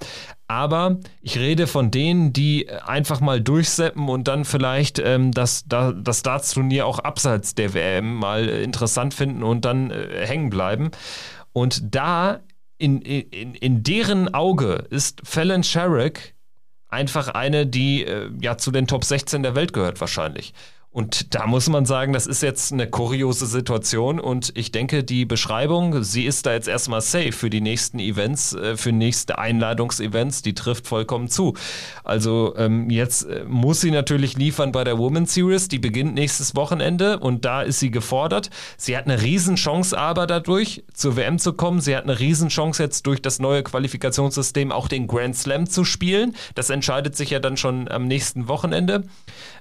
Aber 0.47 0.99
ich 1.21 1.37
rede 1.37 1.67
von 1.67 1.91
denen, 1.91 2.33
die 2.33 2.69
einfach 2.69 3.19
mal 3.19 3.41
durchseppen 3.41 4.09
und 4.09 4.27
dann 4.27 4.45
vielleicht 4.45 4.99
ähm, 4.99 5.31
das, 5.31 5.65
das 5.67 6.23
Darts-Turnier 6.23 6.85
auch 6.85 6.99
abseits 6.99 7.53
der 7.55 7.73
WM 7.73 8.15
mal 8.15 8.47
interessant 8.47 9.13
finden 9.13 9.43
und 9.43 9.65
dann 9.65 9.91
äh, 9.91 10.25
hängen 10.25 10.49
bleiben. 10.49 10.91
Und 11.53 11.95
da 11.95 12.39
in, 12.81 13.01
in, 13.01 13.53
in 13.53 13.83
deren 13.83 14.33
Auge 14.33 14.85
ist 14.89 15.21
Fallon 15.23 15.63
Sherrick 15.63 16.33
einfach 16.87 17.27
eine, 17.29 17.67
die 17.67 18.03
äh, 18.03 18.31
ja 18.41 18.57
zu 18.57 18.71
den 18.71 18.87
Top 18.87 19.05
16 19.05 19.43
der 19.43 19.55
Welt 19.55 19.71
gehört 19.73 20.01
wahrscheinlich. 20.01 20.53
Und 20.93 21.33
da 21.33 21.47
muss 21.47 21.69
man 21.69 21.85
sagen, 21.85 22.11
das 22.11 22.27
ist 22.27 22.43
jetzt 22.43 22.73
eine 22.73 22.85
kuriose 22.85 23.45
Situation 23.45 24.19
und 24.19 24.51
ich 24.55 24.73
denke, 24.73 25.05
die 25.05 25.23
Beschreibung, 25.23 26.03
sie 26.03 26.25
ist 26.25 26.45
da 26.45 26.51
jetzt 26.51 26.67
erstmal 26.67 26.99
safe 26.99 27.31
für 27.31 27.49
die 27.49 27.61
nächsten 27.61 27.97
Events, 27.99 28.53
äh, 28.53 28.75
für 28.75 28.91
nächste 28.91 29.37
Einladungsevents, 29.37 30.41
die 30.41 30.53
trifft 30.53 30.87
vollkommen 30.87 31.29
zu. 31.29 31.53
Also 32.03 32.53
ähm, 32.57 32.89
jetzt 32.89 33.23
äh, 33.23 33.45
muss 33.47 33.79
sie 33.79 33.91
natürlich 33.91 34.37
liefern 34.37 34.73
bei 34.73 34.83
der 34.83 34.97
Women's 34.97 35.33
Series, 35.33 35.69
die 35.69 35.79
beginnt 35.79 36.13
nächstes 36.13 36.57
Wochenende 36.57 37.19
und 37.19 37.45
da 37.45 37.61
ist 37.61 37.79
sie 37.79 37.89
gefordert. 37.89 38.49
Sie 38.75 38.97
hat 38.97 39.05
eine 39.05 39.21
Riesenchance 39.21 39.97
aber 39.97 40.27
dadurch, 40.27 40.83
zur 40.93 41.15
WM 41.15 41.39
zu 41.39 41.53
kommen. 41.53 41.79
Sie 41.79 41.95
hat 41.95 42.03
eine 42.03 42.19
Riesenchance 42.19 42.83
jetzt 42.83 43.07
durch 43.07 43.21
das 43.21 43.39
neue 43.39 43.63
Qualifikationssystem 43.63 44.73
auch 44.73 44.89
den 44.89 45.07
Grand 45.07 45.37
Slam 45.37 45.69
zu 45.69 45.85
spielen. 45.85 46.35
Das 46.53 46.69
entscheidet 46.69 47.15
sich 47.15 47.29
ja 47.29 47.39
dann 47.39 47.55
schon 47.55 47.87
am 47.87 48.07
nächsten 48.07 48.49
Wochenende. 48.49 49.05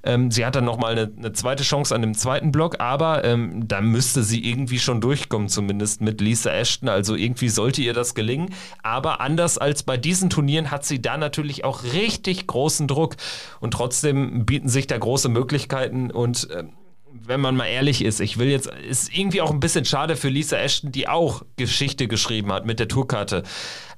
Ähm, 0.02 0.32
sie 0.32 0.44
hat 0.44 0.56
dann 0.56 0.64
nochmal 0.64 0.98
eine 0.98 1.19
eine 1.20 1.32
zweite 1.32 1.62
Chance 1.62 1.94
an 1.94 2.00
dem 2.00 2.14
zweiten 2.14 2.50
Block, 2.52 2.80
aber 2.80 3.24
ähm, 3.24 3.68
da 3.68 3.80
müsste 3.80 4.22
sie 4.22 4.44
irgendwie 4.44 4.78
schon 4.78 5.00
durchkommen, 5.00 5.48
zumindest 5.48 6.00
mit 6.00 6.20
Lisa 6.20 6.50
Ashton. 6.50 6.88
Also 6.88 7.14
irgendwie 7.14 7.48
sollte 7.48 7.82
ihr 7.82 7.94
das 7.94 8.14
gelingen. 8.14 8.54
Aber 8.82 9.20
anders 9.20 9.58
als 9.58 9.82
bei 9.82 9.96
diesen 9.96 10.30
Turnieren 10.30 10.70
hat 10.70 10.84
sie 10.84 11.00
da 11.00 11.16
natürlich 11.16 11.64
auch 11.64 11.84
richtig 11.84 12.46
großen 12.46 12.88
Druck. 12.88 13.16
Und 13.60 13.72
trotzdem 13.72 14.46
bieten 14.46 14.68
sich 14.68 14.86
da 14.86 14.98
große 14.98 15.28
Möglichkeiten 15.28 16.10
und 16.10 16.48
ähm, 16.54 16.70
wenn 17.12 17.40
man 17.40 17.56
mal 17.56 17.66
ehrlich 17.66 18.04
ist, 18.04 18.20
ich 18.20 18.38
will 18.38 18.48
jetzt, 18.48 18.68
ist 18.88 19.16
irgendwie 19.16 19.40
auch 19.40 19.50
ein 19.50 19.60
bisschen 19.60 19.84
schade 19.84 20.16
für 20.16 20.28
Lisa 20.28 20.56
Ashton, 20.56 20.92
die 20.92 21.08
auch 21.08 21.42
Geschichte 21.56 22.08
geschrieben 22.08 22.52
hat 22.52 22.66
mit 22.66 22.78
der 22.78 22.88
Tourkarte. 22.88 23.42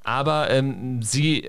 Aber 0.03 0.49
ähm, 0.49 1.01
sie 1.01 1.45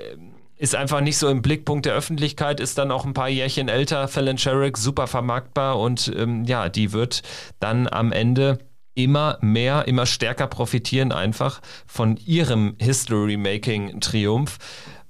ist 0.56 0.74
einfach 0.74 1.00
nicht 1.00 1.18
so 1.18 1.28
im 1.28 1.42
Blickpunkt 1.42 1.86
der 1.86 1.94
Öffentlichkeit, 1.94 2.60
ist 2.60 2.78
dann 2.78 2.90
auch 2.90 3.04
ein 3.04 3.14
paar 3.14 3.28
Jährchen 3.28 3.68
älter. 3.68 4.08
Fallon 4.08 4.38
Sherrick, 4.38 4.78
super 4.78 5.06
vermarktbar 5.06 5.78
und 5.78 6.12
ähm, 6.16 6.44
ja, 6.44 6.68
die 6.68 6.92
wird 6.92 7.22
dann 7.60 7.88
am 7.88 8.12
Ende 8.12 8.58
immer 8.94 9.38
mehr, 9.40 9.88
immer 9.88 10.06
stärker 10.06 10.46
profitieren 10.46 11.12
einfach 11.12 11.60
von 11.86 12.16
ihrem 12.16 12.76
History-Making-Triumph. 12.78 14.58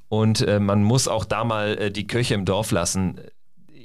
Und 0.08 0.40
äh, 0.42 0.60
man 0.60 0.82
muss 0.82 1.08
auch 1.08 1.24
da 1.24 1.44
mal 1.44 1.76
äh, 1.76 1.90
die 1.90 2.06
Kirche 2.06 2.34
im 2.34 2.44
Dorf 2.44 2.70
lassen 2.70 3.20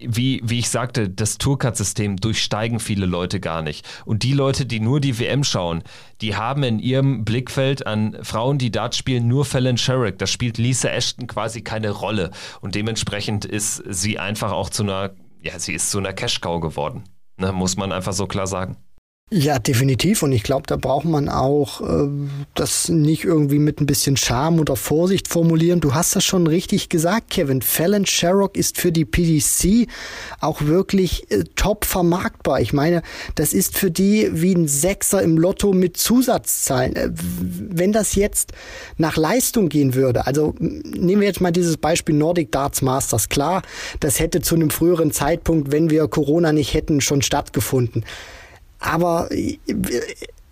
wie, 0.07 0.41
wie 0.43 0.59
ich 0.59 0.69
sagte, 0.69 1.09
das 1.09 1.37
Tourcard-System 1.37 2.17
durchsteigen 2.17 2.79
viele 2.79 3.05
Leute 3.05 3.39
gar 3.39 3.61
nicht. 3.61 3.87
Und 4.05 4.23
die 4.23 4.33
Leute, 4.33 4.65
die 4.65 4.79
nur 4.79 4.99
die 4.99 5.19
WM 5.19 5.43
schauen, 5.43 5.83
die 6.21 6.35
haben 6.35 6.63
in 6.63 6.79
ihrem 6.79 7.25
Blickfeld 7.25 7.85
an 7.85 8.17
Frauen, 8.21 8.57
die 8.57 8.71
Dart 8.71 8.95
spielen, 8.95 9.27
nur 9.27 9.45
Fallon 9.45 9.77
Sherrick. 9.77 10.17
Da 10.17 10.27
spielt 10.27 10.57
Lisa 10.57 10.89
Ashton 10.89 11.27
quasi 11.27 11.61
keine 11.61 11.91
Rolle. 11.91 12.31
Und 12.61 12.75
dementsprechend 12.75 13.45
ist 13.45 13.83
sie 13.87 14.19
einfach 14.19 14.51
auch 14.51 14.69
zu 14.69 14.83
einer, 14.83 15.11
ja, 15.41 15.57
sie 15.59 15.73
ist 15.73 15.91
zu 15.91 15.99
einer 15.99 16.13
Cash-Cow 16.13 16.59
geworden. 16.61 17.03
Ne, 17.37 17.53
muss 17.53 17.77
man 17.77 17.91
einfach 17.93 18.13
so 18.13 18.27
klar 18.27 18.47
sagen. 18.47 18.77
Ja, 19.31 19.59
definitiv. 19.59 20.23
Und 20.23 20.31
ich 20.31 20.41
glaube, 20.41 20.63
da 20.65 20.75
braucht 20.75 21.05
man 21.05 21.29
auch 21.29 21.81
äh, 21.81 22.09
das 22.55 22.89
nicht 22.89 23.25
irgendwie 23.25 23.59
mit 23.59 23.79
ein 23.79 23.85
bisschen 23.85 24.17
Charme 24.17 24.59
oder 24.59 24.75
Vorsicht 24.75 25.27
formulieren. 25.27 25.81
Du 25.81 25.93
hast 25.93 26.15
das 26.15 26.25
schon 26.25 26.47
richtig 26.47 26.89
gesagt, 26.89 27.29
Kevin. 27.29 27.61
Fallon 27.61 28.07
Sherrock 28.07 28.57
ist 28.57 28.79
für 28.79 28.91
die 28.91 29.05
PDC 29.05 29.87
auch 30.39 30.61
wirklich 30.61 31.29
äh, 31.31 31.43
top 31.55 31.85
vermarktbar. 31.85 32.59
Ich 32.59 32.73
meine, 32.73 33.03
das 33.35 33.53
ist 33.53 33.77
für 33.77 33.91
die 33.91 34.29
wie 34.33 34.55
ein 34.55 34.67
Sechser 34.67 35.21
im 35.21 35.37
Lotto 35.37 35.73
mit 35.73 35.95
Zusatzzahlen. 35.97 36.95
Äh, 36.95 37.09
wenn 37.13 37.91
das 37.91 38.15
jetzt 38.15 38.53
nach 38.97 39.15
Leistung 39.15 39.69
gehen 39.69 39.93
würde, 39.93 40.25
also 40.25 40.55
nehmen 40.59 41.21
wir 41.21 41.27
jetzt 41.27 41.41
mal 41.41 41.51
dieses 41.51 41.77
Beispiel 41.77 42.15
Nordic 42.15 42.51
Darts 42.51 42.81
Masters. 42.81 43.29
Klar, 43.29 43.61
das 43.99 44.19
hätte 44.19 44.41
zu 44.41 44.55
einem 44.55 44.71
früheren 44.71 45.11
Zeitpunkt, 45.11 45.71
wenn 45.71 45.91
wir 45.91 46.07
Corona 46.07 46.51
nicht 46.51 46.73
hätten, 46.73 46.99
schon 46.99 47.21
stattgefunden. 47.21 48.03
Aber 48.79 49.29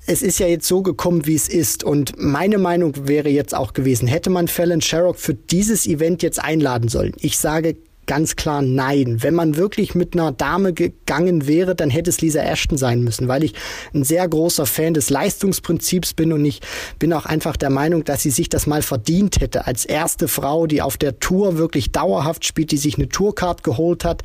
es 0.05 0.21
ist 0.21 0.39
ja 0.39 0.47
jetzt 0.47 0.67
so 0.67 0.81
gekommen, 0.81 1.25
wie 1.25 1.35
es 1.35 1.49
ist. 1.49 1.83
Und 1.83 2.13
meine 2.17 2.57
Meinung 2.57 2.93
wäre 3.07 3.29
jetzt 3.29 3.53
auch 3.53 3.73
gewesen, 3.73 4.07
hätte 4.07 4.29
man 4.29 4.47
Fallon 4.47 4.81
Sherrock 4.81 5.17
für 5.17 5.33
dieses 5.33 5.85
Event 5.85 6.23
jetzt 6.23 6.41
einladen 6.41 6.89
sollen. 6.89 7.13
Ich 7.19 7.37
sage 7.37 7.75
ganz 8.07 8.35
klar 8.37 8.61
nein. 8.61 9.21
Wenn 9.21 9.35
man 9.35 9.57
wirklich 9.57 9.93
mit 9.93 10.13
einer 10.13 10.31
Dame 10.31 10.73
gegangen 10.73 11.45
wäre, 11.45 11.75
dann 11.75 11.89
hätte 11.89 12.09
es 12.09 12.21
Lisa 12.21 12.39
Ashton 12.39 12.77
sein 12.77 13.03
müssen, 13.03 13.27
weil 13.27 13.43
ich 13.43 13.53
ein 13.93 14.05
sehr 14.05 14.27
großer 14.27 14.65
Fan 14.65 14.93
des 14.93 15.09
Leistungsprinzips 15.09 16.13
bin 16.13 16.31
und 16.31 16.45
ich 16.45 16.61
bin 16.99 17.11
auch 17.13 17.25
einfach 17.25 17.57
der 17.57 17.69
Meinung, 17.69 18.05
dass 18.05 18.23
sie 18.23 18.31
sich 18.31 18.47
das 18.49 18.65
mal 18.65 18.81
verdient 18.81 19.41
hätte 19.41 19.67
als 19.67 19.83
erste 19.83 20.29
Frau, 20.29 20.67
die 20.67 20.81
auf 20.81 20.97
der 20.97 21.19
Tour 21.19 21.57
wirklich 21.57 21.91
dauerhaft 21.91 22.45
spielt, 22.45 22.71
die 22.71 22.77
sich 22.77 22.95
eine 22.95 23.09
Tourcard 23.09 23.63
geholt 23.63 24.05
hat 24.05 24.23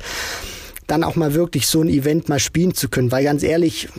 dann 0.93 1.03
auch 1.03 1.15
mal 1.15 1.33
wirklich 1.33 1.65
so 1.67 1.81
ein 1.81 1.89
Event 1.89 2.29
mal 2.29 2.39
spielen 2.39 2.75
zu 2.75 2.87
können. 2.87 3.11
Weil 3.11 3.23
ganz 3.23 3.41
ehrlich, 3.41 3.89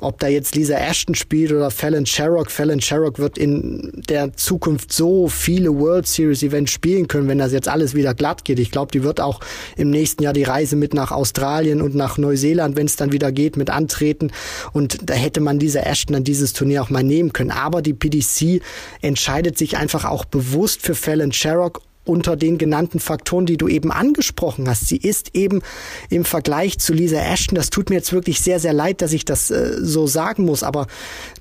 ob 0.00 0.18
da 0.18 0.28
jetzt 0.28 0.54
Lisa 0.54 0.74
Ashton 0.74 1.14
spielt 1.14 1.52
oder 1.52 1.70
Fallon 1.70 2.06
Sherrock, 2.06 2.50
Fallon 2.50 2.80
Sherrock 2.80 3.18
wird 3.18 3.36
in 3.36 4.02
der 4.08 4.34
Zukunft 4.34 4.92
so 4.92 5.28
viele 5.28 5.78
World 5.78 6.06
Series 6.06 6.42
Events 6.42 6.72
spielen 6.72 7.06
können, 7.06 7.28
wenn 7.28 7.38
das 7.38 7.52
jetzt 7.52 7.68
alles 7.68 7.94
wieder 7.94 8.14
glatt 8.14 8.44
geht. 8.44 8.58
Ich 8.58 8.70
glaube, 8.70 8.90
die 8.92 9.02
wird 9.02 9.20
auch 9.20 9.40
im 9.76 9.90
nächsten 9.90 10.22
Jahr 10.22 10.32
die 10.32 10.44
Reise 10.44 10.76
mit 10.76 10.94
nach 10.94 11.10
Australien 11.10 11.82
und 11.82 11.94
nach 11.94 12.16
Neuseeland, 12.16 12.76
wenn 12.76 12.86
es 12.86 12.96
dann 12.96 13.12
wieder 13.12 13.30
geht, 13.30 13.58
mit 13.58 13.68
antreten. 13.68 14.30
Und 14.72 15.08
da 15.08 15.14
hätte 15.14 15.40
man 15.40 15.60
Lisa 15.60 15.80
Ashton 15.80 16.14
dann 16.14 16.24
dieses 16.24 16.54
Turnier 16.54 16.82
auch 16.82 16.90
mal 16.90 17.02
nehmen 17.02 17.34
können. 17.34 17.50
Aber 17.50 17.82
die 17.82 17.92
PDC 17.92 18.62
entscheidet 19.02 19.58
sich 19.58 19.76
einfach 19.76 20.06
auch 20.06 20.24
bewusst 20.24 20.80
für 20.80 20.94
Fallon 20.94 21.32
Sherrock 21.32 21.82
unter 22.08 22.36
den 22.36 22.58
genannten 22.58 23.00
Faktoren, 23.00 23.46
die 23.46 23.56
du 23.56 23.68
eben 23.68 23.92
angesprochen 23.92 24.68
hast. 24.68 24.88
Sie 24.88 24.96
ist 24.96 25.34
eben 25.34 25.62
im 26.08 26.24
Vergleich 26.24 26.78
zu 26.78 26.92
Lisa 26.92 27.18
Ashton, 27.18 27.56
das 27.56 27.70
tut 27.70 27.90
mir 27.90 27.96
jetzt 27.96 28.12
wirklich 28.12 28.40
sehr, 28.40 28.60
sehr 28.60 28.72
leid, 28.72 29.02
dass 29.02 29.12
ich 29.12 29.24
das 29.24 29.50
äh, 29.50 29.76
so 29.80 30.06
sagen 30.06 30.44
muss, 30.44 30.62
aber 30.62 30.86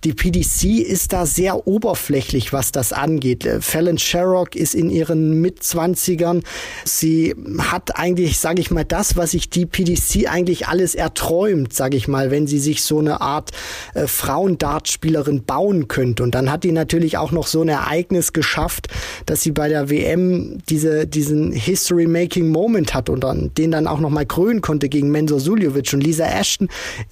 die 0.04 0.14
PDC 0.14 0.82
ist 0.86 1.14
da 1.14 1.26
sehr 1.26 1.68
oberflächlich, 1.68 2.54
was 2.54 2.72
das 2.72 2.94
angeht. 2.94 3.46
Äh, 3.46 3.62
Fallon 3.62 3.98
Sherrock 3.98 4.56
ist 4.56 4.76
in 4.76 4.90
ihren 4.90 5.42
Mitzwanzigern. 5.42 6.44
Sie 6.86 7.36
hat 7.60 7.98
eigentlich, 7.98 8.40
sage 8.40 8.62
ich 8.62 8.72
mal, 8.72 8.86
das, 8.86 9.16
was 9.16 9.32
sich 9.32 9.50
die 9.50 9.66
PDC 9.66 10.28
eigentlich 10.30 10.68
alles 10.68 10.96
erträumt, 10.96 11.74
sage 11.74 11.98
ich 11.98 12.08
mal, 12.08 12.32
wenn 12.32 12.48
sie 12.48 12.60
sich 12.60 12.84
so 12.84 13.00
eine 13.00 13.22
Art 13.22 13.52
äh, 13.94 14.08
Frauendartspielerin 14.08 15.44
bauen 15.44 15.88
könnte. 15.88 16.24
Und 16.24 16.36
dann 16.36 16.52
hat 16.52 16.64
die 16.64 16.72
natürlich 16.72 17.18
auch 17.18 17.32
noch 17.32 17.48
so 17.48 17.62
ein 17.62 17.70
Ereignis 17.70 18.34
geschafft, 18.34 18.88
dass 19.26 19.42
sie 19.42 19.52
bei 19.52 19.70
der 19.70 19.90
WM 19.90 20.57
diese, 20.70 21.08
diesen 21.08 21.52
History-Making-Moment 21.52 22.94
hat 22.94 23.10
und 23.10 23.24
dann, 23.24 23.54
den 23.56 23.72
dann 23.72 23.88
auch 23.88 24.00
nochmal 24.00 24.26
krönen 24.26 24.62
konnte 24.62 24.90
gegen 24.90 25.12
Mensur 25.12 25.40
Suljovic 25.40 25.94
und 25.94 26.02
Lisa 26.02 26.26
Ashton 26.26 26.70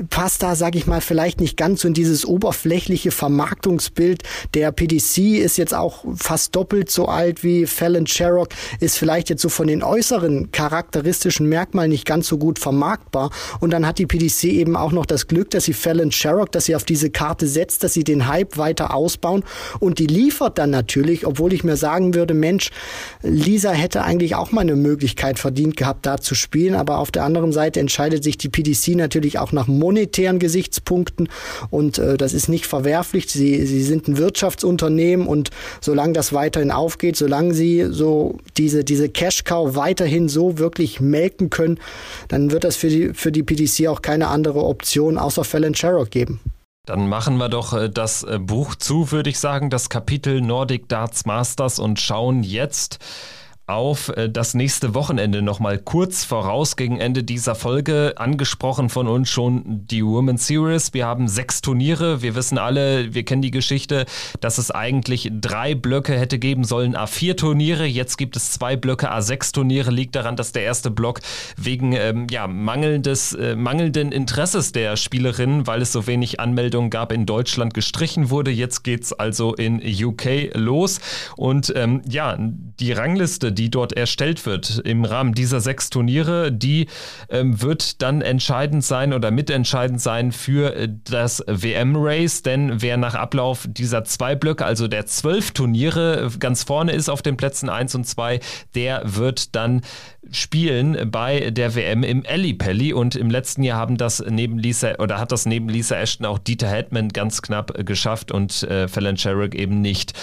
passt 0.10 0.44
da, 0.44 0.56
sag 0.56 0.76
ich 0.76 0.88
mal, 0.88 1.02
vielleicht 1.02 1.40
nicht 1.40 1.58
ganz 1.58 1.82
so 1.82 1.88
in 1.88 1.94
dieses 1.94 2.26
oberflächliche 2.26 3.12
Vermarktungsbild. 3.12 4.24
Der 4.54 4.72
PDC 4.72 5.38
ist 5.40 5.58
jetzt 5.58 5.74
auch 5.74 6.04
fast 6.16 6.56
doppelt 6.56 6.90
so 6.90 7.08
alt 7.08 7.44
wie 7.44 7.66
Fallon 7.66 8.08
Sherrock, 8.08 8.50
ist 8.80 8.98
vielleicht 8.98 9.30
jetzt 9.30 9.42
so 9.42 9.50
von 9.50 9.68
den 9.68 9.84
äußeren 9.84 10.52
charakteristischen 10.52 11.48
Merkmalen 11.48 11.92
nicht 11.92 12.06
ganz 12.06 12.28
so 12.28 12.38
gut 12.38 12.60
vermarktbar. 12.60 13.32
Und 13.60 13.72
dann 13.72 13.86
hat 13.86 14.00
die 14.00 14.06
PDC 14.06 14.46
eben 14.46 14.76
auch 14.76 14.92
noch 14.92 15.06
das 15.06 15.28
Glück, 15.28 15.52
dass 15.52 15.66
sie 15.66 15.74
Fallon 15.74 16.12
Sherrock, 16.12 16.52
dass 16.52 16.66
sie 16.66 16.76
auf 16.76 16.84
diese 16.84 17.10
Karte 17.10 17.48
setzt, 17.48 17.84
dass 17.84 17.94
sie 17.94 18.04
den 18.04 18.28
Hype 18.28 18.58
weiter 18.58 18.94
ausbauen 18.94 19.44
und 19.80 20.00
die 20.00 20.08
liefert 20.08 20.58
dann 20.58 20.70
natürlich, 20.70 21.26
obwohl 21.26 21.54
ich 21.54 21.64
mir 21.64 21.78
sagen 21.78 22.14
würde, 22.14 22.34
Mensch, 22.34 22.72
Lisa 23.26 23.72
hätte 23.72 24.04
eigentlich 24.04 24.36
auch 24.36 24.52
mal 24.52 24.62
eine 24.62 24.76
Möglichkeit 24.76 25.40
verdient 25.40 25.76
gehabt, 25.76 26.06
da 26.06 26.18
zu 26.18 26.36
spielen. 26.36 26.76
Aber 26.76 27.00
auf 27.00 27.12
der 27.12 27.24
anderen 27.24 27.52
Seite 27.52 27.80
entscheidet 27.80 28.24
sich 28.24 28.38
die 28.38 28.50
PDC 28.50 28.96
natürlich 28.96 29.40
auch 29.40 29.52
nach 29.52 29.68
monetären 29.68 30.40
Gesichtspunkten. 30.40 31.30
Und 31.70 31.98
äh, 31.98 32.18
das 32.18 32.34
ist 32.34 32.48
nicht 32.48 32.66
verwerflich. 32.66 33.28
Sie, 33.28 33.66
sie 33.66 33.84
sind 33.84 34.08
ein 34.08 34.18
Wirtschaftsunternehmen 34.18 35.28
und 35.28 35.50
solange 35.82 36.14
das 36.14 36.34
weiterhin 36.34 36.72
aufgeht, 36.72 37.16
solange 37.16 37.54
sie 37.54 37.88
so 37.90 38.38
diese, 38.58 38.84
diese 38.84 39.10
Cash-Cow 39.10 39.76
weiterhin 39.76 40.30
so 40.30 40.58
wirklich 40.58 41.00
melken 41.00 41.50
können, 41.50 41.80
dann 42.28 42.52
wird 42.52 42.64
das 42.64 42.76
für 42.76 42.90
die, 42.90 43.14
für 43.14 43.32
die 43.32 43.44
PDC 43.44 43.88
auch 43.88 44.02
keine 44.02 44.28
andere 44.28 44.64
Option 44.64 45.18
außer 45.18 45.44
Fallon 45.44 45.76
Sherrock 45.76 46.12
geben. 46.12 46.40
Dann 46.86 47.08
machen 47.08 47.38
wir 47.38 47.50
doch 47.50 47.74
äh, 47.74 47.90
das 47.90 48.24
äh, 48.24 48.40
Buch 48.40 48.76
zu, 48.76 49.12
würde 49.12 49.30
ich 49.30 49.40
sagen, 49.40 49.70
das 49.70 49.90
Kapitel 49.90 50.42
Nordic 50.42 50.88
Darts 50.88 51.26
Masters 51.26 51.80
und 51.80 52.00
schauen 52.00 52.44
jetzt 52.44 53.00
auf 53.68 54.10
äh, 54.10 54.30
das 54.30 54.54
nächste 54.54 54.94
Wochenende 54.94 55.42
nochmal 55.42 55.80
kurz 55.80 56.24
voraus 56.24 56.76
gegen 56.76 57.00
Ende 57.00 57.24
dieser 57.24 57.56
Folge. 57.56 58.14
Angesprochen 58.18 58.90
von 58.90 59.08
uns 59.08 59.30
schon 59.30 59.86
die 59.88 60.06
Women's 60.06 60.46
Series. 60.46 60.94
Wir 60.94 61.08
haben 61.08 61.28
sechs 61.28 61.62
Turniere. 61.62 62.22
Wir 62.22 62.36
wissen 62.36 62.58
alle, 62.58 63.14
wir 63.14 63.24
kennen 63.26 63.42
die 63.42 63.52
Geschichte, 63.52 64.06
dass 64.40 64.58
es 64.60 64.70
eigentlich 64.70 65.32
drei 65.42 65.74
Blöcke 65.74 66.18
hätte 66.18 66.38
geben 66.38 66.64
sollen, 66.64 66.96
A4 66.96 67.38
Turniere. 67.38 67.86
Jetzt 67.86 68.18
gibt 68.18 68.36
es 68.36 68.52
zwei 68.52 68.76
Blöcke, 68.76 69.12
A6 69.12 69.54
Turniere. 69.54 69.90
Liegt 69.90 70.16
daran, 70.16 70.36
dass 70.36 70.52
der 70.52 70.64
erste 70.64 70.92
Block 70.92 71.22
wegen 71.58 71.94
ähm, 71.94 72.28
ja, 72.30 72.48
mangelndes, 72.48 73.34
äh, 73.34 73.56
mangelnden 73.56 74.12
Interesses 74.12 74.74
der 74.74 74.96
Spielerinnen, 74.96 75.66
weil 75.66 75.82
es 75.82 75.92
so 75.92 76.06
wenig 76.06 76.40
Anmeldungen 76.40 76.92
gab, 76.92 77.12
in 77.12 77.26
Deutschland 77.26 77.74
gestrichen 77.74 78.30
wurde. 78.30 78.52
Jetzt 78.52 78.84
geht 78.84 79.04
es 79.04 79.14
also 79.14 79.56
in 79.56 79.82
UK 79.82 80.54
los. 80.54 81.00
Und 81.36 81.74
ähm, 81.76 82.02
ja, 82.08 82.38
die 82.38 82.92
Rangliste, 82.92 83.55
die 83.56 83.72
dort 83.72 83.94
erstellt 83.94 84.46
wird 84.46 84.82
im 84.86 85.06
Rahmen 85.06 85.34
dieser 85.34 85.62
sechs 85.62 85.90
Turniere, 85.90 86.52
die 86.52 86.88
ähm, 87.30 87.62
wird 87.62 88.02
dann 88.02 88.22
entscheidend 88.22 88.84
sein 88.84 89.14
oder 89.14 89.32
mitentscheidend 89.32 90.02
sein 90.02 90.32
für 90.32 90.76
äh, 90.76 90.90
das 91.06 91.44
WM-Race, 91.48 92.44
denn 92.44 92.82
wer 92.82 92.98
nach 92.98 93.16
Ablauf 93.16 93.66
dieser 93.68 94.04
zwei 94.04 94.36
Blöcke, 94.36 94.66
also 94.66 94.88
der 94.88 95.06
zwölf 95.06 95.52
Turniere, 95.52 96.30
ganz 96.40 96.64
vorne 96.64 96.92
ist 96.92 97.10
auf 97.10 97.22
den 97.22 97.38
Plätzen 97.38 97.70
1 97.70 97.96
und 97.96 98.06
2, 98.06 98.40
der 98.76 99.02
wird 99.04 99.56
dann 99.56 99.82
spielen 100.32 101.12
bei 101.12 101.52
der 101.52 101.76
WM 101.76 102.04
im 102.04 102.24
Ellipelli 102.24 102.94
und 102.94 103.16
im 103.16 103.30
letzten 103.30 103.64
Jahr 103.64 103.80
haben 103.80 103.98
das 103.98 104.24
neben 104.28 104.58
Lisa 104.58 104.96
oder 105.00 105.20
hat 105.20 105.32
das 105.32 105.46
neben 105.46 105.70
Lisa 105.70 105.96
Ashton 105.96 106.26
auch 106.26 106.40
Dieter 106.40 106.68
Hetman 106.68 107.10
ganz 107.10 107.42
knapp 107.42 107.86
geschafft 107.86 108.32
und 108.32 108.64
äh, 108.64 108.88
Fallon 108.88 109.18
Sherrick 109.18 109.56
eben 109.56 109.82
nicht. 109.82 110.14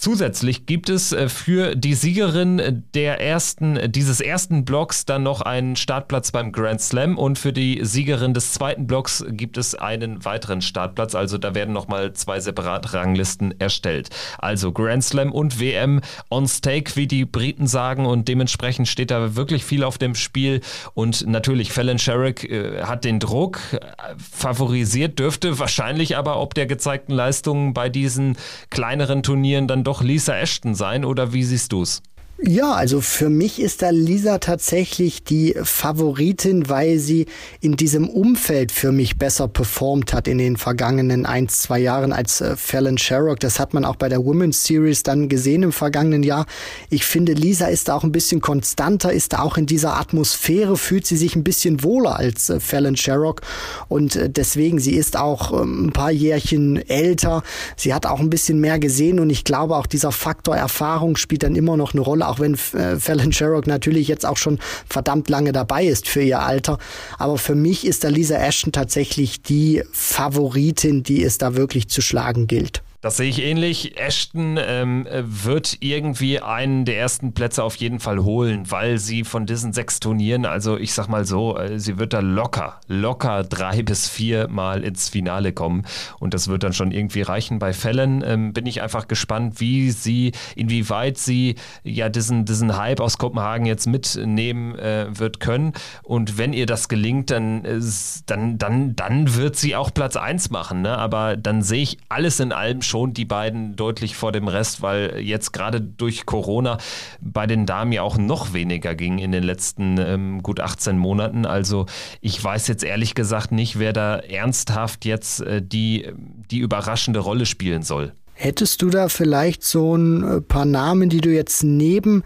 Zusätzlich 0.00 0.64
gibt 0.64 0.90
es 0.90 1.10
äh, 1.10 1.28
für 1.28 1.74
die 1.74 1.94
Siegerin 1.94 2.84
der 2.94 3.20
ersten, 3.20 3.90
dieses 3.90 4.20
ersten 4.20 4.64
Blocks 4.64 5.06
dann 5.06 5.24
noch 5.24 5.40
einen 5.40 5.74
Startplatz 5.74 6.30
beim 6.30 6.52
Grand 6.52 6.80
Slam 6.80 7.18
und 7.18 7.36
für 7.36 7.52
die 7.52 7.80
Siegerin 7.82 8.32
des 8.32 8.52
zweiten 8.52 8.86
Blocks 8.86 9.24
gibt 9.28 9.58
es 9.58 9.74
einen 9.74 10.24
weiteren 10.24 10.62
Startplatz. 10.62 11.16
Also 11.16 11.36
da 11.36 11.56
werden 11.56 11.74
nochmal 11.74 12.12
zwei 12.12 12.38
separate 12.38 12.94
Ranglisten 12.94 13.60
erstellt. 13.60 14.10
Also 14.38 14.70
Grand 14.70 15.02
Slam 15.02 15.32
und 15.32 15.58
WM 15.58 16.00
on 16.30 16.46
Stake, 16.46 16.94
wie 16.94 17.08
die 17.08 17.24
Briten 17.24 17.66
sagen 17.66 18.06
und 18.06 18.28
dementsprechend 18.28 18.86
steht 18.86 19.10
da 19.10 19.34
wirklich 19.34 19.64
viel 19.64 19.82
auf 19.82 19.98
dem 19.98 20.14
Spiel 20.14 20.60
und 20.94 21.26
natürlich 21.26 21.72
Fallon 21.72 21.98
Sherrick 21.98 22.44
äh, 22.44 22.84
hat 22.84 23.04
den 23.04 23.18
Druck, 23.18 23.58
äh, 23.72 23.80
favorisiert 24.16 25.18
dürfte 25.18 25.58
wahrscheinlich 25.58 26.16
aber 26.16 26.40
ob 26.40 26.54
der 26.54 26.66
gezeigten 26.66 27.14
Leistungen 27.14 27.74
bei 27.74 27.88
diesen 27.88 28.36
kleineren 28.70 29.24
Turnieren 29.24 29.66
dann 29.66 29.87
doch 29.88 30.02
Lisa 30.02 30.36
Ashton 30.36 30.74
sein 30.74 31.02
oder 31.02 31.32
wie 31.32 31.42
siehst 31.42 31.72
du 31.72 31.80
es? 31.80 32.02
Ja, 32.40 32.74
also 32.74 33.00
für 33.00 33.30
mich 33.30 33.60
ist 33.60 33.82
da 33.82 33.90
Lisa 33.90 34.38
tatsächlich 34.38 35.24
die 35.24 35.56
Favoritin, 35.60 36.68
weil 36.68 37.00
sie 37.00 37.26
in 37.60 37.74
diesem 37.74 38.08
Umfeld 38.08 38.70
für 38.70 38.92
mich 38.92 39.18
besser 39.18 39.48
performt 39.48 40.12
hat 40.12 40.28
in 40.28 40.38
den 40.38 40.56
vergangenen 40.56 41.26
ein, 41.26 41.48
zwei 41.48 41.80
Jahren 41.80 42.12
als 42.12 42.40
äh, 42.40 42.54
Fallon 42.56 42.96
Sherrock. 42.96 43.40
Das 43.40 43.58
hat 43.58 43.74
man 43.74 43.84
auch 43.84 43.96
bei 43.96 44.08
der 44.08 44.24
Women's 44.24 44.62
Series 44.62 45.02
dann 45.02 45.28
gesehen 45.28 45.64
im 45.64 45.72
vergangenen 45.72 46.22
Jahr. 46.22 46.46
Ich 46.90 47.04
finde, 47.06 47.32
Lisa 47.32 47.66
ist 47.66 47.88
da 47.88 47.96
auch 47.96 48.04
ein 48.04 48.12
bisschen 48.12 48.40
konstanter, 48.40 49.12
ist 49.12 49.32
da 49.32 49.40
auch 49.40 49.56
in 49.56 49.66
dieser 49.66 49.96
Atmosphäre, 49.98 50.76
fühlt 50.76 51.08
sie 51.08 51.16
sich 51.16 51.34
ein 51.34 51.42
bisschen 51.42 51.82
wohler 51.82 52.16
als 52.20 52.50
äh, 52.50 52.60
Fallon 52.60 52.96
Sherrock 52.96 53.42
und 53.88 54.14
äh, 54.14 54.30
deswegen, 54.30 54.78
sie 54.78 54.94
ist 54.94 55.16
auch 55.16 55.60
ähm, 55.60 55.86
ein 55.86 55.92
paar 55.92 56.12
Jährchen 56.12 56.88
älter. 56.88 57.42
Sie 57.74 57.92
hat 57.92 58.06
auch 58.06 58.20
ein 58.20 58.30
bisschen 58.30 58.60
mehr 58.60 58.78
gesehen 58.78 59.18
und 59.18 59.28
ich 59.28 59.42
glaube 59.42 59.74
auch 59.74 59.86
dieser 59.86 60.12
Faktor 60.12 60.56
Erfahrung 60.56 61.16
spielt 61.16 61.42
dann 61.42 61.56
immer 61.56 61.76
noch 61.76 61.94
eine 61.94 62.00
Rolle 62.00 62.27
auch 62.28 62.40
wenn 62.40 62.54
äh, 62.54 62.96
Fallon 62.98 63.32
Sherrock 63.32 63.66
natürlich 63.66 64.08
jetzt 64.08 64.26
auch 64.26 64.36
schon 64.36 64.58
verdammt 64.88 65.28
lange 65.28 65.52
dabei 65.52 65.84
ist 65.84 66.08
für 66.08 66.22
ihr 66.22 66.40
Alter. 66.40 66.78
Aber 67.18 67.38
für 67.38 67.54
mich 67.54 67.86
ist 67.86 68.04
da 68.04 68.08
Lisa 68.08 68.36
Ashton 68.36 68.72
tatsächlich 68.72 69.42
die 69.42 69.82
Favoritin, 69.92 71.02
die 71.02 71.22
es 71.22 71.38
da 71.38 71.54
wirklich 71.54 71.88
zu 71.88 72.00
schlagen 72.00 72.46
gilt. 72.46 72.82
Das 73.00 73.16
sehe 73.16 73.28
ich 73.28 73.40
ähnlich. 73.40 73.96
Ashton 73.96 74.58
ähm, 74.60 75.06
wird 75.12 75.76
irgendwie 75.78 76.40
einen 76.40 76.84
der 76.84 76.98
ersten 76.98 77.32
Plätze 77.32 77.62
auf 77.62 77.76
jeden 77.76 78.00
Fall 78.00 78.24
holen, 78.24 78.68
weil 78.72 78.98
sie 78.98 79.22
von 79.22 79.46
diesen 79.46 79.72
sechs 79.72 80.00
Turnieren, 80.00 80.44
also 80.44 80.76
ich 80.76 80.92
sag 80.92 81.06
mal 81.06 81.24
so, 81.24 81.56
äh, 81.56 81.78
sie 81.78 81.98
wird 81.98 82.12
da 82.12 82.18
locker, 82.18 82.80
locker 82.88 83.44
drei 83.44 83.84
bis 83.84 84.08
vier 84.08 84.48
Mal 84.48 84.82
ins 84.82 85.08
Finale 85.10 85.52
kommen. 85.52 85.86
Und 86.18 86.34
das 86.34 86.48
wird 86.48 86.64
dann 86.64 86.72
schon 86.72 86.90
irgendwie 86.90 87.22
reichen. 87.22 87.60
Bei 87.60 87.72
Fällen 87.72 88.24
ähm, 88.26 88.52
bin 88.52 88.66
ich 88.66 88.82
einfach 88.82 89.06
gespannt, 89.06 89.60
wie 89.60 89.92
sie, 89.92 90.32
inwieweit 90.56 91.18
sie 91.18 91.54
ja 91.84 92.08
diesen, 92.08 92.46
diesen 92.46 92.76
Hype 92.76 92.98
aus 92.98 93.16
Kopenhagen 93.16 93.64
jetzt 93.64 93.86
mitnehmen 93.86 94.76
äh, 94.76 95.06
wird 95.16 95.38
können. 95.38 95.72
Und 96.02 96.36
wenn 96.36 96.52
ihr 96.52 96.66
das 96.66 96.88
gelingt, 96.88 97.30
dann, 97.30 97.64
äh, 97.64 97.78
dann, 98.26 98.58
dann, 98.58 98.96
dann 98.96 99.36
wird 99.36 99.54
sie 99.54 99.76
auch 99.76 99.94
Platz 99.94 100.16
eins 100.16 100.50
machen. 100.50 100.82
Ne? 100.82 100.98
Aber 100.98 101.36
dann 101.36 101.62
sehe 101.62 101.82
ich 101.82 101.98
alles 102.08 102.40
in 102.40 102.50
allem 102.50 102.82
schon 102.88 103.14
die 103.14 103.24
beiden 103.24 103.76
deutlich 103.76 104.16
vor 104.16 104.32
dem 104.32 104.48
Rest, 104.48 104.82
weil 104.82 105.20
jetzt 105.20 105.52
gerade 105.52 105.80
durch 105.80 106.26
Corona 106.26 106.78
bei 107.20 107.46
den 107.46 107.66
Damen 107.66 107.92
ja 107.92 108.02
auch 108.02 108.18
noch 108.18 108.52
weniger 108.52 108.94
ging 108.94 109.18
in 109.18 109.32
den 109.32 109.42
letzten 109.42 109.98
ähm, 109.98 110.42
gut 110.42 110.60
18 110.60 110.98
Monaten. 110.98 111.46
Also 111.46 111.86
ich 112.20 112.42
weiß 112.42 112.68
jetzt 112.68 112.84
ehrlich 112.84 113.14
gesagt 113.14 113.52
nicht, 113.52 113.78
wer 113.78 113.92
da 113.92 114.16
ernsthaft 114.16 115.04
jetzt 115.04 115.40
äh, 115.40 115.62
die, 115.62 116.10
die 116.50 116.58
überraschende 116.58 117.20
Rolle 117.20 117.46
spielen 117.46 117.82
soll. 117.82 118.12
Hättest 118.40 118.82
du 118.82 118.90
da 118.90 119.08
vielleicht 119.08 119.64
so 119.64 119.96
ein 119.96 120.22
äh, 120.22 120.40
paar 120.40 120.64
Namen, 120.64 121.08
die 121.08 121.20
du 121.20 121.30
jetzt 121.30 121.64
neben 121.64 122.22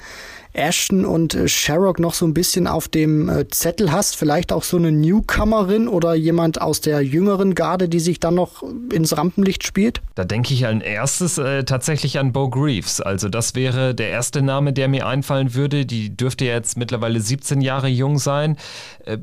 Ashton 0.52 1.04
und 1.04 1.34
äh, 1.34 1.48
Sherrock 1.48 1.98
noch 1.98 2.14
so 2.14 2.26
ein 2.26 2.34
bisschen 2.34 2.66
auf 2.66 2.88
dem 2.88 3.28
äh, 3.28 3.48
Zettel 3.48 3.90
hast, 3.92 4.16
vielleicht 4.16 4.52
auch 4.52 4.62
so 4.62 4.76
eine 4.76 4.92
Newcomerin 4.92 5.88
oder 5.88 6.14
jemand 6.14 6.60
aus 6.60 6.80
der 6.80 7.00
jüngeren 7.00 7.54
Garde, 7.54 7.88
die 7.88 8.00
sich 8.00 8.20
dann 8.20 8.34
noch 8.34 8.62
ins 8.92 9.16
Rampenlicht 9.16 9.64
spielt? 9.64 10.02
Da 10.14 10.24
denke 10.24 10.52
ich 10.54 10.66
als 10.66 10.82
erstes 10.82 11.38
äh, 11.38 11.64
tatsächlich 11.64 12.18
an 12.18 12.32
Bo 12.32 12.50
Greaves. 12.50 13.00
Also 13.00 13.28
das 13.28 13.54
wäre 13.54 13.94
der 13.94 14.10
erste 14.10 14.42
Name, 14.42 14.72
der 14.72 14.88
mir 14.88 15.06
einfallen 15.06 15.54
würde. 15.54 15.86
Die 15.86 16.16
dürfte 16.16 16.44
jetzt 16.44 16.76
mittlerweile 16.76 17.20
17 17.20 17.60
Jahre 17.60 17.88
jung 17.88 18.18
sein. 18.18 18.56
Äh, 19.04 19.18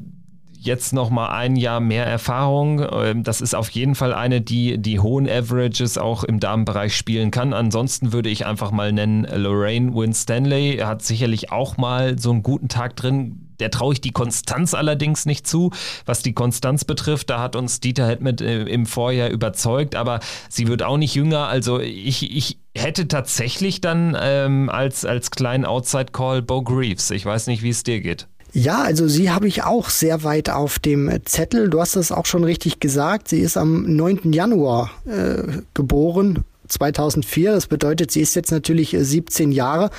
jetzt 0.62 0.92
noch 0.92 1.10
mal 1.10 1.30
ein 1.30 1.56
Jahr 1.56 1.80
mehr 1.80 2.06
Erfahrung. 2.06 2.86
Ähm, 2.92 3.24
das 3.24 3.42
ist 3.42 3.56
auf 3.56 3.70
jeden 3.70 3.96
Fall 3.96 4.14
eine, 4.14 4.42
die 4.42 4.78
die 4.78 5.00
hohen 5.00 5.28
Averages 5.28 5.98
auch 5.98 6.24
im 6.24 6.40
Damenbereich 6.40 6.96
spielen 6.96 7.32
kann. 7.32 7.54
Ansonsten 7.54 8.12
würde 8.12 8.30
ich 8.30 8.46
einfach 8.46 8.72
mal 8.72 8.92
nennen 8.92 9.26
Lorraine 9.34 9.96
Winstanley. 9.96 10.76
Er 10.76 10.88
hat 10.88 11.02
sicherlich 11.02 11.52
auch 11.52 11.78
mal 11.78 12.20
so 12.20 12.32
einen 12.32 12.44
guten 12.44 12.68
Tag 12.68 12.96
drin. 12.98 13.46
Der 13.62 13.72
traue 13.72 13.94
ich 13.94 14.02
die 14.02 14.12
Konstanz 14.12 14.74
allerdings 14.74 15.26
nicht 15.26 15.48
zu. 15.48 15.72
Was 16.06 16.24
die 16.24 16.34
Konstanz 16.34 16.86
betrifft, 16.86 17.30
da 17.30 17.42
hat 17.42 17.56
uns 17.56 17.80
Dieter 17.80 18.08
Hedmet 18.08 18.42
äh, 18.42 18.64
im 18.64 18.86
Vorjahr 18.86 19.30
überzeugt, 19.30 19.96
aber 19.96 20.20
sie 20.50 20.68
wird 20.68 20.84
auch 20.84 20.98
nicht 20.98 21.16
jünger. 21.16 21.48
Also 21.48 21.80
ich, 21.80 22.36
ich 22.36 22.60
hätte 22.76 23.08
tatsächlich 23.08 23.82
dann 23.82 24.18
ähm, 24.20 24.70
als, 24.70 25.06
als 25.06 25.32
kleinen 25.32 25.66
Outside-Call 25.66 26.42
Bo 26.42 26.62
Greaves. 26.62 27.12
Ich 27.12 27.26
weiß 27.26 27.48
nicht, 27.48 27.64
wie 27.64 27.70
es 27.70 27.84
dir 27.84 28.02
geht. 28.02 28.28
Ja, 28.52 28.82
also 28.82 29.08
sie 29.08 29.30
habe 29.30 29.48
ich 29.48 29.64
auch 29.64 29.90
sehr 29.90 30.24
weit 30.24 30.50
auf 30.50 30.80
dem 30.80 31.12
Zettel. 31.26 31.70
Du 31.70 31.80
hast 31.80 31.96
das 31.96 32.12
auch 32.12 32.26
schon 32.26 32.44
richtig 32.44 32.80
gesagt. 32.80 33.28
Sie 33.28 33.40
ist 33.40 33.58
am 33.58 33.96
9. 33.96 34.34
Januar 34.34 34.92
äh, 35.06 35.62
geboren, 35.74 36.44
2004. 36.68 37.52
Das 37.52 37.68
bedeutet, 37.68 38.12
sie 38.12 38.22
ist 38.22 38.36
jetzt 38.36 38.52
natürlich 38.52 38.96
17 38.98 39.52
Jahre. 39.52 39.92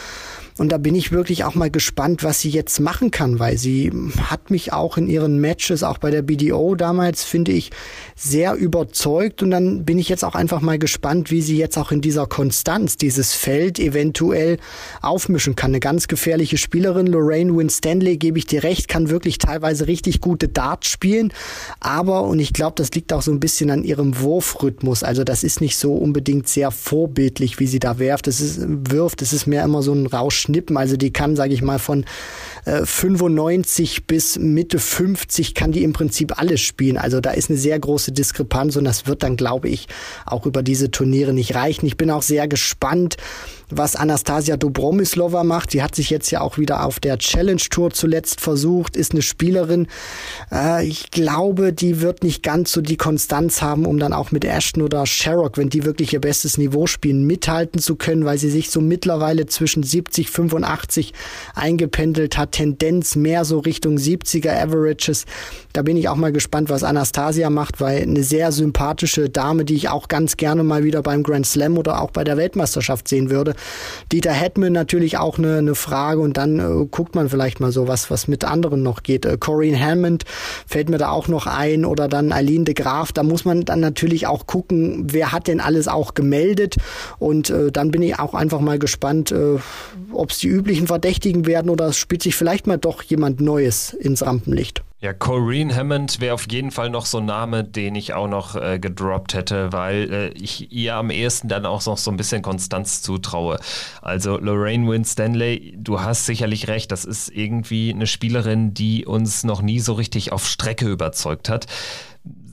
Und 0.59 0.73
da 0.73 0.79
bin 0.79 0.95
ich 0.95 1.13
wirklich 1.13 1.45
auch 1.45 1.55
mal 1.55 1.71
gespannt, 1.71 2.23
was 2.23 2.41
sie 2.41 2.51
jetzt 2.51 2.81
machen 2.81 3.11
kann, 3.11 3.39
weil 3.39 3.57
sie 3.57 3.93
hat 4.29 4.51
mich 4.51 4.73
auch 4.73 4.99
in 4.99 5.07
ihren 5.07 5.41
Matches, 5.41 5.83
auch 5.83 5.99
bei 5.99 6.11
der 6.11 6.23
BDO 6.23 6.75
damals, 6.75 7.25
finde 7.25 7.53
ich, 7.53 7.71
sehr 8.23 8.55
überzeugt. 8.55 9.43
Und 9.43 9.51
dann 9.51 9.85
bin 9.85 9.99
ich 9.99 10.09
jetzt 10.09 10.25
auch 10.25 10.35
einfach 10.35 10.61
mal 10.61 10.79
gespannt, 10.79 11.31
wie 11.31 11.41
sie 11.41 11.57
jetzt 11.57 11.79
auch 11.79 11.91
in 11.91 12.03
dieser 12.03 12.27
Konstanz 12.27 12.97
dieses 12.97 13.33
Feld 13.33 13.79
eventuell 13.79 14.59
aufmischen 15.01 15.57
kann. 15.57 15.71
Eine 15.71 15.81
ganz 15.81 16.07
gefährliche 16.07 16.59
Spielerin, 16.59 17.07
Lorraine 17.07 17.57
Winstanley, 17.57 18.19
gebe 18.19 18.39
ich 18.39 18.47
dir 18.47 18.63
recht, 18.63 18.89
kann 18.89 19.09
wirklich 19.09 19.39
teilweise 19.39 19.87
richtig 19.87 20.21
gute 20.21 20.49
Darts 20.49 20.89
spielen. 20.89 21.33
Aber, 21.81 22.25
und 22.25 22.41
ich 22.41 22.53
glaube, 22.53 22.75
das 22.77 22.91
liegt 22.93 23.13
auch 23.13 23.23
so 23.23 23.31
ein 23.31 23.41
bisschen 23.41 23.71
an 23.71 23.85
ihrem 23.85 24.21
Wurfrhythmus. 24.21 25.03
Also 25.03 25.25
das 25.25 25.43
ist 25.43 25.63
nicht 25.63 25.79
so 25.79 25.95
unbedingt 25.95 26.47
sehr 26.47 26.71
vorbildlich, 26.71 27.59
wie 27.59 27.67
sie 27.67 27.79
da 27.79 27.99
wirft. 27.99 28.29
Es 28.29 28.41
ist, 28.43 28.61
wirft. 28.61 29.23
Es 29.23 29.33
ist 29.33 29.47
mehr 29.47 29.65
immer 29.65 29.83
so 29.83 29.95
ein 29.95 30.07
Rausch 30.07 30.41
Schnippen. 30.41 30.77
Also 30.77 30.97
die 30.97 31.13
kann, 31.13 31.37
sage 31.37 31.55
ich 31.55 31.63
mal, 31.63 31.79
von 31.79 32.05
äh, 32.67 32.85
95 32.85 34.07
bis 34.07 34.39
Mitte 34.39 34.79
50 34.79 35.55
kann 35.55 35.73
die 35.73 35.85
im 35.85 35.93
Prinzip 35.93 36.39
alles 36.39 36.61
spielen. 36.61 36.99
Also 36.99 37.21
da 37.21 37.31
ist 37.31 37.49
eine 37.49 37.59
sehr 37.59 37.79
große 37.79 38.10
Diskrepanz 38.13 38.77
und 38.77 38.85
das 38.85 39.07
wird 39.07 39.23
dann, 39.23 39.37
glaube 39.37 39.69
ich, 39.69 39.89
auch 40.27 40.47
über 40.47 40.63
diese 40.63 40.91
Turniere 40.91 41.33
nicht 41.33 41.55
reichen. 41.55 41.87
Ich 41.87 41.97
bin 41.97 42.11
auch 42.11 42.23
sehr 42.23 42.49
gespannt, 42.49 43.17
was 43.71 43.97
Anastasia 43.97 44.57
Dobromislova 44.57 45.45
macht. 45.45 45.73
Die 45.73 45.83
hat 45.83 45.95
sich 45.95 46.11
jetzt 46.11 46.31
ja 46.31 46.41
auch 46.41 46.59
wieder 46.59 46.85
auf 46.85 47.01
der 47.01 47.19
Challenge 47.19 47.61
Tour 47.71 47.91
zuletzt 47.91 48.41
versucht, 48.41 48.97
ist 48.97 49.13
eine 49.13 49.23
Spielerin. 49.23 49.87
Äh, 50.53 50.87
ich 50.87 51.11
glaube, 51.11 51.73
die 51.73 52.01
wird 52.01 52.23
nicht 52.23 52.43
ganz 52.43 52.73
so 52.73 52.81
die 52.81 52.97
Konstanz 52.97 53.63
haben, 53.63 53.87
um 53.87 53.99
dann 53.99 54.13
auch 54.13 54.33
mit 54.33 54.45
Ashton 54.45 54.83
oder 54.83 55.07
Sherrock, 55.07 55.57
wenn 55.57 55.71
die 55.71 55.85
wirklich 55.85 56.13
ihr 56.13 56.21
bestes 56.21 56.59
Niveau 56.59 56.87
spielen, 56.87 57.27
mithalten 57.27 57.81
zu 57.81 57.97
können, 57.97 58.25
weil 58.25 58.39
sie 58.39 58.51
sich 58.51 58.71
so 58.71 58.81
mittlerweile 58.81 59.47
zwischen 59.47 59.83
70, 59.83 60.31
85 60.31 61.15
eingependelt 61.55 62.37
hat. 62.37 62.53
Tendenz 62.53 63.17
mehr 63.17 63.45
so 63.45 63.59
Richtung 63.61 63.97
70er 63.97 64.51
Averages. 64.51 65.25
Da 65.73 65.83
bin 65.83 65.97
ich 65.97 66.09
auch 66.09 66.17
mal 66.17 66.33
gespannt, 66.33 66.71
was 66.71 66.83
Anastasia 66.83 67.51
macht, 67.51 67.81
weil 67.81 68.00
eine 68.03 68.23
sehr 68.23 68.53
sympathische 68.53 69.29
Dame, 69.29 69.65
die 69.65 69.75
ich 69.75 69.89
auch 69.89 70.09
ganz 70.09 70.37
gerne 70.37 70.65
mal 70.65 70.85
wieder 70.85 71.03
beim 71.03 71.23
Grand 71.23 71.47
Slam 71.47 71.79
oder 71.79 72.01
auch 72.01 72.11
bei 72.11 72.25
der 72.25 72.37
Weltmeisterschaft 72.37 73.09
sehen 73.09 73.31
würde. 73.31 73.55
Dieter 74.13 74.33
Hetman 74.33 74.73
natürlich 74.73 75.19
auch 75.19 75.39
eine, 75.39 75.59
eine 75.59 75.75
Frage 75.75 76.21
und 76.21 76.37
dann 76.37 76.59
äh, 76.59 76.87
guckt 76.91 77.15
man 77.15 77.29
vielleicht 77.29 77.61
mal 77.61 77.73
so, 77.73 77.89
was, 77.89 78.11
was 78.11 78.29
mit 78.29 78.45
anderen 78.45 78.83
noch 78.83 79.03
geht. 79.03 79.25
Äh, 79.25 79.37
Corinne 79.39 79.79
Hammond 79.79 80.25
fällt 80.67 80.89
mir 80.89 80.99
da 80.99 81.11
auch 81.11 81.29
noch 81.29 81.47
ein 81.47 81.85
oder 81.85 82.09
dann 82.09 82.33
Aline 82.33 82.65
de 82.65 82.75
Graaf. 82.75 83.13
Da 83.13 83.23
muss 83.23 83.45
man 83.45 83.65
dann 83.65 83.81
natürlich 83.81 84.27
auch 84.27 84.47
gucken, 84.47 85.09
wer 85.13 85.33
hat 85.33 85.47
denn 85.47 85.61
alles 85.61 85.89
auch 85.89 86.15
gemeldet 86.15 86.77
und 87.19 87.51
äh, 87.51 87.71
dann 87.71 87.91
bin 87.91 88.03
ich 88.03 88.19
auch 88.19 88.35
einfach 88.35 88.61
mal 88.61 88.79
gespannt, 88.79 89.33
äh, 89.33 89.59
ob 90.13 90.31
es 90.31 90.39
die 90.39 90.49
üblichen 90.49 90.87
Verdächtigen 90.87 91.47
werden 91.47 91.71
oder 91.71 91.93
spielt 91.93 92.23
sich 92.23 92.35
vielleicht 92.37 92.67
mal 92.67 92.79
doch 92.79 93.03
jemand 93.03 93.41
Neues 93.41 93.93
ins 93.93 94.25
Rampenlicht. 94.25 94.83
Ja, 95.03 95.15
Corrine 95.15 95.75
Hammond 95.75 96.21
wäre 96.21 96.35
auf 96.35 96.47
jeden 96.53 96.71
Fall 96.71 96.91
noch 96.91 97.07
so 97.07 97.19
ein 97.19 97.25
Name, 97.25 97.65
den 97.65 97.95
ich 97.95 98.13
auch 98.13 98.29
noch 98.29 98.55
äh, 98.55 98.79
gedroppt 98.79 99.33
hätte, 99.33 99.73
weil 99.73 100.13
äh, 100.13 100.29
ich 100.33 100.71
ihr 100.73 100.95
am 100.95 101.09
ehesten 101.09 101.49
dann 101.49 101.65
auch 101.65 101.87
noch 101.87 101.97
so 101.97 102.11
ein 102.11 102.19
bisschen 102.19 102.43
Konstanz 102.43 103.01
zutraue. 103.01 103.59
Also 104.03 104.37
Lorraine 104.37 104.87
Winstanley, 104.87 105.75
du 105.79 106.03
hast 106.03 106.27
sicherlich 106.27 106.69
recht, 106.69 106.93
das 106.93 107.07
ist 107.07 107.31
irgendwie 107.31 107.95
eine 107.95 108.07
Spielerin, 108.07 108.75
die 108.75 109.07
uns 109.07 109.43
noch 109.43 109.63
nie 109.63 109.81
so 109.81 109.95
richtig 109.95 110.33
auf 110.33 110.47
Strecke 110.47 110.87
überzeugt 110.87 111.49
hat 111.49 111.67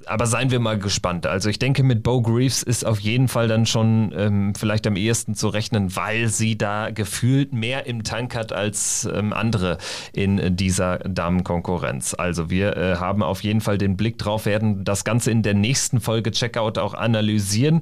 aber 0.08 0.26
seien 0.26 0.52
wir 0.52 0.60
mal 0.60 0.78
gespannt. 0.78 1.26
Also 1.26 1.50
ich 1.50 1.60
denke, 1.60 1.84
mit 1.84 2.04
Bo 2.04 2.22
Greaves 2.22 2.64
ist 2.64 2.86
auf 2.86 3.00
jeden 3.00 3.28
Fall 3.28 3.48
dann 3.48 3.66
schon 3.66 4.14
ähm, 4.16 4.54
vielleicht 4.56 4.88
am 4.88 4.96
ehesten 4.96 5.36
zu 5.36 5.50
rechnen, 5.50 5.96
weil 5.96 6.28
sie 6.28 6.58
da 6.58 6.90
gefühlt 6.92 7.54
mehr 7.54 7.86
im 7.86 8.04
Tank 8.04 8.36
hat 8.36 8.54
als 8.54 9.08
ähm, 9.14 9.34
andere 9.34 9.78
in 10.14 10.56
dieser 10.56 11.00
Damenkonkurrenz. 11.00 12.16
Also 12.18 12.50
wir 12.50 12.76
äh, 12.78 12.96
haben 12.96 13.24
auf 13.24 13.44
jeden 13.44 13.62
Fall 13.62 13.78
den 13.78 13.98
Blick 13.98 14.18
drauf, 14.18 14.46
werden 14.46 14.84
das 14.84 15.04
Ganze 15.04 15.32
in 15.32 15.44
der 15.44 15.54
nächsten 15.54 16.00
Folge 16.00 16.32
Checkout 16.32 16.78
auch 16.78 16.94
analysieren 16.94 17.82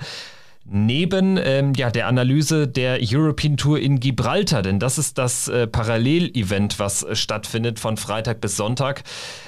neben 0.67 1.37
ähm, 1.37 1.73
ja, 1.75 1.91
der 1.91 2.07
Analyse 2.07 2.67
der 2.67 2.99
European 3.01 3.55
Tour 3.55 3.79
in 3.79 3.99
Gibraltar, 3.99 4.63
denn 4.63 4.79
das 4.79 4.97
ist 4.97 5.17
das 5.19 5.47
äh, 5.47 5.67
Parallelevent, 5.67 6.79
was 6.79 7.03
äh, 7.03 7.15
stattfindet 7.15 7.79
von 7.79 7.97
Freitag 7.97 8.41
bis 8.41 8.57
Sonntag. 8.57 9.03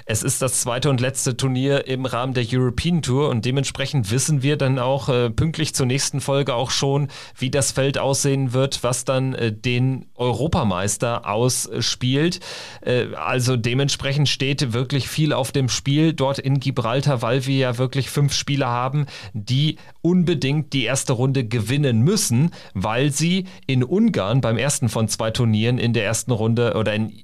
Es 0.05 0.22
ist 0.22 0.43
das 0.43 0.61
zweite 0.61 0.89
und 0.91 1.01
letzte 1.01 1.36
Turnier 1.36 1.88
im 1.88 2.05
Rahmen 2.05 2.34
der 2.34 2.45
European 2.49 3.01
Tour 3.01 3.30
und 3.30 3.45
dementsprechend 3.45 4.11
wissen 4.11 4.43
wir 4.43 4.57
dann 4.57 4.78
auch 4.78 5.09
äh, 5.09 5.32
pünktlich 5.32 5.74
zur 5.74 5.88
nächsten 5.88 6.22
Folge 6.22 6.53
auch 6.53 6.70
schon, 6.70 7.07
wie 7.36 7.49
das 7.49 7.72
Feld 7.72 7.97
aussehen 7.97 8.53
wird, 8.53 8.84
was 8.84 9.03
dann 9.03 9.34
äh, 9.34 9.51
den 9.51 10.05
Europameister 10.13 11.28
ausspielt. 11.28 12.41
Äh, 12.82 13.07
also 13.15 13.57
dementsprechend 13.57 14.30
steht 14.30 14.72
wirklich 14.72 15.09
viel 15.09 15.34
auf 15.34 15.51
dem 15.51 15.68
Spiel 15.68 16.13
dort 16.13 16.38
in 16.38 16.59
Gibraltar, 16.59 17.24
weil 17.24 17.47
wir 17.47 17.57
ja 17.57 17.78
wirklich 17.80 18.11
fünf 18.11 18.34
Spieler 18.34 18.68
haben, 18.68 19.07
die 19.34 19.78
unbedingt 20.01 20.74
die 20.74 20.84
erste 20.84 21.07
Runde 21.14 21.47
gewinnen 21.47 22.01
müssen, 22.01 22.51
weil 22.74 23.12
sie 23.12 23.45
in 23.66 23.84
Ungarn 23.84 24.41
beim 24.41 24.58
ersten 24.58 24.89
von 24.89 25.08
zwei 25.08 25.32
Turnieren 25.32 25.78
in 25.78 25.93
der 25.93 26.05
ersten 26.05 26.32
Runde 26.32 26.76
oder 26.76 26.93
in 26.93 27.24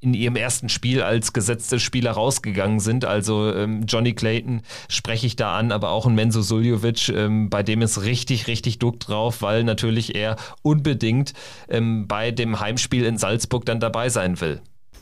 in 0.00 0.14
ihrem 0.14 0.36
ersten 0.36 0.68
Spiel 0.68 1.02
als 1.02 1.32
gesetzte 1.32 1.80
Spieler 1.80 2.12
rausgegangen 2.12 2.80
sind. 2.80 3.04
Also 3.04 3.52
ähm, 3.52 3.86
Johnny 3.88 4.12
Clayton 4.12 4.62
spreche 4.88 5.26
ich 5.26 5.36
da 5.36 5.56
an, 5.58 5.72
aber 5.72 5.90
auch 5.90 6.06
ein 6.06 6.14
Menzo 6.14 6.42
Suljovic, 6.42 7.08
ähm, 7.08 7.48
bei 7.48 7.62
dem 7.62 7.82
ist 7.82 8.02
richtig, 8.02 8.46
richtig 8.46 8.78
Druck 8.78 9.00
drauf, 9.00 9.42
weil 9.42 9.64
natürlich 9.64 10.14
er 10.14 10.36
unbedingt 10.62 11.32
ähm, 11.68 12.06
bei 12.06 12.30
dem 12.30 12.60
Heimspiel 12.60 13.04
in 13.04 13.16
Salzburg 13.18 13.64
dann 13.64 13.80
dabei 13.80 14.08
sein 14.08 14.40
will. 14.40 14.60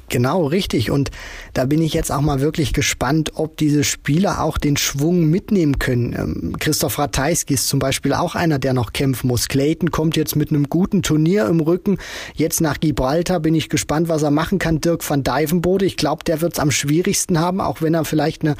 Genau, 0.08 0.46
richtig. 0.46 0.90
Und 0.90 1.10
da 1.54 1.64
bin 1.64 1.80
ich 1.80 1.94
jetzt 1.94 2.12
auch 2.12 2.20
mal 2.20 2.40
wirklich 2.40 2.72
gespannt, 2.72 3.32
ob 3.34 3.56
diese 3.56 3.84
Spieler 3.84 4.42
auch 4.42 4.58
den 4.58 4.76
Schwung 4.76 5.26
mitnehmen 5.26 5.78
können. 5.78 6.12
Ähm, 6.12 6.56
Christoph 6.58 6.98
Ratajski 6.98 7.54
ist 7.54 7.68
zum 7.68 7.78
Beispiel 7.78 8.12
auch 8.12 8.34
einer, 8.34 8.58
der 8.58 8.74
noch 8.74 8.92
kämpfen 8.92 9.28
muss. 9.28 9.48
Clayton 9.48 9.90
kommt 9.90 10.16
jetzt 10.16 10.36
mit 10.36 10.50
einem 10.50 10.68
guten 10.68 11.02
Turnier 11.02 11.46
im 11.46 11.60
Rücken. 11.60 11.98
Jetzt 12.34 12.60
nach 12.60 12.80
Gibraltar 12.80 13.40
bin 13.40 13.54
ich 13.54 13.68
gespannt, 13.68 14.08
was 14.08 14.22
er 14.22 14.30
machen 14.30 14.58
kann. 14.58 14.80
Dirk 14.80 15.08
van 15.08 15.22
Dijvenbode, 15.22 15.86
ich 15.86 15.96
glaube, 15.96 16.24
der 16.24 16.40
wird 16.40 16.52
es 16.54 16.58
am 16.58 16.70
schwierigsten 16.70 17.38
haben, 17.38 17.60
auch 17.60 17.80
wenn 17.80 17.94
er 17.94 18.04
vielleicht 18.04 18.42
eine 18.42 18.56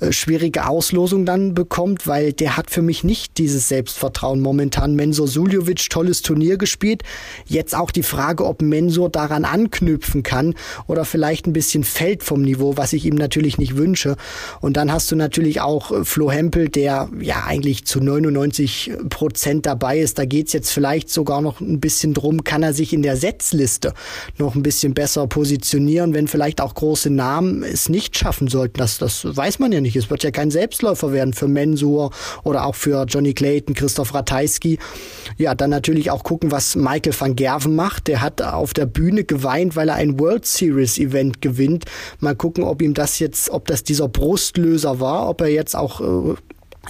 äh, 0.00 0.12
schwierige 0.12 0.66
Auslosung 0.66 1.26
dann 1.26 1.54
bekommt, 1.54 2.06
weil 2.06 2.32
der 2.32 2.56
hat 2.56 2.70
für 2.70 2.82
mich 2.82 3.04
nicht 3.04 3.38
dieses 3.38 3.68
Selbstvertrauen 3.68 4.40
momentan. 4.40 4.94
Mensur 4.94 5.28
Suljovic, 5.28 5.90
tolles 5.90 6.22
Turnier 6.22 6.56
gespielt. 6.56 7.02
Jetzt 7.44 7.74
auch 7.74 7.90
die 7.90 8.02
Frage, 8.02 8.46
ob 8.46 8.62
Mensur 8.62 9.10
daran 9.10 9.44
anknüpfen 9.44 10.22
kann 10.22 10.54
oder 10.86 11.04
vielleicht 11.04 11.46
ein 11.46 11.52
bisschen 11.52 11.84
fällt 11.84 12.22
vom 12.22 12.42
Niveau, 12.42 12.76
was 12.76 12.92
ich 12.92 13.04
ihm 13.04 13.14
natürlich 13.14 13.58
nicht 13.58 13.76
wünsche. 13.76 14.16
Und 14.60 14.76
dann 14.76 14.92
hast 14.92 15.10
du 15.10 15.16
natürlich 15.16 15.60
auch 15.60 15.90
äh, 15.90 16.04
Flo 16.04 16.30
Hempel, 16.30 16.68
der 16.68 17.08
ja 17.20 17.44
eigentlich 17.46 17.84
zu 17.86 18.00
99 18.00 18.92
Prozent 19.08 19.66
dabei 19.66 19.98
ist. 19.98 20.18
Da 20.18 20.24
geht's 20.24 20.52
jetzt 20.52 20.70
vielleicht 20.70 21.10
sogar 21.10 21.40
noch 21.40 21.60
ein 21.60 21.80
bisschen 21.80 22.14
drum, 22.14 22.44
kann 22.44 22.62
er 22.62 22.72
sich 22.72 22.92
in 22.92 23.02
der 23.02 23.16
Setzliste 23.16 23.94
noch 24.38 24.54
ein 24.54 24.62
bisschen 24.62 24.94
besser 24.94 25.26
positionieren, 25.26 26.14
wenn 26.14 26.28
vielleicht 26.28 26.60
auch 26.60 26.74
große 26.74 27.10
Namen 27.10 27.62
es 27.62 27.88
nicht 27.88 28.16
schaffen 28.16 28.48
sollten. 28.48 28.78
Das, 28.78 28.98
das 28.98 29.24
weiß 29.24 29.58
man 29.58 29.72
ja 29.72 29.80
nicht. 29.80 29.96
Es 29.96 30.10
wird 30.10 30.22
ja 30.22 30.30
kein 30.30 30.50
Selbstläufer 30.50 31.12
werden 31.12 31.34
für 31.34 31.48
Mensur 31.48 32.10
oder 32.44 32.64
auch 32.66 32.74
für 32.74 33.04
Johnny 33.04 33.34
Clayton, 33.34 33.74
Christoph 33.74 34.14
Ratajski. 34.14 34.78
Ja, 35.36 35.54
dann 35.54 35.70
natürlich 35.70 36.10
auch 36.10 36.22
gucken, 36.22 36.50
was 36.50 36.76
Michael 36.76 37.14
van 37.18 37.36
Gerven 37.36 37.74
macht. 37.74 38.08
Der 38.08 38.20
hat 38.20 38.40
auf 38.42 38.72
der 38.72 38.86
Bühne 38.86 39.24
geweint, 39.24 39.76
weil 39.76 39.88
er 39.88 39.96
ein 39.96 40.18
World 40.18 40.46
Series 40.46 40.75
Series 40.76 40.98
Event 40.98 41.40
gewinnt. 41.40 41.84
Mal 42.20 42.36
gucken, 42.36 42.64
ob 42.64 42.82
ihm 42.82 42.92
das 42.92 43.18
jetzt, 43.18 43.50
ob 43.50 43.66
das 43.66 43.82
dieser 43.82 44.08
Brustlöser 44.08 45.00
war, 45.00 45.28
ob 45.28 45.40
er 45.40 45.48
jetzt 45.48 45.74
auch 45.74 46.00
äh, 46.00 46.34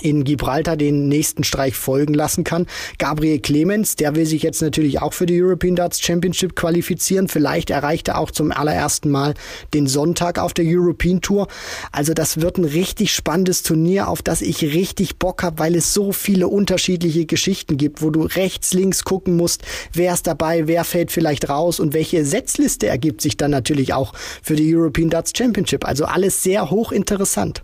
in 0.01 0.25
Gibraltar 0.25 0.77
den 0.77 1.09
nächsten 1.09 1.45
Streich 1.45 1.75
folgen 1.75 2.15
lassen 2.15 2.45
kann. 2.45 2.67
Gabriel 2.99 3.41
Clemens, 3.41 3.97
der 3.97 4.15
will 4.15 4.27
sich 4.27 4.43
jetzt 4.43 4.63
natürlich 4.63 5.01
auch 5.01 5.13
für 5.13 5.27
die 5.27 5.43
European 5.43 5.77
Darts 5.77 6.01
Championship 6.01 6.57
qualifizieren. 6.57 7.29
Vielleicht 7.29 7.71
erreicht 7.71 8.09
er 8.09 8.19
auch 8.19 8.31
zum 8.31 8.53
allerersten 8.53 9.11
Mal 9.11 9.35
den 9.75 9.87
Sonntag 9.87 10.39
auf 10.39 10.55
der 10.55 10.65
European 10.67 11.21
Tour. 11.21 11.49
Also 11.93 12.15
das 12.15 12.41
wird 12.41 12.59
ein 12.59 12.65
richtig 12.65 13.15
spannendes 13.15 13.63
Turnier, 13.63 14.09
auf 14.09 14.23
das 14.23 14.43
ich 14.43 14.63
richtig 14.63 15.17
Bock 15.19 15.43
habe, 15.43 15.59
weil 15.59 15.75
es 15.75 15.95
so 15.95 16.13
viele 16.13 16.49
unterschiedliche 16.49 17.27
Geschichten 17.27 17.77
gibt, 17.77 18.03
wo 18.03 18.11
du 18.11 18.23
rechts, 18.23 18.75
links 18.75 19.05
gucken 19.05 19.37
musst, 19.37 19.63
wer 19.93 20.15
ist 20.15 20.27
dabei, 20.27 20.67
wer 20.67 20.85
fällt 20.85 21.11
vielleicht 21.11 21.49
raus 21.49 21.81
und 21.81 21.95
welche 21.95 22.25
Setzliste 22.25 22.87
ergibt 22.87 23.21
sich 23.21 23.37
dann 23.37 23.51
natürlich 23.51 23.93
auch 23.93 24.13
für 24.43 24.57
die 24.57 24.75
European 24.75 25.11
Darts 25.11 25.33
Championship. 25.37 25.87
Also 25.87 26.05
alles 26.05 26.43
sehr 26.43 26.71
hochinteressant. 26.71 27.63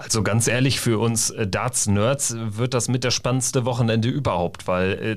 Also 0.00 0.22
ganz 0.22 0.48
ehrlich, 0.48 0.80
für 0.80 0.98
uns 0.98 1.28
äh, 1.28 1.46
Darts-Nerds 1.46 2.34
wird 2.38 2.72
das 2.72 2.88
mit 2.88 3.04
der 3.04 3.10
spannendste 3.10 3.66
Wochenende 3.66 4.08
überhaupt, 4.08 4.66
weil 4.66 4.92
äh, 4.92 5.16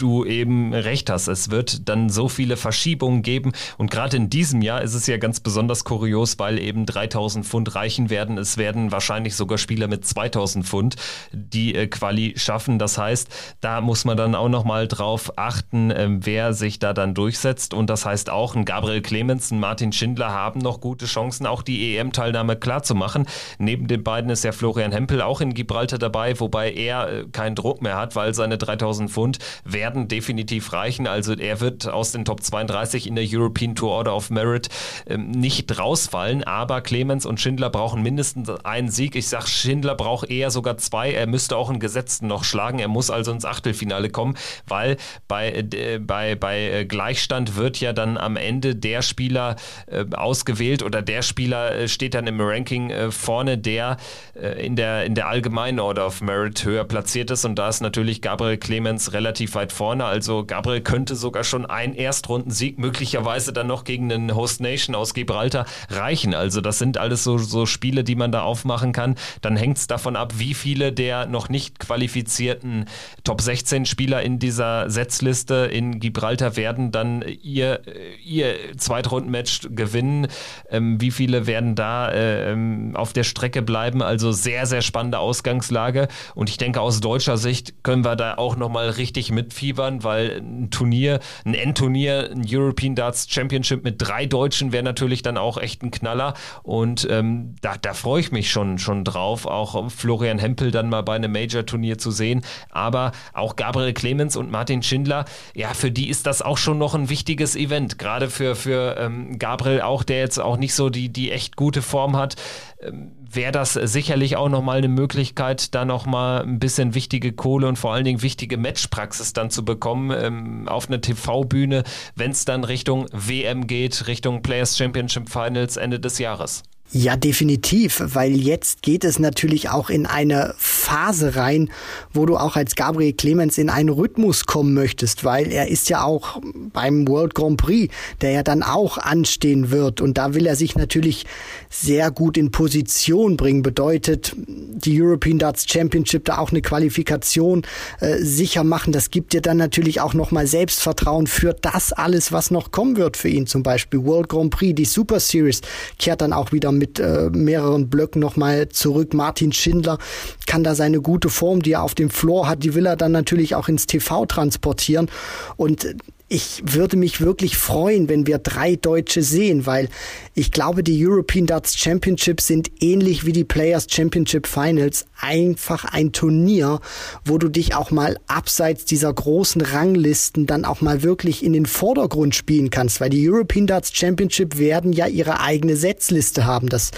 du 0.00 0.24
eben 0.24 0.72
recht 0.72 1.10
hast. 1.10 1.28
Es 1.28 1.50
wird 1.50 1.88
dann 1.88 2.08
so 2.08 2.28
viele 2.28 2.56
Verschiebungen 2.56 3.22
geben. 3.22 3.52
Und 3.78 3.90
gerade 3.90 4.16
in 4.16 4.30
diesem 4.30 4.62
Jahr 4.62 4.82
ist 4.82 4.94
es 4.94 5.06
ja 5.06 5.16
ganz 5.16 5.40
besonders 5.40 5.84
kurios, 5.84 6.38
weil 6.38 6.58
eben 6.58 6.86
3000 6.86 7.44
Pfund 7.44 7.74
reichen 7.74 8.10
werden. 8.10 8.38
Es 8.38 8.56
werden 8.56 8.92
wahrscheinlich 8.92 9.34
sogar 9.34 9.58
Spieler 9.58 9.88
mit 9.88 10.04
2000 10.04 10.64
Pfund 10.66 10.96
die 11.32 11.74
äh, 11.74 11.86
Quali 11.86 12.34
schaffen. 12.36 12.78
Das 12.78 12.98
heißt, 12.98 13.28
da 13.60 13.80
muss 13.80 14.04
man 14.04 14.16
dann 14.16 14.34
auch 14.34 14.48
nochmal 14.48 14.88
drauf 14.88 15.32
achten, 15.36 15.90
äh, 15.90 16.08
wer 16.10 16.52
sich 16.52 16.78
da 16.78 16.92
dann 16.92 17.14
durchsetzt. 17.14 17.74
Und 17.74 17.90
das 17.90 18.06
heißt 18.06 18.30
auch, 18.30 18.54
ein 18.54 18.64
Gabriel 18.64 19.02
Clemens, 19.02 19.50
ein 19.50 19.60
Martin 19.60 19.92
Schindler 19.92 20.30
haben 20.30 20.60
noch 20.60 20.80
gute 20.80 21.06
Chancen, 21.06 21.46
auch 21.46 21.62
die 21.62 21.96
EM-Teilnahme 21.96 22.56
klar 22.56 22.82
zu 22.82 22.94
machen. 22.94 23.26
Neben 23.58 23.88
den 23.88 24.04
beiden 24.04 24.30
ist 24.30 24.44
ja 24.44 24.52
Florian 24.52 24.92
Hempel 24.92 25.22
auch 25.22 25.40
in 25.40 25.54
Gibraltar 25.54 25.98
dabei, 25.98 26.38
wobei 26.38 26.72
er 26.72 27.08
äh, 27.08 27.24
keinen 27.32 27.54
Druck 27.54 27.82
mehr 27.82 27.96
hat, 27.96 28.16
weil 28.16 28.34
seine 28.34 28.58
3000 28.58 29.10
Pfund 29.10 29.38
werden 29.64 29.89
werden 29.90 30.06
definitiv 30.06 30.72
reichen. 30.72 31.08
Also 31.08 31.34
er 31.34 31.60
wird 31.60 31.88
aus 31.88 32.12
den 32.12 32.24
Top 32.24 32.44
32 32.44 33.08
in 33.08 33.16
der 33.16 33.24
European 33.26 33.74
Tour 33.74 33.90
Order 33.90 34.14
of 34.14 34.30
Merit 34.30 34.68
ähm, 35.08 35.32
nicht 35.32 35.76
rausfallen, 35.76 36.44
aber 36.44 36.80
Clemens 36.80 37.26
und 37.26 37.40
Schindler 37.40 37.70
brauchen 37.70 38.02
mindestens 38.02 38.48
einen 38.64 38.88
Sieg. 38.88 39.16
Ich 39.16 39.26
sage, 39.26 39.48
Schindler 39.48 39.96
braucht 39.96 40.30
eher 40.30 40.52
sogar 40.52 40.76
zwei. 40.76 41.12
Er 41.12 41.26
müsste 41.26 41.56
auch 41.56 41.70
einen 41.70 41.80
Gesetzten 41.80 42.28
noch 42.28 42.44
schlagen. 42.44 42.78
Er 42.78 42.86
muss 42.86 43.10
also 43.10 43.32
ins 43.32 43.44
Achtelfinale 43.44 44.10
kommen, 44.10 44.36
weil 44.68 44.96
bei, 45.26 45.50
äh, 45.50 45.98
bei, 45.98 46.36
bei 46.36 46.70
äh, 46.70 46.84
Gleichstand 46.84 47.56
wird 47.56 47.80
ja 47.80 47.92
dann 47.92 48.16
am 48.16 48.36
Ende 48.36 48.76
der 48.76 49.02
Spieler 49.02 49.56
äh, 49.86 50.04
ausgewählt 50.14 50.84
oder 50.84 51.02
der 51.02 51.22
Spieler 51.22 51.74
äh, 51.74 51.88
steht 51.88 52.14
dann 52.14 52.28
im 52.28 52.40
Ranking 52.40 52.90
äh, 52.90 53.10
vorne, 53.10 53.58
der 53.58 53.96
äh, 54.40 54.64
in, 54.64 54.76
der, 54.76 55.04
in 55.04 55.16
der 55.16 55.26
allgemeinen 55.26 55.80
Order 55.80 56.06
of 56.06 56.20
Merit 56.20 56.64
höher 56.64 56.84
platziert 56.84 57.32
ist. 57.32 57.44
Und 57.44 57.56
da 57.56 57.68
ist 57.68 57.80
natürlich 57.80 58.22
Gabriel 58.22 58.56
Clemens 58.56 59.12
relativ 59.12 59.56
weit 59.56 59.72
vorne. 59.72 59.79
Also 59.80 60.44
Gabriel 60.44 60.82
könnte 60.82 61.16
sogar 61.16 61.42
schon 61.42 61.64
einen 61.64 61.94
Erstrundensieg 61.94 62.78
möglicherweise 62.78 63.52
dann 63.52 63.66
noch 63.66 63.84
gegen 63.84 64.10
den 64.10 64.34
Host 64.34 64.60
Nation 64.60 64.94
aus 64.94 65.14
Gibraltar 65.14 65.64
reichen. 65.88 66.34
Also 66.34 66.60
das 66.60 66.78
sind 66.78 66.98
alles 66.98 67.24
so, 67.24 67.38
so 67.38 67.64
Spiele, 67.64 68.04
die 68.04 68.14
man 68.14 68.30
da 68.30 68.42
aufmachen 68.42 68.92
kann. 68.92 69.14
Dann 69.40 69.56
hängt 69.56 69.78
es 69.78 69.86
davon 69.86 70.16
ab, 70.16 70.34
wie 70.36 70.52
viele 70.52 70.92
der 70.92 71.24
noch 71.26 71.48
nicht 71.48 71.78
qualifizierten 71.78 72.84
Top 73.24 73.40
16 73.40 73.86
Spieler 73.86 74.22
in 74.22 74.38
dieser 74.38 74.90
Setzliste 74.90 75.70
in 75.72 75.98
Gibraltar 75.98 76.56
werden 76.56 76.92
dann 76.92 77.24
ihr, 77.42 77.80
ihr 78.22 78.76
Zweitrundenmatch 78.76 79.68
gewinnen. 79.70 80.26
Ähm, 80.68 81.00
wie 81.00 81.10
viele 81.10 81.46
werden 81.46 81.74
da 81.74 82.10
äh, 82.10 82.52
ähm, 82.52 82.92
auf 82.94 83.14
der 83.14 83.24
Strecke 83.24 83.62
bleiben? 83.62 84.02
Also 84.02 84.30
sehr, 84.32 84.66
sehr 84.66 84.82
spannende 84.82 85.20
Ausgangslage. 85.20 86.08
Und 86.34 86.50
ich 86.50 86.58
denke, 86.58 86.82
aus 86.82 87.00
deutscher 87.00 87.38
Sicht 87.38 87.82
können 87.82 88.04
wir 88.04 88.16
da 88.16 88.34
auch 88.34 88.56
nochmal 88.56 88.90
richtig 88.90 89.30
mitfiebern 89.30 89.59
mitfiebern, 89.60 90.02
weil 90.02 90.38
ein 90.40 90.70
Turnier, 90.70 91.20
ein 91.44 91.54
Endturnier, 91.54 92.30
ein 92.32 92.44
European 92.48 92.94
Darts 92.94 93.26
Championship 93.28 93.84
mit 93.84 93.96
drei 93.98 94.26
Deutschen 94.26 94.72
wäre 94.72 94.82
natürlich 94.82 95.22
dann 95.22 95.36
auch 95.36 95.58
echt 95.58 95.82
ein 95.82 95.90
Knaller. 95.90 96.34
Und 96.62 97.06
ähm, 97.10 97.56
da, 97.60 97.76
da 97.76 97.92
freue 97.92 98.20
ich 98.20 98.32
mich 98.32 98.50
schon, 98.50 98.78
schon 98.78 99.04
drauf, 99.04 99.46
auch 99.46 99.90
Florian 99.90 100.38
Hempel 100.38 100.70
dann 100.70 100.88
mal 100.88 101.02
bei 101.02 101.14
einem 101.14 101.32
Major-Turnier 101.32 101.98
zu 101.98 102.10
sehen. 102.10 102.42
Aber 102.70 103.12
auch 103.34 103.56
Gabriel 103.56 103.92
Clemens 103.92 104.36
und 104.36 104.50
Martin 104.50 104.82
Schindler, 104.82 105.26
ja, 105.54 105.74
für 105.74 105.90
die 105.90 106.08
ist 106.08 106.26
das 106.26 106.42
auch 106.42 106.58
schon 106.58 106.78
noch 106.78 106.94
ein 106.94 107.10
wichtiges 107.10 107.56
Event. 107.56 107.98
Gerade 107.98 108.30
für, 108.30 108.54
für 108.56 108.96
ähm, 108.98 109.38
Gabriel 109.38 109.82
auch, 109.82 110.04
der 110.04 110.20
jetzt 110.20 110.38
auch 110.38 110.56
nicht 110.56 110.74
so 110.74 110.88
die, 110.88 111.10
die 111.10 111.30
echt 111.30 111.56
gute 111.56 111.82
Form 111.82 112.16
hat. 112.16 112.36
Ähm, 112.80 113.12
wäre 113.32 113.52
das 113.52 113.74
sicherlich 113.74 114.36
auch 114.36 114.48
nochmal 114.48 114.78
eine 114.78 114.88
Möglichkeit, 114.88 115.74
da 115.74 115.84
nochmal 115.84 116.42
ein 116.42 116.58
bisschen 116.58 116.94
wichtige 116.94 117.32
Kohle 117.32 117.68
und 117.68 117.76
vor 117.76 117.92
allen 117.92 118.04
Dingen 118.04 118.22
wichtige 118.22 118.56
Matchpraxis 118.56 119.32
dann 119.32 119.50
zu 119.50 119.64
bekommen 119.64 120.10
ähm, 120.16 120.68
auf 120.68 120.88
einer 120.88 121.00
TV-Bühne, 121.00 121.84
wenn 122.14 122.30
es 122.30 122.44
dann 122.44 122.64
Richtung 122.64 123.06
WM 123.12 123.66
geht, 123.66 124.06
Richtung 124.06 124.42
Players 124.42 124.76
Championship 124.76 125.28
Finals 125.28 125.76
Ende 125.76 126.00
des 126.00 126.18
Jahres. 126.18 126.62
Ja, 126.92 127.16
definitiv, 127.16 128.02
weil 128.04 128.32
jetzt 128.32 128.82
geht 128.82 129.04
es 129.04 129.20
natürlich 129.20 129.68
auch 129.68 129.90
in 129.90 130.06
eine 130.06 130.54
Phase 130.58 131.36
rein, 131.36 131.70
wo 132.12 132.26
du 132.26 132.36
auch 132.36 132.56
als 132.56 132.74
Gabriel 132.74 133.12
Clemens 133.12 133.58
in 133.58 133.70
einen 133.70 133.90
Rhythmus 133.90 134.44
kommen 134.46 134.74
möchtest, 134.74 135.22
weil 135.22 135.52
er 135.52 135.68
ist 135.68 135.88
ja 135.88 136.02
auch 136.02 136.40
beim 136.72 137.06
World 137.06 137.36
Grand 137.36 137.58
Prix, 137.58 137.94
der 138.22 138.32
ja 138.32 138.42
dann 138.42 138.64
auch 138.64 138.98
anstehen 138.98 139.70
wird. 139.70 140.00
Und 140.00 140.18
da 140.18 140.34
will 140.34 140.46
er 140.46 140.56
sich 140.56 140.74
natürlich 140.74 141.26
sehr 141.68 142.10
gut 142.10 142.36
in 142.36 142.50
Position 142.50 143.36
bringen, 143.36 143.62
bedeutet 143.62 144.34
die 144.36 145.00
European 145.00 145.38
Darts 145.38 145.66
Championship 145.68 146.24
da 146.24 146.38
auch 146.38 146.50
eine 146.50 146.60
Qualifikation 146.60 147.62
äh, 148.00 148.16
sicher 148.18 148.64
machen, 148.64 148.92
das 148.92 149.12
gibt 149.12 149.32
dir 149.32 149.42
dann 149.42 149.58
natürlich 149.58 150.00
auch 150.00 150.14
nochmal 150.14 150.48
Selbstvertrauen 150.48 151.28
für 151.28 151.54
das 151.54 151.92
alles, 151.92 152.32
was 152.32 152.50
noch 152.50 152.72
kommen 152.72 152.96
wird 152.96 153.16
für 153.16 153.28
ihn, 153.28 153.46
zum 153.46 153.62
Beispiel 153.62 154.04
World 154.04 154.28
Grand 154.28 154.50
Prix, 154.50 154.74
die 154.74 154.84
Super 154.84 155.20
Series 155.20 155.60
kehrt 155.96 156.20
dann 156.20 156.32
auch 156.32 156.50
wieder 156.50 156.72
mit 156.80 156.98
äh, 156.98 157.30
mehreren 157.30 157.88
Blöcken 157.88 158.20
nochmal 158.20 158.68
zurück. 158.70 159.14
Martin 159.14 159.52
Schindler 159.52 159.98
kann 160.46 160.64
da 160.64 160.74
seine 160.74 161.00
gute 161.00 161.28
Form, 161.28 161.62
die 161.62 161.72
er 161.72 161.82
auf 161.82 161.94
dem 161.94 162.10
Floor 162.10 162.48
hat, 162.48 162.64
die 162.64 162.74
will 162.74 162.86
er 162.86 162.96
dann 162.96 163.12
natürlich 163.12 163.54
auch 163.54 163.68
ins 163.68 163.86
TV 163.86 164.26
transportieren. 164.26 165.08
Und 165.56 165.94
ich 166.32 166.62
würde 166.64 166.96
mich 166.96 167.20
wirklich 167.20 167.58
freuen, 167.58 168.08
wenn 168.08 168.24
wir 168.24 168.38
drei 168.38 168.76
Deutsche 168.76 169.20
sehen, 169.20 169.66
weil 169.66 169.88
ich 170.32 170.52
glaube, 170.52 170.84
die 170.84 171.04
European 171.04 171.44
Darts 171.44 171.76
Championship 171.76 172.40
sind 172.40 172.70
ähnlich 172.80 173.26
wie 173.26 173.32
die 173.32 173.42
Players 173.42 173.88
Championship 173.90 174.46
Finals 174.46 175.06
einfach 175.20 175.84
ein 175.84 176.12
Turnier, 176.12 176.78
wo 177.24 177.36
du 177.36 177.48
dich 177.48 177.74
auch 177.74 177.90
mal 177.90 178.16
abseits 178.28 178.84
dieser 178.84 179.12
großen 179.12 179.60
Ranglisten 179.60 180.46
dann 180.46 180.64
auch 180.64 180.80
mal 180.80 181.02
wirklich 181.02 181.44
in 181.44 181.52
den 181.52 181.66
Vordergrund 181.66 182.36
spielen 182.36 182.70
kannst, 182.70 183.00
weil 183.00 183.10
die 183.10 183.28
European 183.28 183.66
Darts 183.66 183.90
Championship 183.92 184.56
werden 184.56 184.92
ja 184.92 185.08
ihre 185.08 185.40
eigene 185.40 185.74
Setzliste 185.74 186.46
haben. 186.46 186.68
Das 186.68 186.92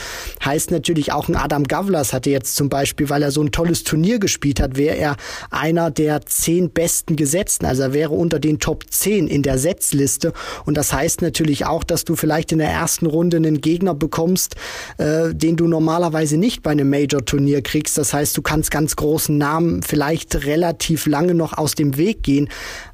heißt 0.45 0.71
natürlich 0.71 1.11
auch 1.11 1.29
ein 1.29 1.37
Adam 1.37 1.65
Gavlas 1.65 2.13
hatte 2.13 2.29
jetzt 2.29 2.55
zum 2.55 2.69
Beispiel, 2.69 3.09
weil 3.09 3.23
er 3.23 3.31
so 3.31 3.43
ein 3.43 3.51
tolles 3.51 3.83
Turnier 3.83 4.19
gespielt 4.19 4.61
hat, 4.61 4.77
wäre 4.77 4.97
er 4.97 5.17
einer 5.51 5.91
der 5.91 6.21
zehn 6.27 6.69
besten 6.69 7.17
Gesetzten. 7.17 7.65
Also 7.65 7.85
er 7.85 7.93
wäre 7.95 8.11
unter 8.11 8.39
den 8.39 8.59
Top 8.59 8.85
10 8.91 9.22
in 9.29 9.43
der 9.43 9.59
Setzliste. 9.59 10.33
Und 10.65 10.77
das 10.77 10.93
heißt 10.93 11.23
natürlich 11.23 11.67
auch, 11.67 11.85
dass 11.85 12.05
du 12.05 12.17
vielleicht 12.17 12.53
in 12.53 12.59
der 12.59 12.71
ersten 12.71 13.07
Runde 13.07 13.37
einen 13.37 13.61
Gegner 13.61 13.95
bekommst, 13.95 14.57
äh, 14.99 15.35
den 15.35 15.57
du 15.57 15.67
normalerweise 15.67 16.37
nicht 16.37 16.63
bei 16.63 16.71
einem 16.71 16.91
Major-Turnier 16.91 17.63
kriegst. 17.63 17.99
Das 17.99 18.13
heißt, 18.13 18.37
du 18.37 18.43
kannst 18.43 18.71
ganz 18.71 18.97
großen 18.97 19.37
Namen 19.37 19.83
vielleicht 19.83 20.45
relativ 20.47 21.07
lange 21.07 21.35
noch 21.35 21.57
aus 21.57 21.75
dem 21.75 21.97
Weg 21.97 22.23
gehen 22.23 22.49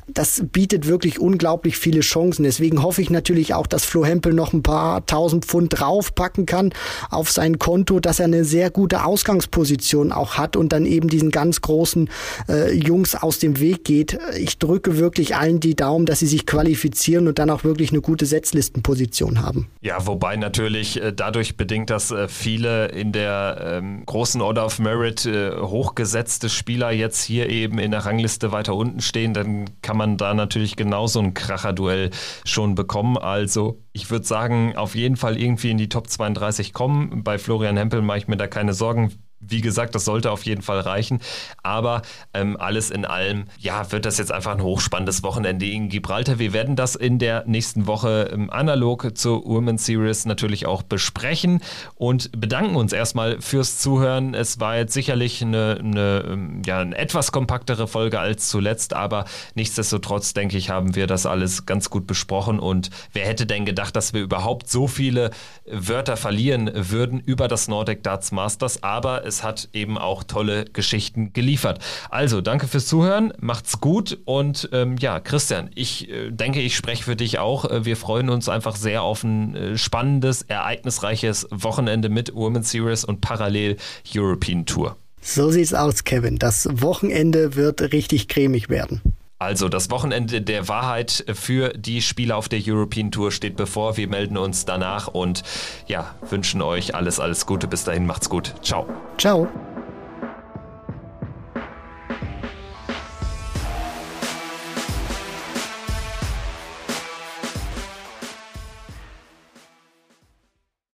das 0.09 0.43
bietet 0.53 0.87
wirklich 0.87 1.19
unglaublich 1.21 1.77
viele 1.77 2.01
Chancen. 2.01 2.43
Deswegen 2.43 2.83
hoffe 2.83 3.03
ich 3.03 3.11
natürlich 3.11 3.55
auch, 3.55 3.67
dass 3.67 3.85
Flo 3.85 4.05
Hempel 4.05 4.33
noch 4.33 4.53
ein 4.53 4.63
paar 4.63 5.05
tausend 5.07 5.45
Pfund 5.45 5.79
draufpacken 5.79 6.47
kann 6.47 6.73
auf 7.11 7.31
sein 7.31 7.59
Konto, 7.59 8.01
dass 8.01 8.19
er 8.19 8.27
eine 8.27 8.45
sehr 8.45 8.71
gute 8.71 9.05
Ausgangsposition 9.05 10.13
auch 10.13 10.35
hat 10.35 10.57
und 10.57 10.73
dann 10.73 10.87
eben 10.87 11.09
diesen 11.09 11.31
ganz 11.31 11.61
großen 11.61 12.09
äh, 12.49 12.73
Jungs 12.73 13.15
aus 13.15 13.39
dem 13.39 13.61
Weg 13.61 13.85
geht. 13.85 14.19
Ich 14.37 14.59
drücke 14.59 14.99
wirklich 14.99 15.37
allen 15.37 15.61
die 15.61 15.75
Daumen, 15.75 16.07
dass 16.07 16.21
sie 16.21 16.27
sich 16.27 16.47
qualifizieren 16.47 17.29
und 17.29 17.39
dann 17.39 17.51
auch 17.51 17.65
wirklich 17.65 17.91
eine 17.91 18.01
gute 18.01 18.27
Setzlistenposition 18.27 19.43
haben. 19.43 19.69
Ja, 19.81 20.07
wobei 20.07 20.37
natürlich 20.37 21.01
äh, 21.01 21.13
dadurch 21.13 21.57
bedingt, 21.57 21.91
dass 21.91 22.11
äh, 22.11 22.29
viele 22.29 22.87
in 22.89 23.13
der 23.13 23.79
ähm, 23.79 24.05
großen 24.07 24.41
Order 24.41 24.65
of 24.65 24.79
Merit 24.79 25.27
äh, 25.27 25.53
hochgesetzte 25.57 26.49
Spieler 26.49 26.91
jetzt 26.91 27.23
hier 27.23 27.51
eben 27.51 27.79
in 27.79 27.91
der 27.91 28.07
Rangliste 28.07 28.53
weiter 28.53 28.75
unten 28.75 29.01
stehen, 29.01 29.35
dann 29.35 29.67
kann 29.83 29.98
man 29.99 30.17
da 30.17 30.33
natürlich 30.33 30.77
genauso 30.77 31.21
ein 31.21 31.35
Kracherduell 31.35 32.11
schon 32.47 32.75
bekommen. 32.75 33.19
Also 33.19 33.83
ich 33.93 34.11
würde 34.11 34.25
sagen, 34.25 34.75
auf 34.77 34.95
jeden 34.95 35.17
Fall 35.17 35.37
irgendwie 35.37 35.71
in 35.71 35.77
die 35.77 35.91
Top 35.91 36.09
32 36.09 36.73
kommen. 36.73 37.23
Bei 37.23 37.37
Florian 37.39 37.77
Hempel 37.77 38.01
mache 38.01 38.19
ich 38.19 38.29
mir 38.29 38.39
da 38.39 38.47
keine 38.47 38.73
Sorgen 38.73 39.13
wie 39.41 39.61
gesagt, 39.61 39.95
das 39.95 40.05
sollte 40.05 40.31
auf 40.31 40.45
jeden 40.45 40.63
Fall 40.63 40.81
reichen. 40.81 41.21
Aber 41.63 42.03
ähm, 42.35 42.57
alles 42.59 42.91
in 42.91 43.05
allem, 43.05 43.45
ja, 43.59 43.91
wird 43.93 44.05
das 44.05 44.19
jetzt 44.19 44.33
einfach 44.33 44.53
ein 44.53 44.63
hochspannendes 44.63 45.23
Wochenende 45.23 45.67
in 45.67 45.89
Gibraltar. 45.89 46.39
Wir 46.39 46.53
werden 46.53 46.77
das 46.77 46.97
in 46.97 47.19
der 47.19 47.45
nächsten 47.47 47.87
Woche 47.87 48.31
ähm, 48.33 48.51
analog 48.51 49.17
zur 49.17 49.45
Women's 49.45 49.87
Series 49.87 50.25
natürlich 50.27 50.67
auch 50.67 50.83
besprechen 50.83 51.61
und 51.95 52.31
bedanken 52.39 52.77
uns 52.77 52.93
erstmal 52.93 53.41
fürs 53.41 53.79
Zuhören. 53.79 54.35
Es 54.35 54.61
war 54.61 54.77
jetzt 54.77 54.93
sicherlich 54.93 55.43
eine, 55.43 55.79
eine, 55.79 56.25
ähm, 56.29 56.63
ja, 56.67 56.81
eine 56.81 56.97
etwas 56.97 57.33
kompaktere 57.33 57.87
Folge 57.87 58.19
als 58.19 58.49
zuletzt, 58.49 58.95
aber 58.95 59.25
nichtsdestotrotz, 59.55 60.35
denke 60.35 60.57
ich, 60.57 60.71
haben 60.71 60.95
wir 60.97 61.07
das 61.07 61.27
alles 61.27 61.67
ganz 61.67 61.91
gut 61.91 62.07
besprochen. 62.07 62.59
Und 62.59 62.91
wer 63.13 63.27
hätte 63.27 63.47
denn 63.47 63.65
gedacht, 63.65 63.95
dass 63.95 64.13
wir 64.13 64.23
überhaupt 64.23 64.69
so 64.69 64.89
viele 64.89 65.31
Wörter 65.67 66.17
verlieren 66.17 66.71
würden 66.75 67.21
über 67.21 67.47
das 67.47 67.69
Nordic 67.69 68.03
Darts 68.03 68.33
Masters? 68.33 68.83
Aber 68.83 69.28
es 69.29 69.45
hat 69.45 69.69
eben 69.73 69.97
auch 69.97 70.25
tolle 70.25 70.65
Geschichten 70.65 71.33
geliefert. 71.33 71.79
Also, 72.11 72.41
danke 72.41 72.67
fürs 72.67 72.87
Zuhören, 72.87 73.33
macht's 73.39 73.81
gut 73.81 74.19
und 74.25 74.69
ähm, 74.73 74.97
ja, 74.99 75.21
Christian, 75.21 75.71
ich 75.75 76.09
äh, 76.09 76.31
denke, 76.31 76.61
ich 76.61 76.75
spreche 76.75 77.05
für 77.05 77.15
dich 77.15 77.39
auch. 77.39 77.65
Äh, 77.67 77.85
wir 77.85 77.97
freuen 77.97 78.31
uns 78.31 78.49
einfach 78.49 78.75
sehr 78.75 79.03
auf 79.03 79.23
ein 79.23 79.55
äh, 79.55 79.79
spannendes, 79.79 80.43
ereignisreiches 80.43 81.47
Wochenende 81.51 82.09
mit 82.09 82.35
Women's 82.35 82.71
Series 82.71 83.05
und 83.05 83.21
parallel 83.21 83.77
European 84.13 84.67
Tour. 84.67 84.97
So 85.21 85.51
sieht's 85.51 85.75
aus, 85.75 86.05
Kevin. 86.05 86.39
Das 86.39 86.69
Wochenende 86.71 87.55
wird 87.55 87.93
richtig 87.93 88.29
cremig 88.29 88.69
werden. 88.69 89.03
Also 89.39 89.69
das 89.69 89.91
Wochenende 89.91 90.43
der 90.43 90.67
Wahrheit 90.69 91.25
für 91.33 91.71
die 91.71 92.03
Spieler 92.03 92.37
auf 92.37 92.49
der 92.49 92.61
European 92.65 93.13
Tour 93.13 93.31
steht 93.31 93.57
bevor. 93.57 93.97
Wir 93.97 94.09
melden 94.09 94.37
uns 94.37 94.65
danach 94.65 95.09
und 95.09 95.43
ja, 95.87 96.15
wünschen 96.29 96.61
euch 96.61 96.95
alles, 96.95 97.21
alles 97.21 97.47
Gute. 97.47 97.69
Bis 97.69 97.85
dahin, 97.85 98.07
macht's 98.07 98.29
gut. 98.29 98.55
Ciao. 98.63 98.87
Ciao. 99.17 99.49